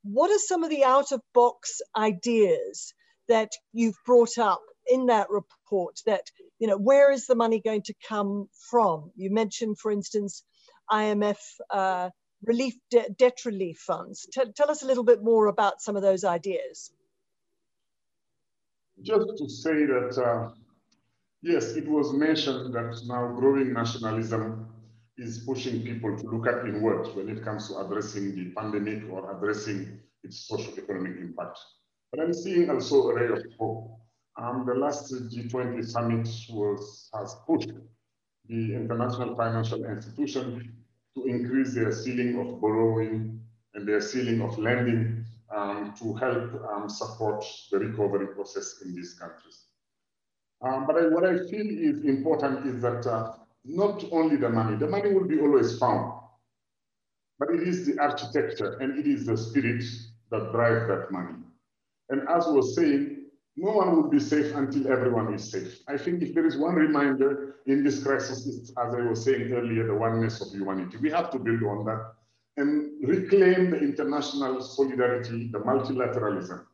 What 0.03 0.29
are 0.29 0.39
some 0.39 0.63
of 0.63 0.69
the 0.69 0.83
out 0.83 1.11
of 1.11 1.21
box 1.33 1.81
ideas 1.95 2.93
that 3.27 3.51
you've 3.73 3.97
brought 4.05 4.37
up 4.37 4.61
in 4.87 5.07
that 5.07 5.29
report 5.31 5.99
that, 6.05 6.29
you 6.59 6.67
know, 6.67 6.77
where 6.77 7.11
is 7.11 7.25
the 7.25 7.35
money 7.35 7.59
going 7.59 7.81
to 7.83 7.93
come 8.07 8.47
from? 8.69 9.11
You 9.15 9.31
mentioned, 9.31 9.79
for 9.79 9.91
instance, 9.91 10.43
IMF 10.91 11.39
uh, 11.71 12.09
relief, 12.43 12.75
de 12.89 13.09
debt 13.17 13.45
relief 13.45 13.77
funds. 13.79 14.27
T 14.31 14.41
tell 14.55 14.71
us 14.71 14.83
a 14.83 14.85
little 14.85 15.03
bit 15.03 15.23
more 15.23 15.47
about 15.47 15.81
some 15.81 15.95
of 15.95 16.01
those 16.01 16.23
ideas. 16.23 16.91
Just 19.01 19.37
to 19.37 19.49
say 19.49 19.85
that, 19.85 20.17
uh, 20.17 20.51
yes, 21.41 21.75
it 21.75 21.87
was 21.87 22.13
mentioned 22.13 22.73
that 22.73 23.01
now 23.07 23.33
growing 23.35 23.73
nationalism 23.73 24.67
is 25.17 25.39
pushing 25.39 25.81
people 25.81 26.17
to 26.17 26.23
look 26.27 26.47
at 26.47 26.65
inward 26.65 27.07
when 27.15 27.29
it 27.29 27.43
comes 27.43 27.69
to 27.69 27.79
addressing 27.79 28.35
the 28.35 28.51
pandemic 28.51 29.03
or 29.11 29.35
addressing 29.35 29.99
its 30.23 30.47
socio-economic 30.47 31.17
impact. 31.17 31.59
But 32.11 32.21
I'm 32.21 32.33
seeing 32.33 32.69
also 32.69 33.09
a 33.09 33.15
ray 33.15 33.31
of 33.31 33.43
hope. 33.57 33.99
Um, 34.37 34.65
the 34.65 34.73
last 34.73 35.13
G20 35.13 35.85
summit 35.85 36.27
was, 36.49 37.09
has 37.13 37.35
pushed 37.47 37.71
the 38.47 38.75
international 38.75 39.35
financial 39.35 39.85
institution 39.85 40.73
to 41.15 41.23
increase 41.25 41.73
their 41.73 41.91
ceiling 41.91 42.39
of 42.39 42.59
borrowing 42.61 43.39
and 43.73 43.87
their 43.87 44.01
ceiling 44.01 44.41
of 44.41 44.57
lending 44.57 45.25
um, 45.55 45.93
to 45.99 46.13
help 46.13 46.51
um, 46.71 46.89
support 46.89 47.43
the 47.71 47.79
recovery 47.79 48.27
process 48.27 48.81
in 48.83 48.95
these 48.95 49.13
countries. 49.13 49.65
Um, 50.61 50.85
but 50.87 50.97
I, 50.97 51.07
what 51.07 51.25
I 51.25 51.37
feel 51.49 51.67
is 51.67 52.03
important 52.05 52.65
is 52.65 52.81
that 52.81 53.05
uh, 53.05 53.33
not 53.63 54.03
only 54.11 54.37
the 54.37 54.49
money, 54.49 54.77
the 54.77 54.87
money 54.87 55.13
will 55.13 55.27
be 55.27 55.39
always 55.39 55.77
found, 55.77 56.13
but 57.39 57.49
it 57.49 57.67
is 57.67 57.85
the 57.85 57.99
architecture 57.99 58.77
and 58.79 58.97
it 58.97 59.07
is 59.07 59.25
the 59.25 59.37
spirit 59.37 59.83
that 60.31 60.51
drives 60.51 60.87
that 60.87 61.11
money. 61.11 61.35
And 62.09 62.21
as 62.29 62.45
was 62.47 62.75
saying, 62.75 63.14
no 63.57 63.71
one 63.71 63.95
will 63.95 64.09
be 64.09 64.19
safe 64.19 64.53
until 64.55 64.91
everyone 64.91 65.33
is 65.33 65.49
safe. 65.49 65.79
I 65.87 65.97
think 65.97 66.21
if 66.21 66.33
there 66.33 66.45
is 66.45 66.57
one 66.57 66.75
reminder 66.75 67.55
in 67.65 67.83
this 67.83 68.03
crisis, 68.03 68.45
is, 68.45 68.73
as 68.77 68.93
I 68.93 69.01
was 69.01 69.23
saying 69.23 69.51
earlier, 69.53 69.87
the 69.87 69.95
oneness 69.95 70.41
of 70.41 70.51
humanity. 70.51 70.97
We 70.97 71.09
have 71.11 71.31
to 71.31 71.39
build 71.39 71.63
on 71.63 71.85
that 71.85 72.15
and 72.57 72.91
reclaim 73.07 73.71
the 73.71 73.77
international 73.77 74.61
solidarity, 74.61 75.49
the 75.51 75.59
multilateralism. 75.59 76.65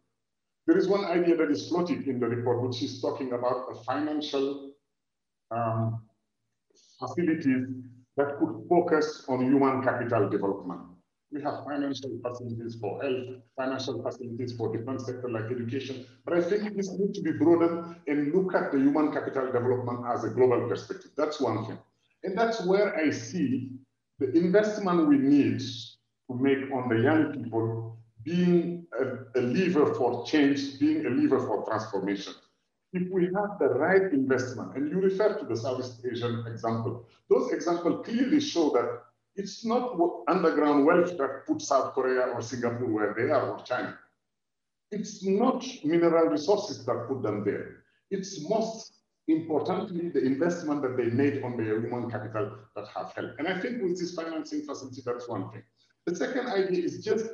There 0.67 0.77
is 0.77 0.87
one 0.87 1.05
idea 1.05 1.35
that 1.37 1.49
is 1.49 1.69
floated 1.69 2.07
in 2.07 2.19
the 2.19 2.27
report, 2.27 2.61
which 2.61 2.81
is 2.83 3.01
talking 3.01 3.33
about 3.33 3.67
a 3.71 3.75
financial 3.83 4.73
um, 5.49 6.01
facilities 6.99 7.67
that 8.17 8.37
could 8.39 8.65
focus 8.69 9.25
on 9.27 9.43
human 9.43 9.83
capital 9.83 10.29
development. 10.29 10.81
We 11.31 11.41
have 11.43 11.63
financial 11.63 12.19
facilities 12.21 12.75
for 12.81 13.01
health, 13.01 13.41
financial 13.55 14.03
facilities 14.03 14.53
for 14.57 14.75
different 14.75 14.99
sectors 14.99 15.31
like 15.31 15.45
education, 15.45 16.05
but 16.25 16.33
I 16.33 16.41
think 16.41 16.75
this 16.75 16.91
needs 16.91 17.17
to 17.17 17.23
be 17.23 17.31
broadened 17.31 17.95
and 18.07 18.33
look 18.33 18.53
at 18.53 18.73
the 18.73 18.79
human 18.79 19.13
capital 19.13 19.45
development 19.45 20.01
as 20.13 20.25
a 20.25 20.29
global 20.29 20.67
perspective. 20.67 21.11
That's 21.15 21.39
one 21.39 21.65
thing. 21.65 21.79
And 22.23 22.37
that's 22.37 22.65
where 22.65 22.95
I 22.97 23.11
see 23.11 23.69
the 24.19 24.29
investment 24.37 25.07
we 25.07 25.17
need 25.17 25.59
to 25.59 26.35
make 26.35 26.69
on 26.71 26.89
the 26.89 27.01
young 27.01 27.33
people 27.33 27.97
being 28.23 28.85
a, 28.99 29.39
a 29.39 29.41
lever 29.41 29.93
for 29.95 30.25
change, 30.25 30.79
being 30.79 31.05
a 31.05 31.09
lever 31.09 31.39
for 31.39 31.65
transformation. 31.65 32.33
If 32.93 33.09
we 33.09 33.23
have 33.23 33.57
the 33.57 33.69
right 33.69 34.11
investment, 34.11 34.75
and 34.75 34.91
you 34.91 34.99
refer 34.99 35.39
to 35.39 35.45
the 35.45 35.55
Southeast 35.55 36.05
Asian 36.05 36.45
example, 36.45 37.05
those 37.29 37.53
examples 37.53 38.05
clearly 38.05 38.41
show 38.41 38.69
that 38.71 39.03
it's 39.35 39.65
not 39.65 39.97
underground 40.27 40.85
wealth 40.85 41.17
that 41.17 41.45
put 41.47 41.61
South 41.61 41.93
Korea 41.93 42.33
or 42.33 42.41
Singapore 42.41 42.89
where 42.89 43.13
they 43.17 43.31
are 43.31 43.51
or 43.51 43.63
China. 43.63 43.97
It's 44.91 45.25
not 45.25 45.65
mineral 45.83 46.27
resources 46.27 46.85
that 46.85 47.07
put 47.07 47.23
them 47.23 47.43
there. 47.45 47.83
It's 48.09 48.47
most 48.49 48.93
importantly 49.27 50.09
the 50.09 50.21
investment 50.21 50.81
that 50.81 50.97
they 50.97 51.05
made 51.05 51.43
on 51.43 51.55
their 51.55 51.79
human 51.79 52.11
capital 52.11 52.57
that 52.75 52.87
have 52.89 53.13
helped. 53.13 53.39
And 53.39 53.47
I 53.47 53.59
think 53.59 53.81
with 53.81 53.97
this 53.97 54.13
financing 54.13 54.65
facility, 54.65 55.01
that's 55.05 55.29
one 55.29 55.49
thing. 55.51 55.63
The 56.05 56.15
second 56.15 56.47
idea 56.47 56.83
is 56.83 57.03
just 57.03 57.25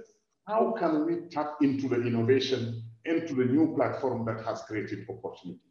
how 0.48 0.76
can 0.78 1.06
we 1.06 1.28
tap 1.30 1.56
into 1.62 1.88
the 1.88 2.02
innovation 2.02 2.84
into 3.08 3.34
the 3.34 3.46
new 3.46 3.74
platform 3.76 4.26
that 4.26 4.46
has 4.46 4.62
created 4.64 5.08
opportunity. 5.10 5.62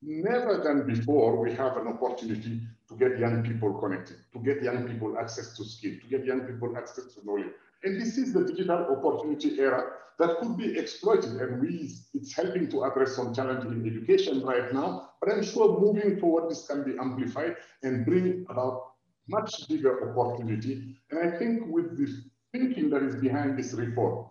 Never 0.00 0.58
than 0.62 0.86
before, 0.86 1.40
we 1.40 1.52
have 1.54 1.76
an 1.76 1.88
opportunity 1.88 2.60
to 2.88 2.96
get 2.96 3.18
young 3.18 3.42
people 3.42 3.74
connected, 3.74 4.16
to 4.32 4.38
get 4.38 4.62
young 4.62 4.86
people 4.86 5.18
access 5.18 5.56
to 5.56 5.64
skill, 5.64 5.94
to 6.00 6.06
get 6.06 6.24
young 6.24 6.42
people 6.42 6.76
access 6.76 7.14
to 7.14 7.26
knowledge. 7.26 7.52
And 7.82 8.00
this 8.00 8.16
is 8.16 8.32
the 8.32 8.44
digital 8.44 8.86
opportunity 8.96 9.58
era 9.58 9.90
that 10.18 10.38
could 10.38 10.56
be 10.56 10.78
exploited. 10.78 11.32
And 11.32 11.60
we, 11.60 11.96
it's 12.14 12.32
helping 12.32 12.68
to 12.70 12.84
address 12.84 13.16
some 13.16 13.34
challenges 13.34 13.72
in 13.72 13.86
education 13.86 14.42
right 14.42 14.72
now. 14.72 15.10
But 15.20 15.32
I'm 15.32 15.42
sure 15.42 15.80
moving 15.80 16.18
forward, 16.18 16.50
this 16.50 16.66
can 16.66 16.84
be 16.84 16.96
amplified 16.98 17.56
and 17.82 18.04
bring 18.06 18.46
about 18.48 18.92
much 19.28 19.68
bigger 19.68 20.10
opportunity. 20.10 20.96
And 21.10 21.20
I 21.20 21.36
think 21.38 21.62
with 21.66 21.98
the 21.98 22.22
thinking 22.52 22.88
that 22.90 23.02
is 23.02 23.16
behind 23.16 23.58
this 23.58 23.72
report, 23.74 24.28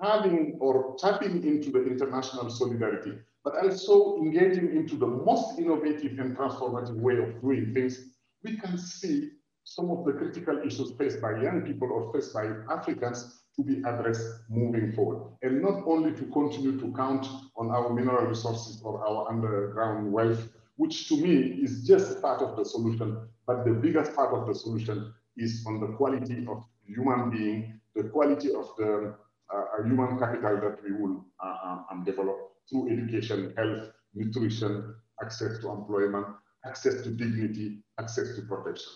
having 0.00 0.56
or 0.60 0.96
tapping 0.98 1.44
into 1.44 1.70
the 1.70 1.84
international 1.84 2.50
solidarity, 2.50 3.18
but 3.44 3.56
also 3.62 4.16
engaging 4.16 4.76
into 4.76 4.96
the 4.96 5.06
most 5.06 5.58
innovative 5.58 6.18
and 6.18 6.36
transformative 6.36 6.96
way 6.96 7.18
of 7.18 7.40
doing 7.40 7.72
things, 7.72 7.98
we 8.42 8.56
can 8.56 8.76
see 8.76 9.30
some 9.64 9.90
of 9.90 10.04
the 10.04 10.12
critical 10.12 10.58
issues 10.66 10.92
faced 10.98 11.20
by 11.20 11.40
young 11.42 11.62
people 11.62 11.90
or 11.92 12.12
faced 12.12 12.32
by 12.32 12.46
Africans 12.70 13.42
to 13.56 13.62
be 13.62 13.78
addressed 13.80 14.24
moving 14.48 14.92
forward. 14.92 15.32
And 15.42 15.60
not 15.60 15.82
only 15.86 16.12
to 16.12 16.24
continue 16.26 16.78
to 16.80 16.92
count 16.94 17.26
on 17.56 17.70
our 17.70 17.92
mineral 17.92 18.26
resources 18.26 18.80
or 18.82 19.06
our 19.06 19.28
underground 19.28 20.12
wealth, 20.12 20.48
which 20.76 21.08
to 21.08 21.16
me 21.16 21.60
is 21.62 21.86
just 21.86 22.22
part 22.22 22.40
of 22.40 22.56
the 22.56 22.64
solution, 22.64 23.28
but 23.46 23.64
the 23.64 23.72
biggest 23.72 24.14
part 24.14 24.32
of 24.32 24.46
the 24.46 24.54
solution 24.54 25.12
is 25.36 25.64
on 25.66 25.80
the 25.80 25.88
quality 25.96 26.46
of 26.48 26.64
human 26.86 27.30
being, 27.30 27.80
the 27.94 28.04
quality 28.04 28.54
of 28.54 28.70
the 28.78 29.14
uh, 29.54 29.82
human 29.84 30.18
capital 30.18 30.60
that 30.60 30.78
we 30.84 30.92
will 30.92 31.24
uh, 31.42 31.56
uh 31.64 31.82
um, 31.90 32.04
develop 32.04 32.36
through 32.68 32.90
education, 32.90 33.54
health, 33.56 33.90
nutrition, 34.14 34.94
access 35.22 35.58
to 35.60 35.70
employment, 35.70 36.26
access 36.66 37.02
to 37.02 37.10
dignity, 37.10 37.82
access 37.98 38.36
to 38.36 38.42
protection. 38.42 38.92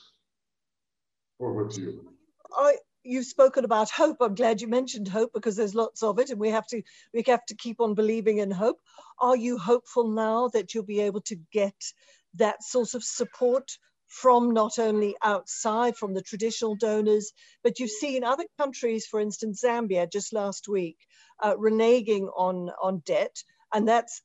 Over 1.40 1.68
to 1.68 1.80
you. 1.80 2.12
I, 2.56 2.76
you've 3.02 3.26
spoken 3.26 3.64
about 3.64 3.90
hope. 3.90 4.18
I'm 4.20 4.34
glad 4.34 4.60
you 4.60 4.68
mentioned 4.68 5.08
hope 5.08 5.32
because 5.32 5.56
there's 5.56 5.74
lots 5.74 6.02
of 6.02 6.18
it, 6.18 6.30
and 6.30 6.38
we 6.38 6.50
have 6.50 6.66
to 6.68 6.82
we 7.12 7.24
have 7.26 7.44
to 7.46 7.56
keep 7.56 7.80
on 7.80 7.94
believing 7.94 8.38
in 8.38 8.50
hope. 8.50 8.78
Are 9.20 9.36
you 9.36 9.58
hopeful 9.58 10.08
now 10.08 10.48
that 10.48 10.74
you'll 10.74 10.84
be 10.84 11.00
able 11.00 11.22
to 11.22 11.36
get 11.52 11.74
that 12.34 12.62
sort 12.62 12.94
of 12.94 13.02
support 13.02 13.70
from 14.12 14.52
not 14.52 14.78
only 14.78 15.16
outside 15.22 15.96
from 15.96 16.12
the 16.12 16.22
traditional 16.22 16.74
donors, 16.76 17.32
but 17.64 17.78
you've 17.78 17.90
seen 17.90 18.24
other 18.24 18.44
countries, 18.58 19.06
for 19.06 19.20
instance, 19.20 19.62
Zambia 19.64 20.10
just 20.10 20.34
last 20.34 20.68
week, 20.68 20.98
uh, 21.42 21.54
reneging 21.56 22.28
on 22.36 22.70
on 22.82 23.02
debt, 23.06 23.42
and 23.72 23.88
that's 23.88 24.20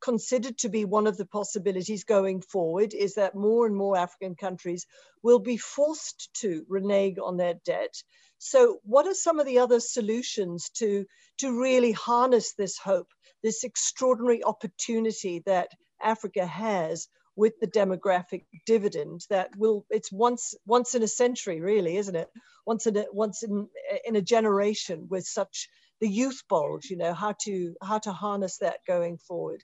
considered 0.00 0.56
to 0.58 0.68
be 0.68 0.84
one 0.84 1.06
of 1.06 1.16
the 1.16 1.26
possibilities 1.26 2.04
going 2.04 2.42
forward 2.42 2.94
is 2.94 3.14
that 3.14 3.34
more 3.34 3.66
and 3.66 3.74
more 3.74 3.96
African 3.96 4.36
countries 4.36 4.86
will 5.22 5.38
be 5.38 5.56
forced 5.56 6.28
to 6.34 6.64
renege 6.68 7.18
on 7.18 7.36
their 7.36 7.54
debt. 7.64 7.94
So 8.38 8.78
what 8.84 9.06
are 9.06 9.14
some 9.14 9.40
of 9.40 9.46
the 9.46 9.60
other 9.60 9.80
solutions 9.80 10.70
to, 10.74 11.06
to 11.38 11.60
really 11.60 11.92
harness 11.92 12.52
this 12.52 12.76
hope, 12.76 13.08
this 13.42 13.64
extraordinary 13.64 14.44
opportunity 14.44 15.42
that 15.46 15.70
Africa 16.02 16.46
has 16.46 17.08
with 17.36 17.54
the 17.60 17.66
demographic 17.66 18.44
dividend 18.66 19.22
that 19.30 19.50
will 19.56 19.84
it's 19.90 20.12
once 20.12 20.54
once 20.66 20.94
in 20.94 21.02
a 21.02 21.08
century 21.08 21.60
really 21.60 21.96
isn't 21.96 22.16
it 22.16 22.28
once 22.66 22.86
in 22.86 22.96
a 22.96 23.04
once 23.12 23.42
in 23.42 23.68
in 24.04 24.16
a 24.16 24.22
generation 24.22 25.06
with 25.10 25.26
such 25.26 25.68
the 26.00 26.08
youth 26.08 26.42
bulge 26.48 26.90
you 26.90 26.96
know 26.96 27.12
how 27.12 27.34
to 27.40 27.74
how 27.82 27.98
to 27.98 28.12
harness 28.12 28.58
that 28.58 28.78
going 28.86 29.18
forward 29.18 29.62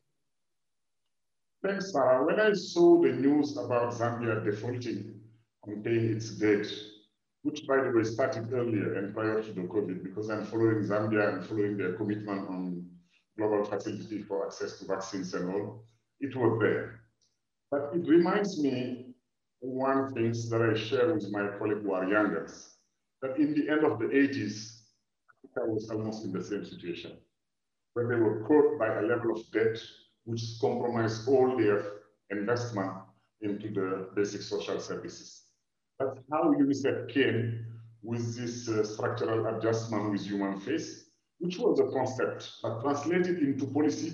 Thanks, 1.62 1.92
Sarah. 1.92 2.24
When 2.24 2.40
I 2.40 2.54
saw 2.54 3.02
the 3.02 3.12
news 3.12 3.58
about 3.58 3.92
Zambia 3.92 4.42
defaulting 4.42 5.20
on 5.66 5.82
paying 5.82 6.16
its 6.16 6.30
debt, 6.30 6.66
which 7.42 7.66
by 7.66 7.82
the 7.82 7.90
way 7.90 8.02
started 8.02 8.50
earlier 8.52 8.94
and 8.94 9.14
prior 9.14 9.42
to 9.42 9.52
the 9.52 9.62
COVID, 9.62 10.02
because 10.02 10.30
I'm 10.30 10.46
following 10.46 10.82
Zambia 10.84 11.34
and 11.34 11.44
following 11.44 11.76
their 11.76 11.92
commitment 11.92 12.48
on 12.48 12.86
global 13.36 13.64
facility 13.64 14.22
for 14.22 14.46
access 14.46 14.78
to 14.78 14.86
vaccines 14.86 15.34
and 15.34 15.52
all, 15.52 15.84
it 16.20 16.34
was 16.34 16.58
there. 16.60 16.99
But 17.70 17.90
it 17.94 18.08
reminds 18.08 18.60
me 18.60 19.14
one 19.60 20.12
thing 20.12 20.32
that 20.50 20.62
I 20.62 20.78
share 20.78 21.14
with 21.14 21.30
my 21.30 21.48
colleague 21.58 21.82
who 21.82 21.92
are 21.92 22.08
younger, 22.08 22.48
that 23.22 23.36
in 23.36 23.54
the 23.54 23.70
end 23.70 23.84
of 23.84 23.98
the 23.98 24.06
80s, 24.06 24.80
Africa 25.44 25.70
was 25.70 25.90
almost 25.90 26.24
in 26.24 26.32
the 26.32 26.42
same 26.42 26.64
situation, 26.64 27.16
where 27.92 28.08
they 28.08 28.16
were 28.16 28.44
caught 28.44 28.78
by 28.78 28.98
a 28.98 29.02
level 29.02 29.32
of 29.32 29.50
debt 29.52 29.78
which 30.24 30.42
compromised 30.60 31.28
all 31.28 31.56
their 31.56 31.82
investment 32.30 32.92
into 33.40 33.68
the 33.68 34.08
basic 34.14 34.42
social 34.42 34.80
services. 34.80 35.44
That's 35.98 36.18
how 36.32 36.52
UNICEF 36.52 37.08
came 37.08 37.66
with 38.02 38.36
this 38.36 38.68
uh, 38.68 38.84
structural 38.84 39.56
adjustment 39.56 40.10
with 40.10 40.26
human 40.26 40.58
face, 40.60 41.10
which 41.38 41.58
was 41.58 41.78
a 41.80 41.86
concept, 41.92 42.50
but 42.62 42.80
translated 42.80 43.38
into 43.38 43.66
policy 43.66 44.12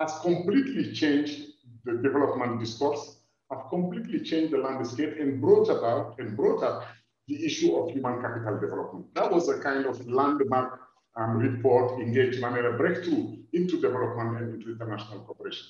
has 0.00 0.18
completely 0.20 0.92
changed 0.92 1.52
the 1.86 1.94
development 2.02 2.60
discourse, 2.60 3.18
have 3.50 3.68
completely 3.70 4.20
changed 4.20 4.52
the 4.52 4.58
landscape 4.58 5.14
and 5.20 5.40
brought 5.40 5.68
about 5.70 6.18
and 6.18 6.36
brought 6.36 6.62
up 6.62 6.86
the 7.28 7.44
issue 7.44 7.76
of 7.76 7.90
human 7.90 8.20
capital 8.20 8.58
development. 8.60 9.06
That 9.14 9.32
was 9.32 9.48
a 9.48 9.58
kind 9.60 9.86
of 9.86 10.06
landmark 10.06 10.80
um, 11.16 11.38
report, 11.38 12.00
engagement, 12.00 12.58
and 12.58 12.66
a 12.66 12.72
breakthrough 12.72 13.36
into 13.52 13.80
development 13.80 14.38
and 14.38 14.54
into 14.54 14.72
international 14.72 15.20
cooperation. 15.20 15.66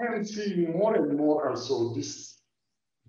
I 0.00 0.14
am 0.14 0.24
seeing 0.24 0.72
more 0.72 0.94
and 0.96 1.16
more 1.16 1.50
also 1.50 1.94
this 1.94 2.40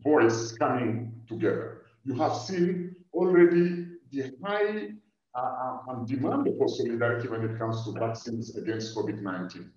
voice 0.03 0.51
coming 0.53 1.13
together. 1.27 1.83
You 2.03 2.15
have 2.15 2.35
seen 2.35 2.95
already 3.13 3.85
the 4.11 4.31
high 4.43 4.89
uh, 5.33 5.77
uh, 5.89 6.05
demand 6.05 6.47
for 6.57 6.67
solidarity 6.67 7.27
when 7.27 7.43
it 7.43 7.57
comes 7.57 7.85
to 7.85 7.91
vaccines 7.91 8.55
against 8.57 8.95
COVID-19. 8.95 9.69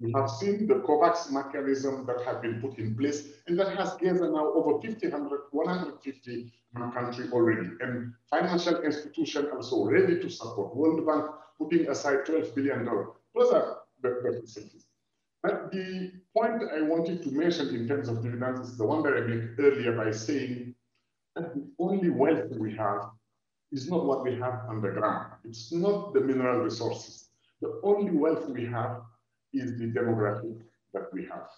We 0.00 0.12
have 0.16 0.28
seen 0.30 0.66
the 0.66 0.76
COVAX 0.76 1.30
mechanism 1.30 2.06
that 2.06 2.24
has 2.26 2.38
been 2.42 2.60
put 2.60 2.78
in 2.78 2.96
place 2.96 3.28
and 3.46 3.58
that 3.58 3.76
has 3.76 3.94
gathered 3.96 4.32
now 4.32 4.52
over 4.52 4.80
50, 4.80 5.08
100, 5.08 5.40
150 5.50 6.52
country 6.92 7.28
already. 7.32 7.68
And 7.80 8.12
financial 8.28 8.82
institutions 8.82 9.46
are 9.46 9.56
also 9.56 9.84
ready 9.84 10.18
to 10.20 10.28
support. 10.28 10.74
World 10.74 11.06
Bank 11.06 11.26
putting 11.58 11.88
aside 11.88 12.24
$12 12.26 12.54
billion. 12.54 12.84
Those 13.34 13.52
are 13.52 13.78
the 14.02 14.40
facilities. 14.40 14.86
But 15.42 15.72
the 15.72 16.12
point 16.36 16.62
I 16.72 16.82
wanted 16.82 17.22
to 17.24 17.30
mention 17.30 17.74
in 17.74 17.88
terms 17.88 18.08
of 18.08 18.22
dividends 18.22 18.70
is 18.70 18.78
the 18.78 18.86
one 18.86 19.02
that 19.02 19.14
I 19.14 19.20
made 19.20 19.56
earlier 19.58 19.92
by 19.96 20.12
saying 20.12 20.74
that 21.34 21.54
the 21.54 21.66
only 21.78 22.10
wealth 22.10 22.50
we 22.58 22.74
have 22.76 23.10
is 23.72 23.90
not 23.90 24.04
what 24.04 24.22
we 24.22 24.34
have 24.36 24.62
underground. 24.68 25.32
It's 25.44 25.72
not 25.72 26.14
the 26.14 26.20
mineral 26.20 26.60
resources. 26.60 27.30
The 27.60 27.80
only 27.82 28.10
wealth 28.12 28.48
we 28.48 28.66
have 28.66 29.02
is 29.52 29.78
the 29.78 29.86
demographic 29.86 30.60
that 30.94 31.12
we 31.12 31.22
have. 31.26 31.48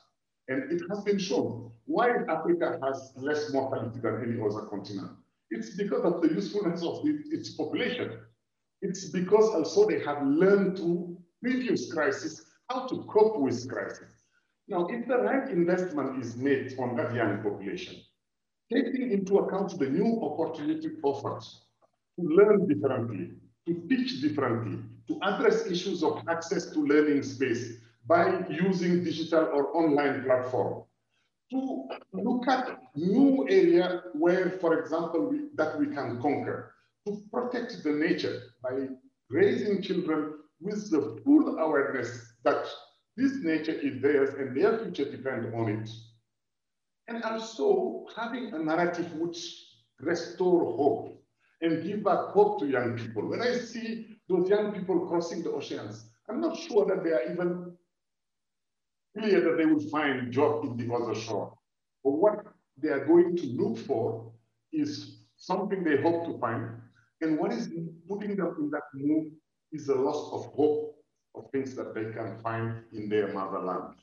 And 0.48 0.70
it 0.70 0.82
has 0.90 1.02
been 1.02 1.18
shown 1.18 1.70
why 1.86 2.10
Africa 2.28 2.78
has 2.82 3.12
less 3.16 3.52
mortality 3.52 3.98
than 4.00 4.22
any 4.22 4.40
other 4.40 4.66
continent. 4.66 5.12
It's 5.50 5.76
because 5.76 6.04
of 6.04 6.20
the 6.22 6.28
usefulness 6.28 6.82
of 6.82 7.00
its 7.04 7.50
population. 7.50 8.18
It's 8.82 9.06
because 9.10 9.48
also 9.54 9.88
they 9.88 10.00
have 10.04 10.26
learned 10.26 10.76
through 10.76 11.16
previous 11.42 11.92
crises 11.92 12.44
how 12.68 12.86
to 12.86 13.04
cope 13.04 13.38
with 13.38 13.68
crisis. 13.68 14.10
Now, 14.68 14.86
if 14.88 15.06
the 15.06 15.18
right 15.18 15.48
investment 15.50 16.22
is 16.22 16.36
made 16.36 16.74
on 16.78 16.96
that 16.96 17.14
young 17.14 17.42
population, 17.42 17.96
taking 18.72 19.10
into 19.12 19.38
account 19.38 19.78
the 19.78 19.88
new 19.88 20.22
opportunity 20.22 20.88
offers 21.02 21.64
to 22.18 22.26
learn 22.26 22.66
differently, 22.66 23.32
to 23.66 23.74
teach 23.88 24.20
differently, 24.22 24.78
to 25.08 25.18
address 25.22 25.66
issues 25.66 26.02
of 26.02 26.22
access 26.28 26.70
to 26.70 26.80
learning 26.80 27.22
space, 27.22 27.78
by 28.06 28.44
using 28.48 29.02
digital 29.02 29.44
or 29.52 29.76
online 29.76 30.24
platform 30.24 30.84
to 31.50 31.88
look 32.12 32.48
at 32.48 32.78
new 32.94 33.46
area 33.48 34.02
where, 34.14 34.50
for 34.60 34.78
example, 34.80 35.28
we, 35.30 35.48
that 35.54 35.78
we 35.78 35.86
can 35.86 36.20
conquer, 36.20 36.74
to 37.06 37.22
protect 37.32 37.82
the 37.82 37.92
nature 37.92 38.42
by 38.62 38.88
raising 39.30 39.82
children 39.82 40.34
with 40.60 40.90
the 40.90 41.20
full 41.24 41.58
awareness 41.58 42.32
that 42.44 42.66
this 43.16 43.32
nature 43.42 43.72
is 43.72 44.00
theirs 44.00 44.30
and 44.38 44.56
their 44.56 44.78
future 44.78 45.10
depends 45.10 45.54
on 45.54 45.68
it. 45.68 45.88
And 47.08 47.22
also 47.22 48.06
having 48.16 48.52
a 48.54 48.58
narrative 48.58 49.12
which 49.14 49.36
restore 50.00 50.76
hope 50.76 51.22
and 51.60 51.84
give 51.84 52.02
back 52.02 52.18
hope 52.32 52.58
to 52.60 52.66
young 52.66 52.96
people. 52.96 53.28
When 53.28 53.42
I 53.42 53.52
see 53.58 54.06
those 54.28 54.48
young 54.48 54.72
people 54.72 55.06
crossing 55.06 55.42
the 55.42 55.52
oceans, 55.52 56.06
I'm 56.28 56.40
not 56.40 56.56
sure 56.56 56.86
that 56.86 57.04
they 57.04 57.10
are 57.10 57.30
even 57.30 57.73
clear 59.18 59.40
that 59.40 59.56
they 59.56 59.66
will 59.66 59.88
find 59.90 60.32
job 60.32 60.64
in 60.64 60.76
the 60.76 60.92
other 60.94 61.14
shore. 61.14 61.56
But 62.02 62.12
what 62.12 62.46
they 62.80 62.88
are 62.88 63.04
going 63.04 63.36
to 63.36 63.46
look 63.46 63.78
for 63.78 64.32
is 64.72 65.24
something 65.36 65.84
they 65.84 66.00
hope 66.02 66.26
to 66.26 66.38
find. 66.38 66.68
And 67.20 67.38
what 67.38 67.52
is 67.52 67.68
putting 68.08 68.36
them 68.36 68.56
in 68.58 68.70
that 68.70 68.82
mood 68.94 69.32
is 69.72 69.88
a 69.88 69.94
loss 69.94 70.32
of 70.32 70.52
hope 70.54 70.96
of 71.34 71.50
things 71.50 71.74
that 71.74 71.94
they 71.94 72.12
can 72.12 72.38
find 72.42 72.82
in 72.92 73.08
their 73.08 73.32
motherland. 73.32 73.94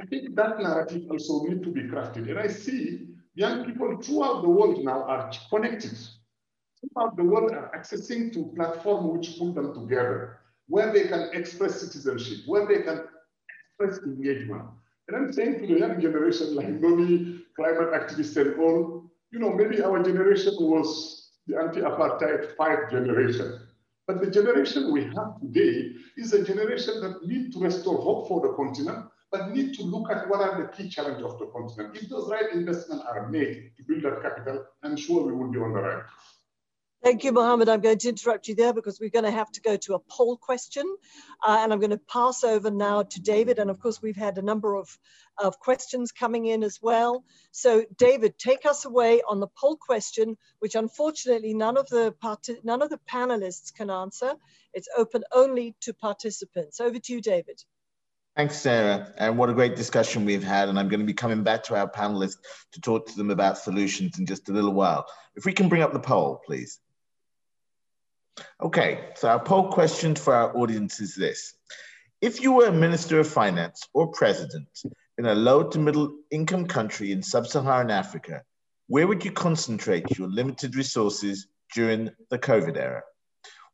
I 0.00 0.06
think 0.06 0.34
that 0.34 0.58
narrative 0.58 1.02
also 1.10 1.44
needs 1.44 1.62
to 1.62 1.70
be 1.70 1.82
crafted. 1.82 2.28
And 2.28 2.38
I 2.38 2.48
see 2.48 3.08
young 3.34 3.64
people 3.64 3.96
throughout 4.00 4.42
the 4.42 4.48
world 4.48 4.82
now 4.84 5.04
are 5.04 5.30
connected. 5.50 5.96
Throughout 6.80 7.16
the 7.16 7.24
world 7.24 7.52
are 7.52 7.70
accessing 7.76 8.32
to 8.32 8.52
platforms 8.56 9.16
which 9.16 9.38
pull 9.38 9.52
them 9.52 9.72
together, 9.72 10.40
where 10.66 10.92
they 10.92 11.04
can 11.04 11.30
express 11.32 11.80
citizenship, 11.80 12.38
where 12.46 12.66
they 12.66 12.82
can 12.82 13.04
express 13.80 14.04
engagement. 14.04 14.62
And 15.08 15.16
I'm 15.16 15.32
saying 15.32 15.60
to 15.60 15.66
the 15.66 15.78
young 15.78 16.00
generation, 16.00 16.54
like 16.54 16.68
Nomi, 16.68 17.40
climate 17.56 17.92
activists 17.92 18.36
and 18.36 18.58
all, 18.60 19.10
you 19.32 19.38
know, 19.38 19.52
maybe 19.52 19.82
our 19.82 20.02
generation 20.02 20.54
was 20.58 21.32
the 21.46 21.58
anti-apartheid 21.58 22.56
fight 22.56 22.90
generation. 22.90 23.60
But 24.06 24.20
the 24.20 24.30
generation 24.30 24.92
we 24.92 25.04
have 25.04 25.40
today 25.40 25.92
is 26.16 26.32
a 26.32 26.44
generation 26.44 27.00
that 27.00 27.26
need 27.26 27.52
to 27.52 27.60
restore 27.60 27.98
hope 27.98 28.28
for 28.28 28.40
the 28.40 28.54
continent, 28.54 29.06
but 29.30 29.50
need 29.50 29.74
to 29.74 29.82
look 29.82 30.10
at 30.10 30.28
what 30.28 30.40
are 30.40 30.62
the 30.62 30.68
key 30.68 30.88
challenges 30.88 31.24
of 31.24 31.38
the 31.38 31.46
continent. 31.46 31.96
If 31.96 32.08
those 32.08 32.30
right 32.30 32.52
investments 32.52 33.04
are 33.06 33.28
made 33.28 33.72
to 33.76 33.82
build 33.82 34.02
that 34.04 34.22
capital, 34.22 34.64
I'm 34.82 34.96
sure 34.96 35.26
we 35.26 35.32
will 35.32 35.50
be 35.50 35.58
on 35.58 35.72
the 35.72 35.80
right 35.80 36.02
Thank 37.04 37.22
you, 37.22 37.32
Mohammed. 37.32 37.68
I'm 37.68 37.82
going 37.82 37.98
to 37.98 38.08
interrupt 38.08 38.48
you 38.48 38.54
there 38.54 38.72
because 38.72 38.98
we're 38.98 39.10
going 39.10 39.26
to 39.26 39.30
have 39.30 39.52
to 39.52 39.60
go 39.60 39.76
to 39.76 39.94
a 39.94 39.98
poll 39.98 40.38
question. 40.38 40.86
Uh, 41.46 41.58
and 41.60 41.70
I'm 41.70 41.78
going 41.78 41.90
to 41.90 41.98
pass 41.98 42.42
over 42.44 42.70
now 42.70 43.02
to 43.02 43.20
David. 43.20 43.58
And 43.58 43.68
of 43.68 43.78
course, 43.78 44.00
we've 44.00 44.16
had 44.16 44.38
a 44.38 44.42
number 44.42 44.74
of, 44.74 44.88
of 45.36 45.58
questions 45.58 46.12
coming 46.12 46.46
in 46.46 46.62
as 46.62 46.78
well. 46.80 47.22
So 47.50 47.84
David, 47.98 48.38
take 48.38 48.64
us 48.64 48.86
away 48.86 49.20
on 49.28 49.38
the 49.38 49.48
poll 49.48 49.76
question, 49.76 50.38
which 50.60 50.76
unfortunately 50.76 51.52
none 51.52 51.76
of 51.76 51.86
the, 51.90 52.14
none 52.64 52.80
of 52.80 52.88
the 52.88 53.00
panelists 53.06 53.74
can 53.74 53.90
answer. 53.90 54.32
It's 54.72 54.88
open 54.96 55.24
only 55.30 55.76
to 55.82 55.92
participants. 55.92 56.80
Over 56.80 56.98
to 56.98 57.12
you, 57.12 57.20
David. 57.20 57.62
Thanks, 58.34 58.56
Sarah. 58.56 59.12
And 59.18 59.36
what 59.36 59.50
a 59.50 59.52
great 59.52 59.76
discussion 59.76 60.24
we've 60.24 60.42
had. 60.42 60.70
And 60.70 60.78
I'm 60.78 60.88
going 60.88 61.00
to 61.00 61.06
be 61.06 61.12
coming 61.12 61.42
back 61.42 61.64
to 61.64 61.76
our 61.76 61.88
panelists 61.88 62.38
to 62.72 62.80
talk 62.80 63.08
to 63.08 63.14
them 63.14 63.30
about 63.30 63.58
solutions 63.58 64.18
in 64.18 64.24
just 64.24 64.48
a 64.48 64.52
little 64.52 64.72
while. 64.72 65.04
If 65.36 65.44
we 65.44 65.52
can 65.52 65.68
bring 65.68 65.82
up 65.82 65.92
the 65.92 66.00
poll, 66.00 66.40
please. 66.46 66.80
Okay, 68.62 69.10
so 69.16 69.28
our 69.28 69.42
poll 69.42 69.70
question 69.70 70.14
for 70.14 70.34
our 70.34 70.56
audience 70.56 71.00
is 71.00 71.14
this. 71.14 71.54
If 72.20 72.40
you 72.40 72.52
were 72.52 72.66
a 72.66 72.72
Minister 72.72 73.20
of 73.20 73.28
Finance 73.28 73.86
or 73.92 74.08
President 74.08 74.68
in 75.18 75.26
a 75.26 75.34
low 75.34 75.64
to 75.68 75.78
middle 75.78 76.16
income 76.30 76.66
country 76.66 77.12
in 77.12 77.22
sub-Saharan 77.22 77.90
Africa, 77.90 78.42
where 78.88 79.06
would 79.06 79.24
you 79.24 79.32
concentrate 79.32 80.18
your 80.18 80.28
limited 80.28 80.76
resources 80.76 81.46
during 81.74 82.10
the 82.30 82.38
COVID 82.38 82.76
era? 82.76 83.02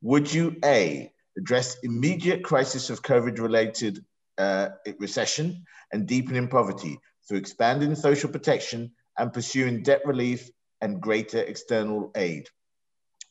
Would 0.02 0.32
you 0.32 0.56
A, 0.64 1.12
address 1.36 1.76
immediate 1.82 2.42
crisis 2.42 2.90
of 2.90 3.02
COVID-related 3.02 4.04
uh, 4.38 4.70
recession 4.98 5.64
and 5.92 6.06
deepening 6.06 6.48
poverty 6.48 6.98
through 7.26 7.38
expanding 7.38 7.94
social 7.94 8.30
protection 8.30 8.92
and 9.18 9.32
pursuing 9.32 9.82
debt 9.82 10.02
relief 10.04 10.50
and 10.80 11.00
greater 11.00 11.38
external 11.38 12.10
aid? 12.14 12.48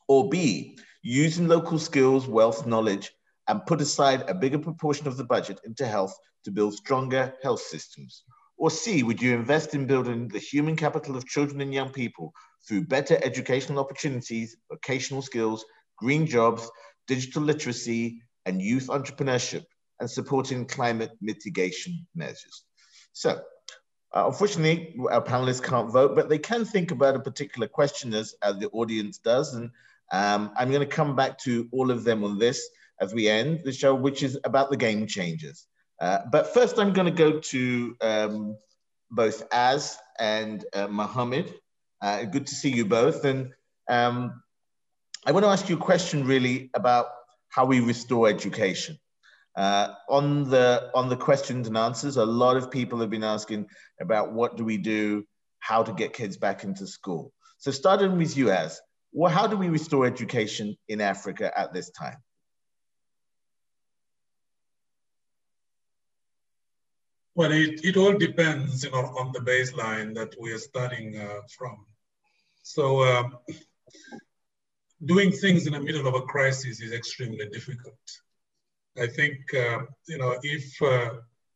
Or 0.08 0.28
B, 0.28 0.78
using 1.02 1.48
local 1.48 1.78
skills, 1.78 2.26
wealth, 2.26 2.66
knowledge, 2.66 3.10
and 3.48 3.64
put 3.66 3.80
aside 3.80 4.28
a 4.28 4.34
bigger 4.34 4.58
proportion 4.58 5.08
of 5.08 5.16
the 5.16 5.24
budget 5.24 5.60
into 5.64 5.86
health 5.86 6.14
to 6.44 6.50
build 6.50 6.74
stronger 6.74 7.34
health 7.42 7.60
systems? 7.60 8.22
Or 8.56 8.70
C, 8.70 9.02
would 9.02 9.22
you 9.22 9.34
invest 9.34 9.74
in 9.74 9.86
building 9.86 10.28
the 10.28 10.38
human 10.38 10.76
capital 10.76 11.16
of 11.16 11.26
children 11.26 11.60
and 11.60 11.72
young 11.72 11.90
people 11.90 12.32
through 12.68 12.86
better 12.86 13.18
educational 13.22 13.78
opportunities, 13.78 14.56
vocational 14.70 15.22
skills, 15.22 15.64
green 15.96 16.26
jobs, 16.26 16.70
digital 17.06 17.42
literacy, 17.42 18.22
and 18.44 18.60
youth 18.60 18.88
entrepreneurship, 18.88 19.64
and 19.98 20.10
supporting 20.10 20.66
climate 20.66 21.12
mitigation 21.22 22.06
measures? 22.14 22.64
So, 23.14 23.40
uh, 24.14 24.26
unfortunately, 24.26 24.94
our 25.10 25.22
panelists 25.22 25.62
can't 25.62 25.90
vote, 25.90 26.14
but 26.14 26.28
they 26.28 26.38
can 26.38 26.64
think 26.64 26.90
about 26.90 27.16
a 27.16 27.20
particular 27.20 27.66
question 27.66 28.12
as, 28.12 28.34
as 28.42 28.58
the 28.58 28.68
audience 28.70 29.18
does. 29.18 29.54
And 29.54 29.70
um, 30.10 30.52
I'm 30.56 30.70
going 30.70 30.86
to 30.86 30.94
come 30.94 31.16
back 31.16 31.38
to 31.40 31.68
all 31.72 31.90
of 31.90 32.04
them 32.04 32.24
on 32.24 32.38
this 32.38 32.68
as 33.00 33.14
we 33.14 33.28
end 33.28 33.62
the 33.64 33.72
show, 33.72 33.94
which 33.94 34.22
is 34.22 34.38
about 34.44 34.70
the 34.70 34.76
game 34.76 35.06
changers. 35.06 35.66
Uh, 36.00 36.20
but 36.30 36.52
first, 36.54 36.78
I'm 36.78 36.92
going 36.92 37.06
to 37.06 37.10
go 37.12 37.40
to 37.40 37.96
um, 38.00 38.56
both 39.10 39.46
As 39.52 39.98
and 40.18 40.64
uh, 40.72 40.88
Mohammed. 40.88 41.54
Uh, 42.00 42.24
good 42.24 42.46
to 42.46 42.54
see 42.54 42.70
you 42.70 42.86
both. 42.86 43.24
And 43.24 43.50
um, 43.88 44.42
I 45.26 45.32
want 45.32 45.44
to 45.44 45.50
ask 45.50 45.68
you 45.68 45.76
a 45.76 45.80
question 45.80 46.26
really 46.26 46.70
about 46.74 47.06
how 47.48 47.66
we 47.66 47.80
restore 47.80 48.28
education. 48.28 48.98
Uh, 49.56 49.94
on 50.08 50.48
the 50.48 50.90
on 50.94 51.08
the 51.08 51.16
questions 51.16 51.66
and 51.66 51.76
answers, 51.76 52.16
a 52.16 52.24
lot 52.24 52.56
of 52.56 52.70
people 52.70 53.00
have 53.00 53.10
been 53.10 53.24
asking 53.24 53.66
about 54.00 54.32
what 54.32 54.56
do 54.56 54.64
we 54.64 54.78
do, 54.78 55.24
how 55.58 55.82
to 55.82 55.92
get 55.92 56.12
kids 56.12 56.36
back 56.36 56.64
into 56.64 56.86
school. 56.86 57.32
So 57.58 57.70
starting 57.72 58.16
with 58.16 58.36
you, 58.36 58.50
As, 58.50 58.80
well, 59.12 59.32
how 59.32 59.46
do 59.46 59.56
we 59.56 59.68
restore 59.68 60.06
education 60.06 60.76
in 60.88 61.00
Africa 61.00 61.50
at 61.58 61.72
this 61.72 61.90
time? 61.90 62.16
Well, 67.34 67.52
it, 67.52 67.84
it 67.84 67.96
all 67.96 68.12
depends, 68.12 68.84
you 68.84 68.90
know, 68.90 68.98
on 69.18 69.32
the 69.32 69.40
baseline 69.40 70.14
that 70.14 70.34
we 70.38 70.52
are 70.52 70.58
starting 70.58 71.16
uh, 71.16 71.40
from. 71.56 71.86
So 72.62 73.02
um, 73.02 73.38
doing 75.04 75.32
things 75.32 75.66
in 75.66 75.72
the 75.72 75.80
middle 75.80 76.06
of 76.06 76.14
a 76.14 76.22
crisis 76.22 76.80
is 76.80 76.92
extremely 76.92 77.48
difficult. 77.48 77.94
I 78.98 79.06
think, 79.06 79.36
uh, 79.54 79.78
you 80.06 80.18
know, 80.18 80.36
if 80.42 80.82
uh, 80.82 81.10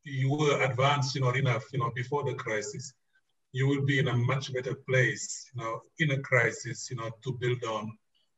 you 0.05 0.31
were 0.31 0.63
advanced, 0.63 1.15
you 1.15 1.21
know, 1.21 1.31
enough, 1.31 1.65
you 1.73 1.81
know, 1.81 1.91
before 1.95 2.25
the 2.25 2.35
crisis, 2.35 2.95
you 3.55 3.69
will 3.69 3.85
be 3.93 4.01
in 4.01 4.09
a 4.09 4.17
much 4.31 4.53
better 4.53 4.75
place, 4.89 5.49
you 5.55 5.63
know, 5.63 5.75
in 6.01 6.11
a 6.11 6.19
crisis, 6.19 6.89
you 6.91 6.97
know, 6.97 7.11
to 7.23 7.31
build 7.41 7.63
on 7.63 7.85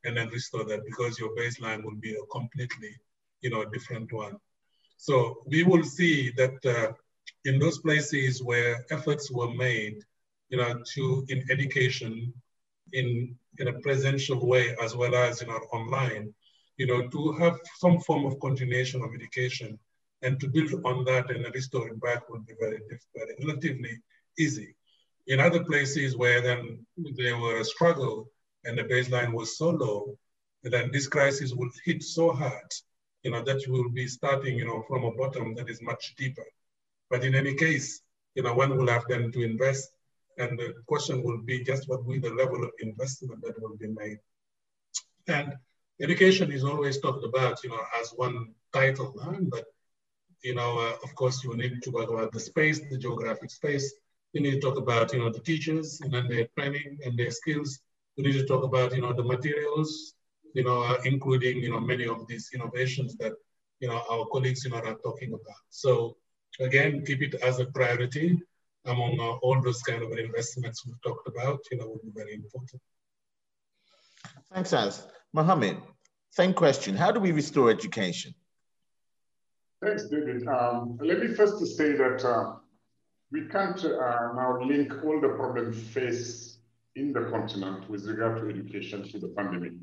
and 0.05 0.14
then 0.17 0.29
restore 0.29 0.64
that 0.64 0.85
because 0.85 1.19
your 1.19 1.35
baseline 1.35 1.83
will 1.83 1.99
be 2.09 2.12
a 2.14 2.27
completely, 2.39 2.93
you 3.41 3.49
know, 3.51 3.64
different 3.64 4.12
one. 4.12 4.37
So 4.99 5.39
we 5.47 5.62
will 5.64 5.85
see 5.85 6.33
that 6.37 6.59
uh, 6.67 6.93
in 7.47 7.59
those 7.59 7.79
places 7.79 8.43
where 8.43 8.85
efforts 8.91 9.31
were 9.31 9.53
made, 9.55 9.97
you 10.51 10.59
know, 10.59 10.83
to 10.95 11.25
in 11.31 11.39
education, 11.51 12.12
in 12.93 13.35
in 13.59 13.69
a 13.69 13.79
presential 13.81 14.47
way 14.47 14.77
as 14.85 14.95
well 14.95 15.14
as 15.14 15.41
you 15.41 15.47
know 15.49 15.61
online, 15.79 16.35
you 16.77 16.87
know, 16.87 17.09
to 17.09 17.21
have 17.41 17.57
some 17.79 17.99
form 18.01 18.27
of 18.27 18.39
continuation 18.41 19.01
of 19.03 19.14
education 19.14 19.79
and 20.23 20.39
to 20.41 20.47
build 20.49 20.73
on 20.85 21.05
that 21.05 21.31
and 21.31 21.43
restore 21.55 21.89
it 21.89 22.01
back 22.01 22.29
would 22.29 22.45
be 22.47 22.55
very, 22.61 22.81
very 23.14 23.35
relatively 23.45 23.95
easy. 24.39 24.75
In 25.27 25.41
other 25.41 25.64
places 25.64 26.16
where 26.16 26.41
then 26.41 26.87
there 27.16 27.37
were 27.37 27.59
a 27.61 27.64
struggle 27.64 28.31
and 28.64 28.79
the 28.79 28.85
baseline 28.85 29.33
was 29.33 29.59
so 29.59 29.70
low, 29.70 30.18
then 30.62 30.91
this 30.93 31.09
crisis 31.09 31.53
will 31.53 31.70
hit 31.85 32.03
so 32.03 32.33
hard, 32.33 32.72
you 33.22 33.31
know, 33.31 33.43
that 33.43 33.66
you 33.66 33.72
will 33.72 33.91
be 33.91 34.07
starting, 34.07 34.57
you 34.57 34.64
know, 34.64 34.85
from 34.89 35.05
a 35.05 35.12
bottom 35.12 35.55
that 35.55 35.68
is 35.68 35.83
much 35.83 36.14
deeper. 36.16 36.47
But 37.11 37.24
in 37.24 37.35
any 37.35 37.55
case, 37.55 38.03
you 38.35 38.43
know, 38.43 38.55
one 38.55 38.77
will 38.77 38.89
have 38.89 39.05
then 39.09 39.33
to 39.33 39.43
invest 39.43 39.91
and 40.39 40.59
the 40.59 40.74
question 40.87 41.22
will 41.22 41.39
be 41.39 41.64
just 41.64 41.89
what 41.89 42.05
will 42.05 42.14
be 42.14 42.18
the 42.18 42.35
level 42.35 42.62
of 42.62 42.70
investment 42.81 43.43
that 43.43 43.61
will 43.61 43.77
be 43.77 43.89
made. 43.89 44.18
And 45.27 45.55
education 46.01 46.53
is 46.53 46.62
always 46.62 47.01
talked 47.01 47.24
about, 47.24 47.62
you 47.64 47.70
know, 47.70 47.81
as 48.01 48.11
one 48.11 48.55
title, 48.72 49.14
but, 49.49 49.64
you 50.43 50.55
know, 50.55 50.79
uh, 50.79 50.97
of 51.03 51.14
course, 51.14 51.43
you 51.43 51.57
need 51.57 51.83
to 51.83 51.91
talk 51.91 52.11
about 52.11 52.33
the 52.33 52.41
space, 52.41 52.81
the 52.91 52.99
geographic 52.99 53.51
space, 53.51 53.95
we 54.37 54.43
need 54.43 54.61
to 54.61 54.61
talk 54.61 54.76
about, 54.76 55.14
you 55.14 55.18
know, 55.18 55.30
the 55.30 55.41
teachers 55.41 56.03
and 56.03 56.12
then 56.12 56.28
their 56.28 56.47
training 56.57 56.99
and 57.05 57.18
their 57.18 57.30
skills. 57.30 57.78
We 58.16 58.24
need 58.24 58.34
to 58.34 58.45
talk 58.45 58.64
about, 58.64 58.95
you 58.95 59.01
know, 59.01 59.14
the 59.14 59.24
materials, 59.24 60.12
you 60.53 60.62
know, 60.62 60.82
uh, 60.82 60.99
including, 61.07 61.62
you 61.62 61.70
know, 61.70 61.80
many 61.80 62.07
of 62.07 62.26
these 62.28 62.51
innovations 62.55 63.16
that, 63.16 63.32
you 63.80 63.89
know, 63.89 64.03
our 64.11 64.26
colleagues, 64.26 64.62
you 64.64 64.70
know, 64.72 64.76
are 64.76 64.99
talking 65.07 65.32
about. 65.32 65.62
So 65.70 66.18
again, 66.61 67.03
keep 67.07 67.22
it 67.22 67.34
as 67.37 67.61
a 67.61 67.64
priority 67.64 68.39
among 68.84 69.18
uh, 69.18 69.37
all 69.45 69.59
those 69.62 69.80
kind 69.82 70.03
of 70.03 70.12
investments 70.12 70.84
we've 70.84 71.01
talked 71.03 71.26
about, 71.28 71.61
you 71.70 71.78
know, 71.78 71.89
would 71.89 72.03
be 72.03 72.12
very 72.14 72.34
important. 72.34 72.82
Thanks, 74.53 74.72
As. 74.74 75.07
Mohammed, 75.32 75.78
same 76.30 76.53
question. 76.53 76.95
How 76.95 77.11
do 77.11 77.20
we 77.20 77.32
restore 77.32 77.70
education? 77.70 78.34
Thanks, 79.82 80.05
David. 80.09 80.47
Um, 80.47 80.99
let 81.01 81.20
me 81.20 81.28
first 81.28 81.59
say 81.76 81.93
that 81.93 82.22
uh, 82.22 82.56
we 83.37 83.47
can't 83.49 83.84
uh, 83.84 84.32
now 84.34 84.59
link 84.62 84.91
all 85.05 85.20
the 85.20 85.28
problems 85.28 85.76
faced 85.89 86.61
in 86.95 87.12
the 87.12 87.24
continent 87.30 87.89
with 87.91 88.07
regard 88.07 88.39
to 88.39 88.49
education 88.49 89.07
to 89.11 89.18
the 89.18 89.28
pandemic. 89.37 89.74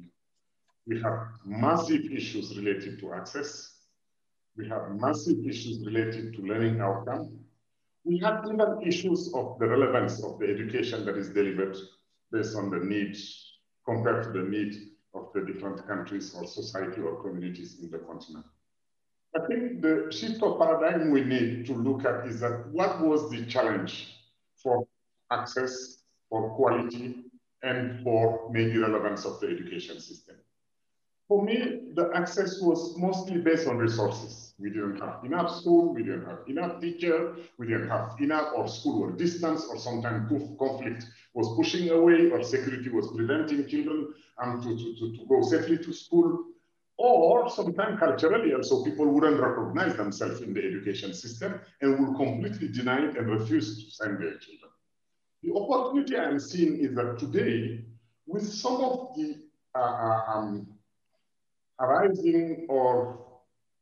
We 0.87 0.99
have 1.01 1.19
massive 1.45 2.01
issues 2.11 2.57
related 2.57 2.99
to 3.01 3.13
access. 3.13 3.75
We 4.57 4.67
have 4.69 4.95
massive 4.95 5.45
issues 5.45 5.85
related 5.85 6.33
to 6.33 6.41
learning 6.41 6.81
outcome. 6.81 7.37
We 8.03 8.17
have 8.25 8.43
even 8.51 8.81
issues 8.83 9.31
of 9.35 9.59
the 9.59 9.67
relevance 9.67 10.23
of 10.23 10.39
the 10.39 10.47
education 10.47 11.05
that 11.05 11.15
is 11.15 11.29
delivered 11.29 11.77
based 12.31 12.55
on 12.55 12.71
the 12.71 12.79
need 12.79 13.15
compared 13.85 14.23
to 14.23 14.31
the 14.31 14.49
need 14.49 14.73
of 15.13 15.27
the 15.35 15.41
different 15.41 15.87
countries 15.87 16.33
or 16.35 16.47
society 16.47 17.01
or 17.01 17.21
communities 17.21 17.77
in 17.83 17.91
the 17.91 17.99
continent. 17.99 18.45
I 19.35 19.39
think 19.47 19.81
the 19.81 20.11
shift 20.11 20.43
of 20.43 20.59
paradigm 20.59 21.09
we 21.09 21.23
need 21.23 21.65
to 21.65 21.73
look 21.73 22.05
at 22.05 22.27
is 22.27 22.39
that 22.41 22.67
what 22.71 23.01
was 23.01 23.31
the 23.31 23.45
challenge 23.47 24.15
for 24.55 24.87
access, 25.31 26.03
for 26.29 26.55
quality, 26.55 27.23
and 27.63 28.03
for 28.03 28.49
maybe 28.51 28.77
relevance 28.77 29.25
of 29.25 29.39
the 29.39 29.47
education 29.47 29.99
system. 29.99 30.35
For 31.27 31.43
me, 31.43 31.79
the 31.95 32.11
access 32.13 32.61
was 32.61 32.95
mostly 32.97 33.39
based 33.39 33.67
on 33.67 33.77
resources. 33.77 34.53
We 34.59 34.69
didn't 34.69 34.99
have 34.99 35.23
enough 35.23 35.55
school, 35.55 35.93
we 35.93 36.03
didn't 36.03 36.25
have 36.25 36.39
enough 36.47 36.79
teacher, 36.79 37.35
we 37.57 37.67
didn't 37.67 37.89
have 37.89 38.15
enough, 38.19 38.51
or 38.55 38.67
school 38.67 39.03
or 39.03 39.11
distance, 39.11 39.65
or 39.65 39.79
sometimes 39.79 40.29
conflict 40.59 41.05
was 41.33 41.55
pushing 41.55 41.89
away, 41.89 42.29
or 42.29 42.43
security 42.43 42.89
was 42.89 43.07
preventing 43.15 43.65
children 43.67 44.13
um, 44.37 44.61
to, 44.61 44.77
to, 44.77 44.95
to, 44.99 45.17
to 45.17 45.25
go 45.27 45.41
safely 45.41 45.77
to 45.77 45.93
school 45.93 46.52
Or 47.03 47.49
sometimes 47.49 47.99
culturally 47.99 48.53
also 48.53 48.81
people 48.81 49.05
wouldn't 49.05 49.37
recognize 49.37 49.97
themselves 49.97 50.39
in 50.39 50.53
the 50.53 50.65
education 50.65 51.13
system 51.13 51.59
and 51.81 51.99
will 51.99 52.15
completely 52.15 52.69
deny 52.69 53.09
it 53.09 53.17
and 53.17 53.29
refuse 53.29 53.83
to 53.83 53.91
send 53.91 54.19
their 54.21 54.37
children. 54.37 54.71
The 55.41 55.53
opportunity 55.53 56.17
I'm 56.17 56.39
seeing 56.39 56.77
is 56.77 56.95
that 56.95 57.19
today, 57.19 57.83
with 58.25 58.47
some 58.47 58.75
of 58.75 59.13
the 59.17 59.35
uh, 59.75 59.79
uh 59.79 60.21
um, 60.33 60.67
arising 61.81 62.67
or 62.69 63.19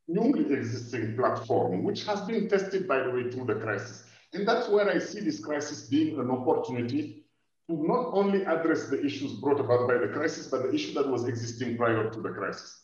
newly 0.08 0.52
existing 0.52 1.16
platform, 1.16 1.84
which 1.84 2.06
has 2.06 2.22
been 2.22 2.50
tested, 2.50 2.88
by 2.88 3.04
the 3.04 3.12
way, 3.12 3.30
through 3.30 3.46
the 3.46 3.60
crisis. 3.60 4.04
And 4.34 4.48
that's 4.48 4.68
where 4.68 4.90
I 4.90 4.98
see 4.98 5.20
this 5.20 5.46
crisis 5.46 5.88
being 5.90 6.20
an 6.20 6.32
opportunity 6.32 7.26
to 7.70 7.88
not 7.88 8.14
only 8.14 8.46
address 8.46 8.88
the 8.88 9.06
issues 9.06 9.34
brought 9.34 9.60
about 9.60 9.88
by 9.88 10.00
the 10.00 10.08
crisis, 10.12 10.48
but 10.48 10.64
the 10.64 10.74
issue 10.74 10.96
that 10.96 11.08
was 11.08 11.28
existing 11.28 11.78
prior 11.78 12.10
to 12.10 12.20
the 12.20 12.30
crisis. 12.30 12.81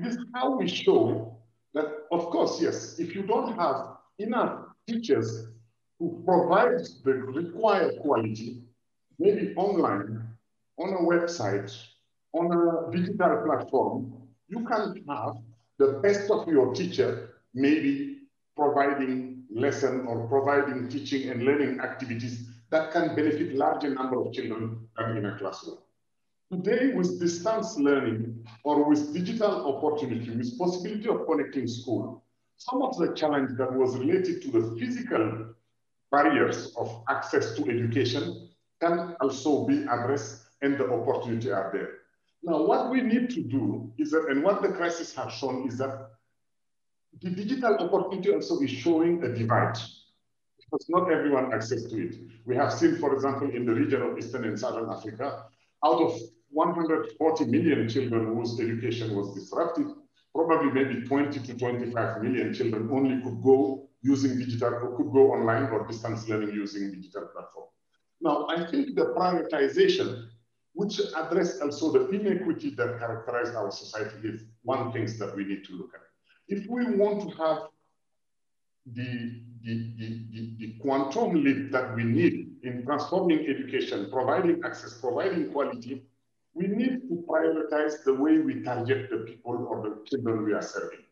It 0.00 0.06
is 0.06 0.18
how 0.32 0.56
we 0.56 0.68
show 0.68 1.36
that, 1.74 1.86
of 2.12 2.26
course, 2.26 2.62
yes, 2.62 3.00
if 3.00 3.16
you 3.16 3.24
don't 3.24 3.58
have 3.58 3.96
enough 4.20 4.66
teachers 4.86 5.48
who 5.98 6.22
provide 6.24 6.86
the 7.04 7.14
required 7.14 7.98
quality, 8.00 8.62
maybe 9.18 9.54
online, 9.56 10.22
on 10.78 10.92
a 10.92 10.98
website, 10.98 11.76
on 12.32 12.46
a 12.52 12.96
digital 12.96 13.42
platform, 13.44 14.12
you 14.46 14.64
can 14.66 15.04
have 15.08 15.34
the 15.78 15.98
best 16.00 16.30
of 16.30 16.46
your 16.46 16.72
teacher, 16.74 17.34
maybe 17.52 18.18
providing 18.56 19.42
lesson 19.50 20.06
or 20.06 20.28
providing 20.28 20.88
teaching 20.88 21.30
and 21.30 21.42
learning 21.42 21.80
activities 21.80 22.46
that 22.70 22.92
can 22.92 23.16
benefit 23.16 23.56
larger 23.56 23.92
number 23.92 24.20
of 24.20 24.32
children 24.32 24.86
than 24.96 25.16
in 25.16 25.24
a 25.24 25.38
classroom. 25.38 25.78
Today, 26.50 26.94
with 26.94 27.20
distance 27.20 27.76
learning 27.76 28.42
or 28.64 28.88
with 28.88 29.12
digital 29.12 29.76
opportunity, 29.76 30.30
with 30.30 30.58
possibility 30.58 31.06
of 31.06 31.26
connecting 31.26 31.68
school, 31.68 32.24
some 32.56 32.80
of 32.80 32.96
the 32.96 33.12
challenge 33.12 33.50
that 33.58 33.70
was 33.70 33.98
related 33.98 34.40
to 34.42 34.50
the 34.50 34.76
physical 34.80 35.54
barriers 36.10 36.74
of 36.78 37.04
access 37.10 37.54
to 37.54 37.68
education 37.68 38.48
can 38.80 39.14
also 39.20 39.66
be 39.66 39.82
addressed 39.82 40.46
and 40.62 40.78
the 40.78 40.90
opportunity 40.90 41.52
are 41.52 41.70
there. 41.70 41.90
Now, 42.42 42.62
what 42.62 42.90
we 42.90 43.02
need 43.02 43.28
to 43.30 43.42
do 43.42 43.92
is 43.98 44.12
that, 44.12 44.28
and 44.30 44.42
what 44.42 44.62
the 44.62 44.68
crisis 44.68 45.14
has 45.16 45.30
shown 45.34 45.68
is 45.68 45.76
that 45.78 46.12
the 47.20 47.28
digital 47.28 47.74
opportunity 47.74 48.32
also 48.32 48.58
is 48.60 48.70
showing 48.70 49.22
a 49.22 49.34
divide 49.34 49.76
because 50.56 50.86
not 50.88 51.12
everyone 51.12 51.52
access 51.52 51.84
to 51.84 52.08
it. 52.08 52.16
We 52.46 52.56
have 52.56 52.72
seen, 52.72 52.96
for 52.96 53.12
example, 53.12 53.50
in 53.50 53.66
the 53.66 53.74
region 53.74 54.00
of 54.00 54.16
Eastern 54.16 54.44
and 54.44 54.58
Southern 54.58 54.88
Africa, 54.88 55.44
out 55.84 56.00
of 56.00 56.18
140 56.50 57.44
million 57.46 57.88
children 57.88 58.34
whose 58.34 58.58
education 58.60 59.14
was 59.14 59.34
disrupted, 59.34 59.86
probably 60.34 60.70
maybe 60.70 61.06
20 61.06 61.40
to 61.40 61.54
25 61.58 62.22
million 62.22 62.54
children 62.54 62.88
only 62.92 63.22
could 63.22 63.42
go 63.42 63.88
using 64.02 64.38
digital, 64.38 64.74
or 64.74 64.96
could 64.96 65.12
go 65.12 65.32
online 65.32 65.64
or 65.64 65.86
distance 65.86 66.28
learning 66.28 66.54
using 66.54 66.92
digital 66.92 67.26
platform. 67.34 67.66
Now, 68.20 68.46
I 68.48 68.70
think 68.70 68.94
the 68.94 69.06
prioritization 69.06 70.28
which 70.78 71.00
address 71.16 71.60
also 71.60 71.90
the 71.90 72.08
inequity 72.10 72.70
that 72.70 73.00
characterize 73.00 73.52
our 73.54 73.70
society 73.70 74.28
is 74.28 74.44
one 74.62 74.92
thing 74.92 75.06
that 75.18 75.34
we 75.34 75.44
need 75.44 75.64
to 75.64 75.72
look 75.72 75.90
at. 75.92 76.02
If 76.46 76.68
we 76.68 76.94
want 76.94 77.28
to 77.28 77.36
have 77.36 77.58
the, 78.86 79.42
the, 79.64 79.92
the, 79.98 80.54
the, 80.58 80.78
quantum 80.80 81.42
leap 81.42 81.72
that 81.72 81.96
we 81.96 82.04
need 82.04 82.52
in 82.62 82.84
transforming 82.84 83.46
education, 83.48 84.08
providing 84.10 84.62
access, 84.64 84.94
providing 85.00 85.50
quality, 85.50 86.04
we 86.58 86.66
need 86.66 87.08
to 87.08 87.24
prioritize 87.28 88.02
the 88.04 88.14
way 88.14 88.38
we 88.38 88.62
target 88.62 89.10
the 89.10 89.18
people 89.18 89.66
or 89.70 89.76
the 89.82 89.92
children 90.08 90.44
we 90.44 90.52
are 90.52 90.62
serving. 90.62 91.04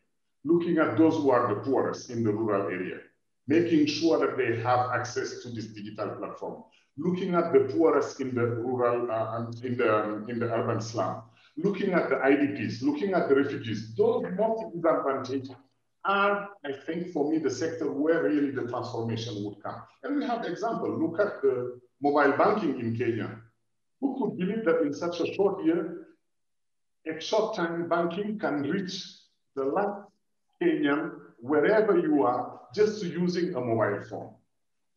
Looking 0.43 0.77
at 0.77 0.97
those 0.97 1.15
who 1.15 1.29
are 1.29 1.47
the 1.53 1.61
poorest 1.61 2.09
in 2.09 2.23
the 2.23 2.31
rural 2.31 2.63
area, 2.63 2.99
making 3.47 3.85
sure 3.85 4.19
that 4.19 4.37
they 4.37 4.61
have 4.61 4.91
access 4.91 5.41
to 5.43 5.49
this 5.49 5.67
digital 5.67 6.09
platform, 6.09 6.63
looking 6.97 7.33
at 7.35 7.53
the 7.53 7.61
poorest 7.73 8.19
in 8.19 8.35
the 8.35 8.45
rural 8.45 9.09
uh, 9.09 9.37
and 9.37 9.63
in 9.63 9.77
the, 9.77 9.89
um, 9.97 10.29
in 10.29 10.37
the 10.37 10.51
urban 10.53 10.81
slum, 10.81 11.23
looking 11.55 11.93
at 11.93 12.09
the 12.09 12.15
IDPs, 12.15 12.81
looking 12.81 13.13
at 13.13 13.29
the 13.29 13.35
refugees, 13.35 13.95
those 13.95 14.25
most 14.35 14.75
disadvantaged 14.75 15.55
are, 16.03 16.49
I 16.65 16.71
think, 16.85 17.11
for 17.13 17.31
me, 17.31 17.37
the 17.37 17.49
sector 17.49 17.91
where 17.91 18.23
really 18.23 18.51
the 18.51 18.67
transformation 18.67 19.43
would 19.43 19.63
come. 19.63 19.81
And 20.03 20.17
we 20.17 20.25
have 20.25 20.45
example. 20.45 20.89
Look 20.89 21.19
at 21.19 21.41
the 21.41 21.79
mobile 22.01 22.37
banking 22.37 22.79
in 22.79 22.97
Kenya. 22.97 23.41
Who 24.01 24.17
could 24.19 24.37
believe 24.37 24.65
that 24.65 24.81
in 24.81 24.93
such 24.93 25.19
a 25.19 25.33
short 25.33 25.63
year, 25.65 26.07
short-time 27.19 27.87
banking 27.87 28.37
can 28.37 28.63
reach 28.63 29.01
the 29.55 29.63
last 29.63 30.07
Kenyan, 30.61 31.11
wherever 31.39 31.97
you 31.97 32.23
are, 32.23 32.59
just 32.73 33.03
using 33.03 33.55
a 33.55 33.61
mobile 33.61 34.03
phone? 34.09 34.33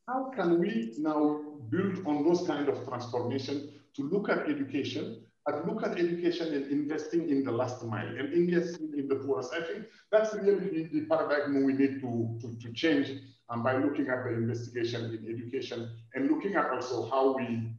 How 0.09 0.31
can 0.35 0.59
we 0.59 0.95
now 0.99 1.41
build 1.69 2.05
on 2.07 2.25
those 2.25 2.47
kind 2.47 2.69
of 2.69 2.87
transformation 2.87 3.71
to 3.95 4.03
look 4.03 4.29
at 4.29 4.49
education 4.49 5.23
and 5.47 5.67
look 5.67 5.83
at 5.83 5.99
education 5.99 6.55
and 6.55 6.71
investing 6.71 7.29
in 7.29 7.45
the 7.45 7.51
last 7.51 7.85
mile 7.85 8.07
and 8.07 8.33
investing 8.33 8.93
in 8.97 9.09
the 9.09 9.17
poorest. 9.17 9.53
I 9.55 9.63
think 9.63 9.87
that's 10.11 10.35
really 10.35 10.85
the, 10.93 11.01
paradigm 11.03 11.65
we 11.65 11.73
need 11.73 12.01
to, 12.01 12.39
to, 12.41 12.59
to 12.59 12.73
change 12.73 13.11
um, 13.49 13.63
by 13.63 13.77
looking 13.77 14.09
at 14.09 14.25
the 14.25 14.31
investigation 14.31 15.05
in 15.07 15.35
education 15.35 15.91
and 16.15 16.31
looking 16.31 16.55
at 16.55 16.71
also 16.71 17.09
how 17.09 17.37
we 17.37 17.73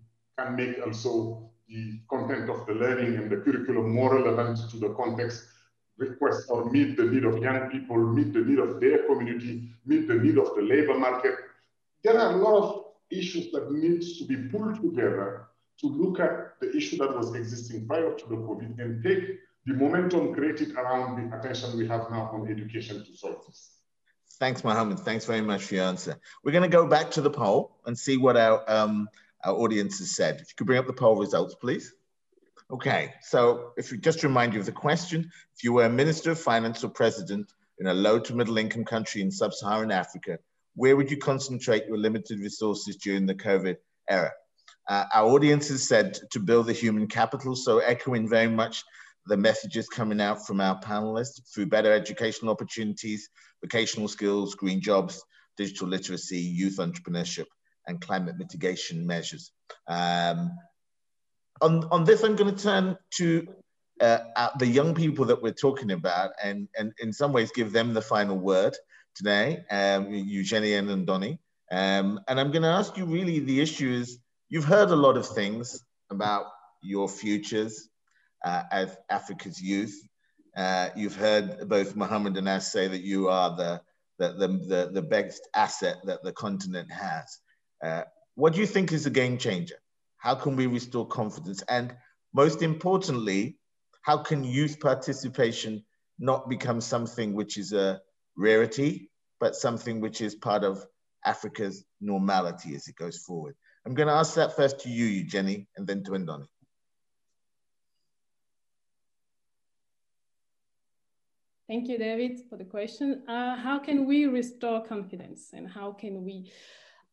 make 0.50 0.76
also 0.86 1.50
the 1.68 2.00
content 2.10 2.50
of 2.50 2.66
the 2.66 2.74
learning 2.74 3.16
and 3.16 3.30
the 3.30 3.38
curriculum 3.38 3.92
more 3.94 4.16
relevant 4.16 4.70
to 4.72 4.78
the 4.78 4.90
context 4.94 5.46
request 5.98 6.48
or 6.50 6.70
meet 6.72 6.98
the 6.98 7.04
need 7.04 7.26
of 7.26 7.38
young 7.38 7.70
people, 7.70 7.98
meet 7.98 8.34
the 8.34 8.42
need 8.42 8.60
of 8.60 8.80
their 8.80 9.06
community, 9.06 9.70
meet 9.86 10.08
the 10.08 10.16
need 10.16 10.38
of 10.38 10.56
the 10.56 10.62
labor 10.62 10.98
market. 10.98 11.36
There 12.04 12.20
are 12.20 12.34
a 12.34 12.38
lot 12.38 12.64
of 12.64 12.86
issues 13.10 13.52
that 13.52 13.72
needs 13.72 14.18
to 14.18 14.26
be 14.26 14.36
pulled 14.50 14.76
together 14.82 15.48
to 15.80 15.88
look 15.88 16.20
at 16.20 16.60
the 16.60 16.76
issue 16.76 16.98
that 16.98 17.16
was 17.16 17.34
existing 17.36 17.88
prior 17.88 18.14
to 18.14 18.30
the 18.30 18.36
COVID 18.36 18.80
and 18.80 19.04
take 19.04 19.40
the 19.66 19.74
momentum 19.74 20.34
created 20.34 20.76
around 20.76 21.30
the 21.30 21.38
attention 21.38 21.78
we 21.78 21.88
have 21.88 22.10
now 22.10 22.32
on 22.34 22.50
education 22.50 23.06
to 23.06 23.18
solve 23.18 23.46
this. 23.46 23.72
Thanks, 24.40 24.64
Mohammed. 24.64 25.00
Thanks 25.00 25.26
very 25.26 25.42
much 25.42 25.64
for 25.66 25.76
your 25.76 25.84
answer. 25.86 26.20
We're 26.44 26.52
going 26.52 26.70
to 26.70 26.76
go 26.76 26.88
back 26.88 27.12
to 27.12 27.22
the 27.22 27.30
poll 27.30 27.78
and 27.86 27.98
see 27.98 28.18
what 28.18 28.38
our, 28.38 28.64
um, 28.68 29.08
our 29.44 29.56
audience 29.56 30.00
has 30.00 30.16
said. 30.16 30.36
If 30.36 30.50
you 30.50 30.56
could 30.58 30.68
bring 30.68 30.80
up 30.80 30.88
the 30.88 30.94
poll 30.94 31.16
results, 31.16 31.56
please. 31.56 31.94
Okay, 32.72 33.14
so 33.22 33.74
if 33.78 33.92
we 33.92 33.98
just 33.98 34.24
remind 34.24 34.54
you 34.54 34.60
of 34.60 34.66
the 34.66 34.72
question, 34.72 35.30
if 35.56 35.64
you 35.64 35.74
were 35.74 35.86
a 35.86 35.90
minister 35.90 36.32
of 36.32 36.40
finance 36.40 36.84
or 36.84 36.90
president 36.90 37.52
in 37.80 37.88
a 37.88 37.94
low 37.94 38.18
to 38.20 38.34
middle 38.34 38.58
income 38.58 38.86
country 38.86 39.22
in 39.22 39.30
sub-Saharan 39.30 39.92
Africa, 39.92 40.40
where 40.76 40.96
would 40.96 41.12
you 41.12 41.18
concentrate 41.18 41.86
your 41.86 41.98
limited 41.98 42.40
resources 42.40 42.96
during 42.96 43.26
the 43.26 43.36
COVID 43.36 43.76
era? 44.10 44.32
Uh, 44.88 45.04
our 45.14 45.30
audience 45.32 45.68
has 45.68 45.88
said 45.88 46.18
to 46.32 46.40
build 46.40 46.68
the 46.68 46.74
human 46.74 47.08
capital, 47.08 47.56
so 47.56 47.80
echoing 47.80 48.30
very 48.30 48.48
much 48.48 48.84
the 49.28 49.38
messages 49.38 49.88
coming 49.88 50.22
out 50.22 50.46
from 50.48 50.62
our 50.62 50.80
panelists 50.80 51.42
through 51.54 51.66
better 51.66 51.92
educational 51.92 52.52
opportunities, 52.52 53.30
vocational 53.62 54.08
skills, 54.08 54.56
green 54.56 54.82
jobs, 54.82 55.22
digital 55.58 55.88
literacy, 55.88 56.40
youth 56.40 56.78
entrepreneurship, 56.78 57.46
and 57.88 58.02
climate 58.02 58.38
mitigation 58.38 59.06
measures. 59.06 59.52
Um, 59.88 60.52
on, 61.62 61.86
on 61.92 62.04
this, 62.04 62.24
I'm 62.24 62.36
going 62.36 62.56
to 62.56 62.64
turn 62.64 62.98
to 63.18 63.48
uh, 64.00 64.50
the 64.58 64.68
young 64.68 64.96
people 64.96 65.26
that 65.26 65.42
we're 65.42 65.54
talking 65.54 65.92
about 65.92 66.32
and, 66.44 66.68
and 66.78 66.92
in 67.00 67.14
some 67.14 67.34
ways 67.34 67.52
give 67.54 67.72
them 67.72 67.94
the 67.94 68.02
final 68.02 68.38
word 68.38 68.76
today, 69.16 69.64
um, 69.70 70.08
and 70.08 71.06
Donny. 71.06 71.40
Um, 71.72 72.20
and 72.28 72.40
I'm 72.40 72.52
going 72.52 72.64
to 72.64 72.68
ask 72.68 72.98
you 72.98 73.06
really 73.06 73.40
the 73.40 73.62
issue 73.62 73.90
is 73.90 74.20
you've 74.50 74.66
heard 74.66 74.90
a 74.90 74.96
lot 74.96 75.18
of 75.18 75.28
things 75.28 75.84
about 76.10 76.46
your 76.82 77.08
futures 77.08 77.90
uh, 78.44 78.64
as 78.72 78.96
Africa's 79.10 79.62
youth. 79.62 79.96
Uh, 80.56 80.90
you've 80.96 81.16
heard 81.16 81.70
both 81.70 81.96
Mohammed 81.96 82.36
and 82.38 82.50
As 82.50 82.72
say 82.72 82.88
that 82.88 83.02
you 83.02 83.30
are 83.30 83.56
the, 83.56 83.82
the, 84.20 84.34
the, 84.34 84.48
the, 84.48 84.90
the 84.94 85.02
best 85.02 85.48
asset 85.56 85.98
that 86.06 86.24
the 86.24 86.34
continent 86.34 86.92
has. 86.92 87.40
Uh, 87.84 88.04
what 88.36 88.54
do 88.54 88.60
you 88.60 88.68
think 88.68 88.92
is 88.92 89.06
a 89.06 89.10
game 89.10 89.38
changer? 89.38 89.76
How 90.18 90.36
can 90.36 90.56
we 90.56 90.68
restore 90.68 91.08
confidence? 91.08 91.62
And 91.64 91.96
most 92.34 92.62
importantly, 92.62 93.58
how 94.04 94.18
can 94.18 94.44
youth 94.44 94.80
participation 94.80 95.84
not 96.20 96.50
become 96.50 96.80
something 96.80 97.34
which 97.34 97.58
is 97.58 97.74
a 97.74 98.00
rarity, 98.38 99.10
but 99.40 99.56
something 99.56 100.00
which 100.00 100.22
is 100.22 100.36
part 100.36 100.64
of 100.64 100.86
Africa's 101.26 101.84
normality 102.00 102.76
as 102.76 102.88
it 102.88 102.96
goes 102.96 103.18
forward. 103.18 103.56
I'm 103.86 103.96
going 103.96 104.08
to 104.08 104.14
ask 104.14 104.36
that 104.36 104.56
first 104.56 104.80
to 104.82 104.90
you, 104.90 105.24
Jenny, 105.24 105.68
and 105.76 105.88
then 105.88 106.04
to 106.04 106.12
Ndoni. 106.12 106.46
Thank 111.68 111.88
you, 111.88 111.98
David, 111.98 112.42
for 112.50 112.58
the 112.58 112.66
question. 112.66 113.24
Uh, 113.28 113.56
how 113.56 113.80
can 113.80 114.06
we 114.06 114.26
restore 114.26 114.84
confidence 114.86 115.52
and 115.54 115.70
how 115.70 115.94
can 115.94 116.24
we? 116.26 116.52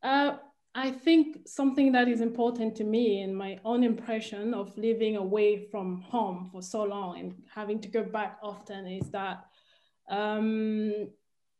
Uh, 0.03 0.37
I 0.79 0.93
think 0.93 1.39
something 1.45 1.91
that 1.91 2.07
is 2.07 2.20
important 2.20 2.76
to 2.76 2.85
me 2.85 3.22
in 3.22 3.35
my 3.35 3.59
own 3.64 3.83
impression 3.83 4.55
of 4.55 4.79
living 4.79 5.16
away 5.16 5.66
from 5.72 6.01
home 6.03 6.51
for 6.53 6.62
so 6.62 6.85
long 6.85 7.18
and 7.18 7.35
having 7.53 7.81
to 7.81 7.89
go 7.89 8.05
back 8.05 8.39
often 8.45 8.87
is 8.87 9.11
that 9.11 9.45
um, 10.09 11.09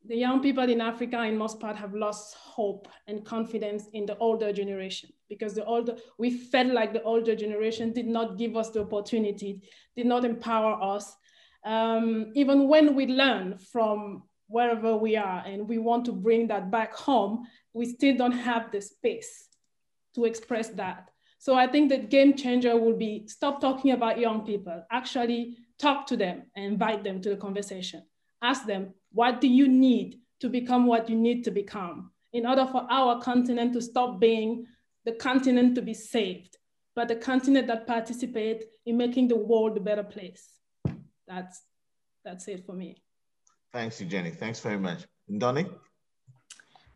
the 0.06 0.14
young 0.14 0.40
people 0.40 0.70
in 0.70 0.80
Africa, 0.80 1.24
in 1.24 1.36
most 1.36 1.58
part, 1.58 1.74
have 1.74 1.94
lost 1.94 2.36
hope 2.36 2.86
and 3.08 3.24
confidence 3.24 3.88
in 3.92 4.06
the 4.06 4.16
older 4.18 4.52
generation 4.52 5.10
because 5.28 5.52
the 5.52 5.64
older 5.64 5.96
we 6.16 6.30
felt 6.30 6.72
like 6.72 6.92
the 6.92 7.02
older 7.02 7.34
generation 7.34 7.92
did 7.92 8.06
not 8.06 8.38
give 8.38 8.56
us 8.56 8.70
the 8.70 8.82
opportunity, 8.82 9.62
did 9.96 10.06
not 10.06 10.24
empower 10.24 10.80
us. 10.80 11.16
Um, 11.64 12.30
even 12.36 12.68
when 12.68 12.94
we 12.94 13.06
learn 13.06 13.58
from 13.58 14.27
wherever 14.49 14.96
we 14.96 15.16
are 15.16 15.42
and 15.46 15.68
we 15.68 15.78
want 15.78 16.05
to 16.07 16.12
bring 16.12 16.49
that 16.49 16.70
back 16.70 16.94
home, 16.94 17.46
we 17.72 17.86
still 17.86 18.16
don't 18.16 18.32
have 18.32 18.72
the 18.72 18.80
space 18.80 19.49
to 20.14 20.24
express 20.24 20.70
that. 20.70 21.11
So 21.38 21.55
I 21.55 21.68
think 21.68 21.88
the 21.88 21.99
game 21.99 22.34
changer 22.34 22.76
will 22.76 22.96
be 22.96 23.28
stop 23.28 23.61
talking 23.61 23.92
about 23.92 24.18
young 24.18 24.44
people, 24.44 24.82
actually 24.90 25.57
talk 25.78 26.07
to 26.09 26.16
them 26.16 26.42
and 26.57 26.64
invite 26.64 27.05
them 27.05 27.20
to 27.22 27.30
the 27.30 27.36
conversation. 27.36 28.03
Ask 28.42 28.66
them, 28.66 28.94
what 29.12 29.40
do 29.40 29.46
you 29.46 29.68
need 29.68 30.18
to 30.40 30.49
become 30.49 30.86
what 30.86 31.09
you 31.09 31.16
need 31.16 31.44
to 31.44 31.51
become 31.51 32.11
in 32.32 32.46
order 32.46 32.66
for 32.66 32.86
our 32.90 33.20
continent 33.20 33.72
to 33.74 33.80
stop 33.80 34.20
being 34.20 34.66
the 35.05 35.12
continent 35.12 35.74
to 35.74 35.82
be 35.82 35.94
saved, 35.94 36.57
but 36.94 37.09
the 37.09 37.16
continent 37.16 37.66
that 37.68 37.86
participate 37.86 38.64
in 38.84 38.96
making 38.96 39.28
the 39.28 39.36
world 39.36 39.76
a 39.76 39.80
better 39.80 40.03
place. 40.03 40.49
That's, 41.26 41.62
that's 42.24 42.49
it 42.49 42.66
for 42.66 42.72
me. 42.72 43.03
Thanks, 43.78 44.00
Eugenie. 44.00 44.32
Thanks 44.32 44.58
very 44.58 44.76
much. 44.76 45.04
Ndoni? 45.30 45.70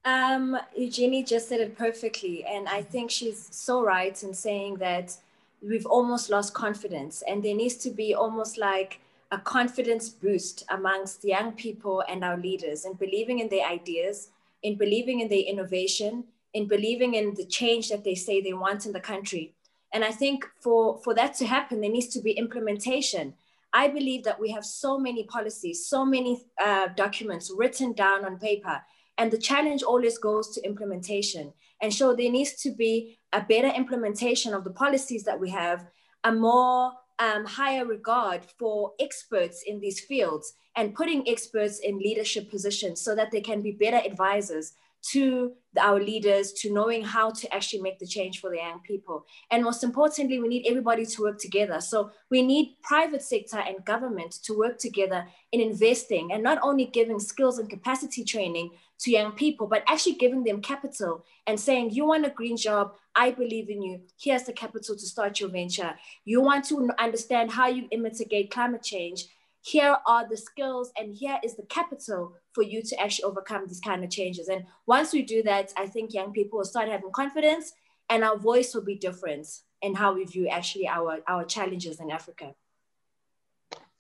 Um, 0.05 0.59
Eugenie 0.77 1.23
just 1.23 1.49
said 1.49 1.61
it 1.61 1.79
perfectly. 1.79 2.45
And 2.45 2.69
I 2.69 2.83
think 2.83 3.09
she's 3.09 3.49
so 3.53 3.85
right 3.85 4.21
in 4.21 4.35
saying 4.35 4.79
that 4.79 5.17
we've 5.63 5.87
almost 5.87 6.29
lost 6.29 6.55
confidence 6.55 7.23
and 7.29 7.41
there 7.41 7.55
needs 7.55 7.77
to 7.85 7.91
be 7.91 8.15
almost 8.15 8.59
like 8.59 8.99
a 9.31 9.39
confidence 9.39 10.09
boost 10.09 10.65
amongst 10.71 11.25
young 11.25 11.53
people 11.53 12.03
and 12.09 12.25
our 12.25 12.37
leaders 12.37 12.85
in 12.85 12.95
believing 12.95 13.39
in 13.39 13.49
their 13.49 13.65
ideas, 13.65 14.31
in 14.65 14.75
believing 14.75 15.21
in 15.21 15.29
their 15.29 15.47
innovation, 15.53 16.25
in 16.53 16.67
believing 16.67 17.15
in 17.15 17.35
the 17.35 17.45
change 17.45 17.91
that 17.91 18.03
they 18.03 18.17
say 18.17 18.41
they 18.41 18.55
want 18.55 18.87
in 18.87 18.93
the 18.93 19.07
country. 19.13 19.55
And 19.93 20.03
I 20.03 20.11
think 20.11 20.45
for, 20.59 20.99
for 21.05 21.15
that 21.15 21.35
to 21.35 21.47
happen, 21.47 21.81
there 21.81 21.93
needs 21.93 22.09
to 22.09 22.21
be 22.21 22.33
implementation. 22.33 23.35
I 23.73 23.89
believe 23.89 24.25
that 24.25 24.41
we 24.41 24.51
have 24.51 24.65
so 24.65 24.99
many 24.99 25.25
policies, 25.25 25.87
so 25.89 26.05
many 26.05 26.45
uh, 26.63 26.89
documents 26.97 27.53
written 27.57 27.93
down 27.93 28.25
on 28.25 28.39
paper, 28.39 28.83
and 29.19 29.31
the 29.31 29.39
challenge 29.39 29.83
always 29.83 30.19
goes 30.19 30.55
to 30.55 30.65
implementation. 30.65 31.53
And 31.81 31.93
so 31.93 32.15
there 32.15 32.31
needs 32.31 32.55
to 32.63 32.71
be 32.71 33.19
a 33.33 33.41
better 33.41 33.69
implementation 33.69 34.55
of 34.55 34.65
the 34.65 34.71
policies 34.71 35.25
that 35.25 35.41
we 35.41 35.51
have, 35.51 35.87
a 36.25 36.33
more 36.33 36.93
um, 37.19 37.45
higher 37.45 37.85
regard 37.85 38.43
for 38.59 38.93
experts 39.01 39.63
in 39.67 39.81
these 39.81 40.01
fields 40.01 40.55
and 40.77 40.95
putting 40.95 41.29
experts 41.29 41.79
in 41.81 41.99
leadership 41.99 42.51
positions 42.51 43.01
so 43.01 43.15
that 43.15 43.31
they 43.31 43.41
can 43.41 43.63
be 43.63 43.73
better 43.73 44.01
advisors 44.05 44.73
to 45.11 45.53
our 45.81 46.01
leaders, 46.01 46.53
to 46.53 46.73
knowing 46.73 47.03
how 47.03 47.31
to 47.31 47.53
actually 47.55 47.81
make 47.83 47.99
the 47.99 48.07
change 48.07 48.41
for 48.41 48.51
the 48.51 48.57
young 48.57 48.81
people. 48.81 49.25
And 49.51 49.65
most 49.65 49.83
importantly, 49.83 50.39
we 50.39 50.49
need 50.49 50.67
everybody 50.67 51.05
to 51.05 51.23
work 51.23 51.39
together. 51.39 51.81
So 51.81 52.11
we 52.31 52.43
need 52.43 52.77
private 52.83 53.23
sector 53.23 53.59
and 53.59 53.85
government 53.85 54.33
to 54.45 54.57
work 54.57 54.79
together 54.79 55.27
in 55.51 55.61
investing 55.61 56.33
and 56.33 56.43
not 56.43 56.59
only 56.63 56.87
giving 56.87 57.19
skills 57.19 57.59
and 57.59 57.69
capacity 57.69 58.25
training 58.25 58.71
to 59.01 59.11
young 59.11 59.33
people, 59.33 59.67
but 59.67 59.83
actually 59.89 60.15
giving 60.15 60.45
them 60.45 60.61
capital 60.61 61.25
and 61.47 61.59
saying, 61.59 61.91
you 61.91 62.07
want 62.07 62.27
a 62.27 62.31
green 62.31 62.57
job, 62.57 62.93
I 63.17 63.33
believe 63.33 63.69
in 63.69 63.83
you. 63.83 64.03
Here's 64.21 64.45
the 64.45 64.53
capital 64.53 64.95
to 64.95 65.07
start 65.07 65.41
your 65.41 65.49
venture. 65.49 65.95
You 66.25 66.41
want 66.41 66.65
to 66.67 66.91
understand 66.99 67.51
how 67.51 67.67
you 67.67 67.89
mitigate 67.93 68.53
climate 68.53 68.83
change 68.83 69.27
here 69.63 69.97
are 70.07 70.29
the 70.29 70.37
skills 70.37 70.93
and 70.99 71.15
here 71.15 71.39
is 71.45 71.55
the 71.55 71.63
capital 71.63 72.35
for 72.55 72.63
you 72.63 72.83
to 72.83 73.01
actually 73.01 73.25
overcome 73.25 73.67
these 73.67 73.81
kind 73.81 74.05
of 74.05 74.11
changes. 74.11 74.49
And 74.49 74.65
once 74.87 75.13
we 75.13 75.23
do 75.23 75.43
that, 75.45 75.73
I 75.77 75.87
think 75.87 76.13
young 76.13 76.33
people 76.33 76.59
will 76.59 76.67
start 76.67 76.89
having 76.89 77.11
confidence 77.13 77.73
and 78.11 78.25
our 78.25 78.39
voice 78.39 78.75
will 78.75 78.85
be 78.85 78.97
different 78.97 79.47
in 79.81 79.95
how 79.95 80.15
we 80.15 80.25
view 80.25 80.49
actually 80.49 80.87
our, 80.87 81.19
our 81.27 81.45
challenges 81.45 82.01
in 82.01 82.11
Africa. 82.11 82.55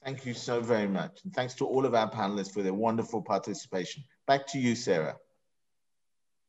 Thank 0.04 0.26
you 0.26 0.34
so 0.34 0.60
very 0.60 0.88
much. 0.88 1.20
And 1.24 1.32
thanks 1.32 1.54
to 1.54 1.66
all 1.66 1.86
of 1.86 1.94
our 1.94 2.10
panelists 2.10 2.52
for 2.52 2.62
their 2.62 2.74
wonderful 2.74 3.22
participation. 3.22 4.02
Back 4.26 4.46
to 4.48 4.58
you, 4.58 4.74
Sarah. 4.74 5.16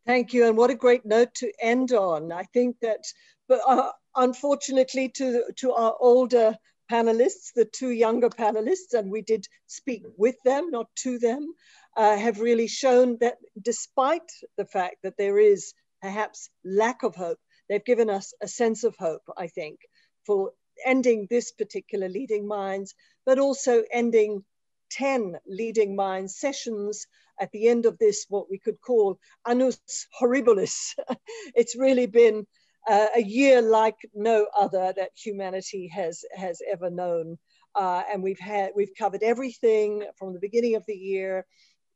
Thank 0.05 0.33
you. 0.33 0.47
And 0.47 0.57
what 0.57 0.71
a 0.71 0.75
great 0.75 1.05
note 1.05 1.33
to 1.35 1.51
end 1.61 1.93
on. 1.93 2.31
I 2.31 2.43
think 2.43 2.77
that, 2.81 3.05
but 3.47 3.61
uh, 3.65 3.91
unfortunately 4.15 5.09
to, 5.09 5.43
to 5.57 5.73
our 5.73 5.95
older 5.99 6.55
panelists, 6.91 7.53
the 7.55 7.65
two 7.65 7.91
younger 7.91 8.29
panelists, 8.29 8.93
and 8.93 9.11
we 9.11 9.21
did 9.21 9.47
speak 9.67 10.03
with 10.17 10.35
them, 10.43 10.69
not 10.69 10.87
to 10.97 11.17
them, 11.19 11.53
uh, 11.95 12.17
have 12.17 12.39
really 12.39 12.67
shown 12.67 13.17
that 13.21 13.37
despite 13.61 14.31
the 14.57 14.65
fact 14.65 14.97
that 15.03 15.17
there 15.17 15.37
is 15.37 15.73
perhaps 16.01 16.49
lack 16.65 17.03
of 17.03 17.15
hope, 17.15 17.39
they've 17.69 17.85
given 17.85 18.09
us 18.09 18.33
a 18.41 18.47
sense 18.47 18.83
of 18.83 18.95
hope, 18.97 19.23
I 19.37 19.47
think, 19.47 19.79
for 20.25 20.51
ending 20.85 21.27
this 21.29 21.51
particular 21.51 22.09
Leading 22.09 22.47
Minds, 22.47 22.93
but 23.25 23.39
also 23.39 23.83
ending 23.91 24.43
10 24.91 25.37
Leading 25.47 25.95
Minds 25.95 26.37
sessions 26.37 27.07
at 27.39 27.51
the 27.51 27.67
end 27.67 27.85
of 27.85 27.97
this, 27.97 28.25
what 28.29 28.49
we 28.49 28.59
could 28.59 28.79
call 28.81 29.19
annus 29.47 29.79
horribilis. 30.19 30.93
it's 31.55 31.75
really 31.75 32.05
been 32.05 32.45
uh, 32.87 33.07
a 33.15 33.23
year 33.23 33.61
like 33.61 33.95
no 34.13 34.47
other 34.57 34.93
that 34.95 35.11
humanity 35.15 35.87
has 35.87 36.23
has 36.35 36.61
ever 36.69 36.89
known. 36.89 37.37
Uh, 37.75 38.03
and 38.11 38.21
we've 38.21 38.39
had 38.39 38.71
we've 38.75 38.93
covered 38.97 39.23
everything 39.23 40.03
from 40.17 40.33
the 40.33 40.39
beginning 40.39 40.75
of 40.75 40.83
the 40.85 40.95
year: 40.95 41.45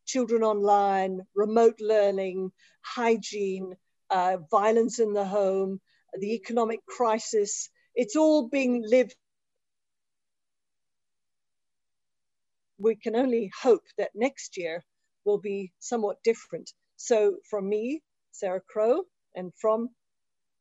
children 0.08 0.42
online, 0.42 1.22
remote 1.36 1.80
learning, 1.80 2.52
hygiene, 2.82 3.76
uh, 4.10 4.38
violence 4.50 5.00
in 5.00 5.14
the 5.14 5.26
home, 5.26 5.80
the 6.20 6.34
economic 6.34 6.80
crisis. 6.88 7.70
It's 7.94 8.16
all 8.16 8.48
being 8.48 8.84
lived. 8.86 9.16
We 12.80 12.96
can 12.96 13.16
only 13.16 13.52
hope 13.62 13.84
that 13.98 14.12
next 14.16 14.58
year 14.58 14.84
will 15.26 15.40
be 15.40 15.74
somewhat 15.80 16.18
different. 16.24 16.72
So, 16.96 17.38
from 17.50 17.68
me, 17.68 18.02
Sarah 18.32 18.62
Crowe, 18.62 19.04
and 19.36 19.52
from 19.60 19.90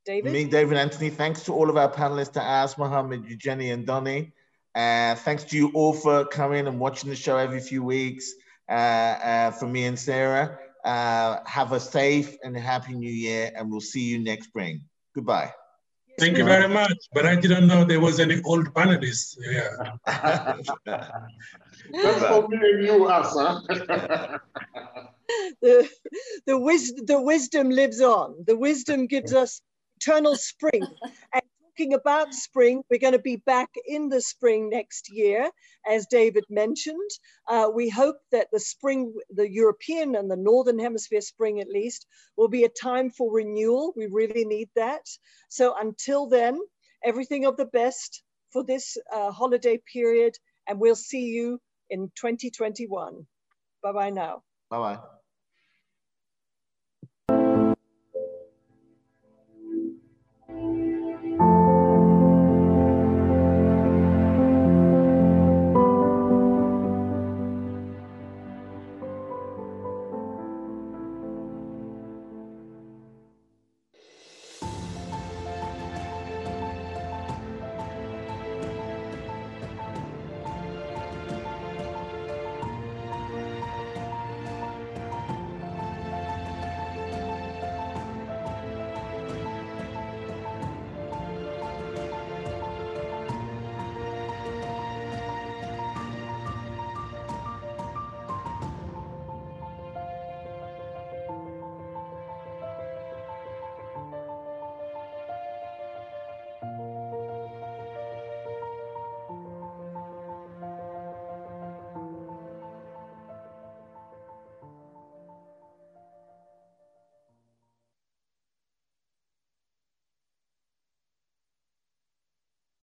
David? 0.05 0.33
Me, 0.33 0.45
David 0.45 0.77
Anthony. 0.77 1.11
Thanks 1.11 1.45
to 1.45 1.55
all 1.55 1.71
of 1.71 1.77
our 1.77 1.91
panelists, 1.91 2.33
to 2.33 2.43
As, 2.43 2.77
Mohammed, 2.79 3.25
Eugenie, 3.27 3.71
and 3.71 3.87
Ndoni. 3.87 4.33
Uh, 4.75 5.15
thanks 5.15 5.45
to 5.45 5.57
you 5.57 5.71
all 5.73 5.93
for 5.93 6.25
coming 6.27 6.67
and 6.67 6.79
watching 6.79 7.09
the 7.11 7.17
show 7.17 7.37
every 7.37 7.61
few 7.61 7.83
weeks. 7.83 8.33
Uh, 8.69 8.73
uh, 8.73 9.51
from 9.53 9.73
me 9.73 9.85
and 9.85 9.99
Sarah, 9.99 10.59
uh, 10.85 11.39
have 11.47 11.73
a 11.73 11.81
safe 11.81 12.37
and 12.43 12.57
happy 12.57 12.95
new 12.95 13.11
year, 13.11 13.53
and 13.55 13.71
we'll 13.71 13.81
see 13.81 14.03
you 14.03 14.19
next 14.19 14.47
spring. 14.47 14.83
Goodbye. 15.15 15.53
Thank 16.19 16.39
you 16.39 16.45
very 16.45 16.69
much. 16.69 16.97
But 17.13 17.27
I 17.27 17.37
didn't 17.37 17.67
know 17.67 17.85
there 17.85 18.01
was 18.01 18.19
any 18.21 18.41
old 18.43 18.73
panelists 18.73 19.37
here. 19.45 19.79
That's 21.93 22.23
for 22.25 22.49
me 22.49 22.59
and 22.61 22.85
you, 22.87 23.05
us, 23.07 23.35
huh? 23.37 23.61
the, 25.63 25.89
the, 26.47 26.59
wis- 26.59 26.95
the 27.05 27.21
wisdom 27.21 27.71
lives 27.71 28.01
on. 28.01 28.45
The 28.47 28.57
wisdom 28.57 29.07
gives 29.07 29.33
us 29.35 29.61
eternal 30.01 30.37
spring. 30.37 30.87
and 31.33 31.43
talking 31.77 31.95
about 31.95 32.35
spring, 32.35 32.83
we're 32.91 32.99
going 32.99 33.13
to 33.13 33.19
be 33.19 33.37
back 33.37 33.69
in 33.87 34.09
the 34.09 34.21
spring 34.21 34.71
next 34.71 35.11
year, 35.13 35.51
as 35.89 36.07
David 36.07 36.45
mentioned. 36.49 37.11
Uh, 37.49 37.69
we 37.75 37.89
hope 37.89 38.17
that 38.33 38.49
the 38.53 38.61
spring, 38.61 39.13
the 39.31 39.51
European 39.51 40.17
and 40.17 40.31
the 40.31 40.37
Northern 40.37 40.79
Hemisphere 40.79 41.21
spring 41.21 41.61
at 41.61 41.69
least, 41.69 42.07
will 42.37 42.49
be 42.49 42.65
a 42.65 42.69
time 42.69 43.11
for 43.11 43.33
renewal. 43.33 43.93
We 43.97 44.07
really 44.07 44.45
need 44.45 44.71
that. 44.77 45.03
So 45.49 45.75
until 45.79 46.27
then, 46.29 46.61
everything 47.05 47.45
of 47.45 47.57
the 47.57 47.67
best 47.67 48.23
for 48.53 48.65
this 48.65 48.97
uh, 49.13 49.31
holiday 49.31 49.79
period, 49.93 50.35
and 50.67 50.81
we'll 50.81 50.97
see 50.97 51.27
you 51.27 51.61
in 51.91 52.11
2021. 52.17 53.27
Bye 53.83 53.93
bye 53.93 54.11
now. 54.11 54.43
Bye 54.71 54.79
bye. 54.79 55.16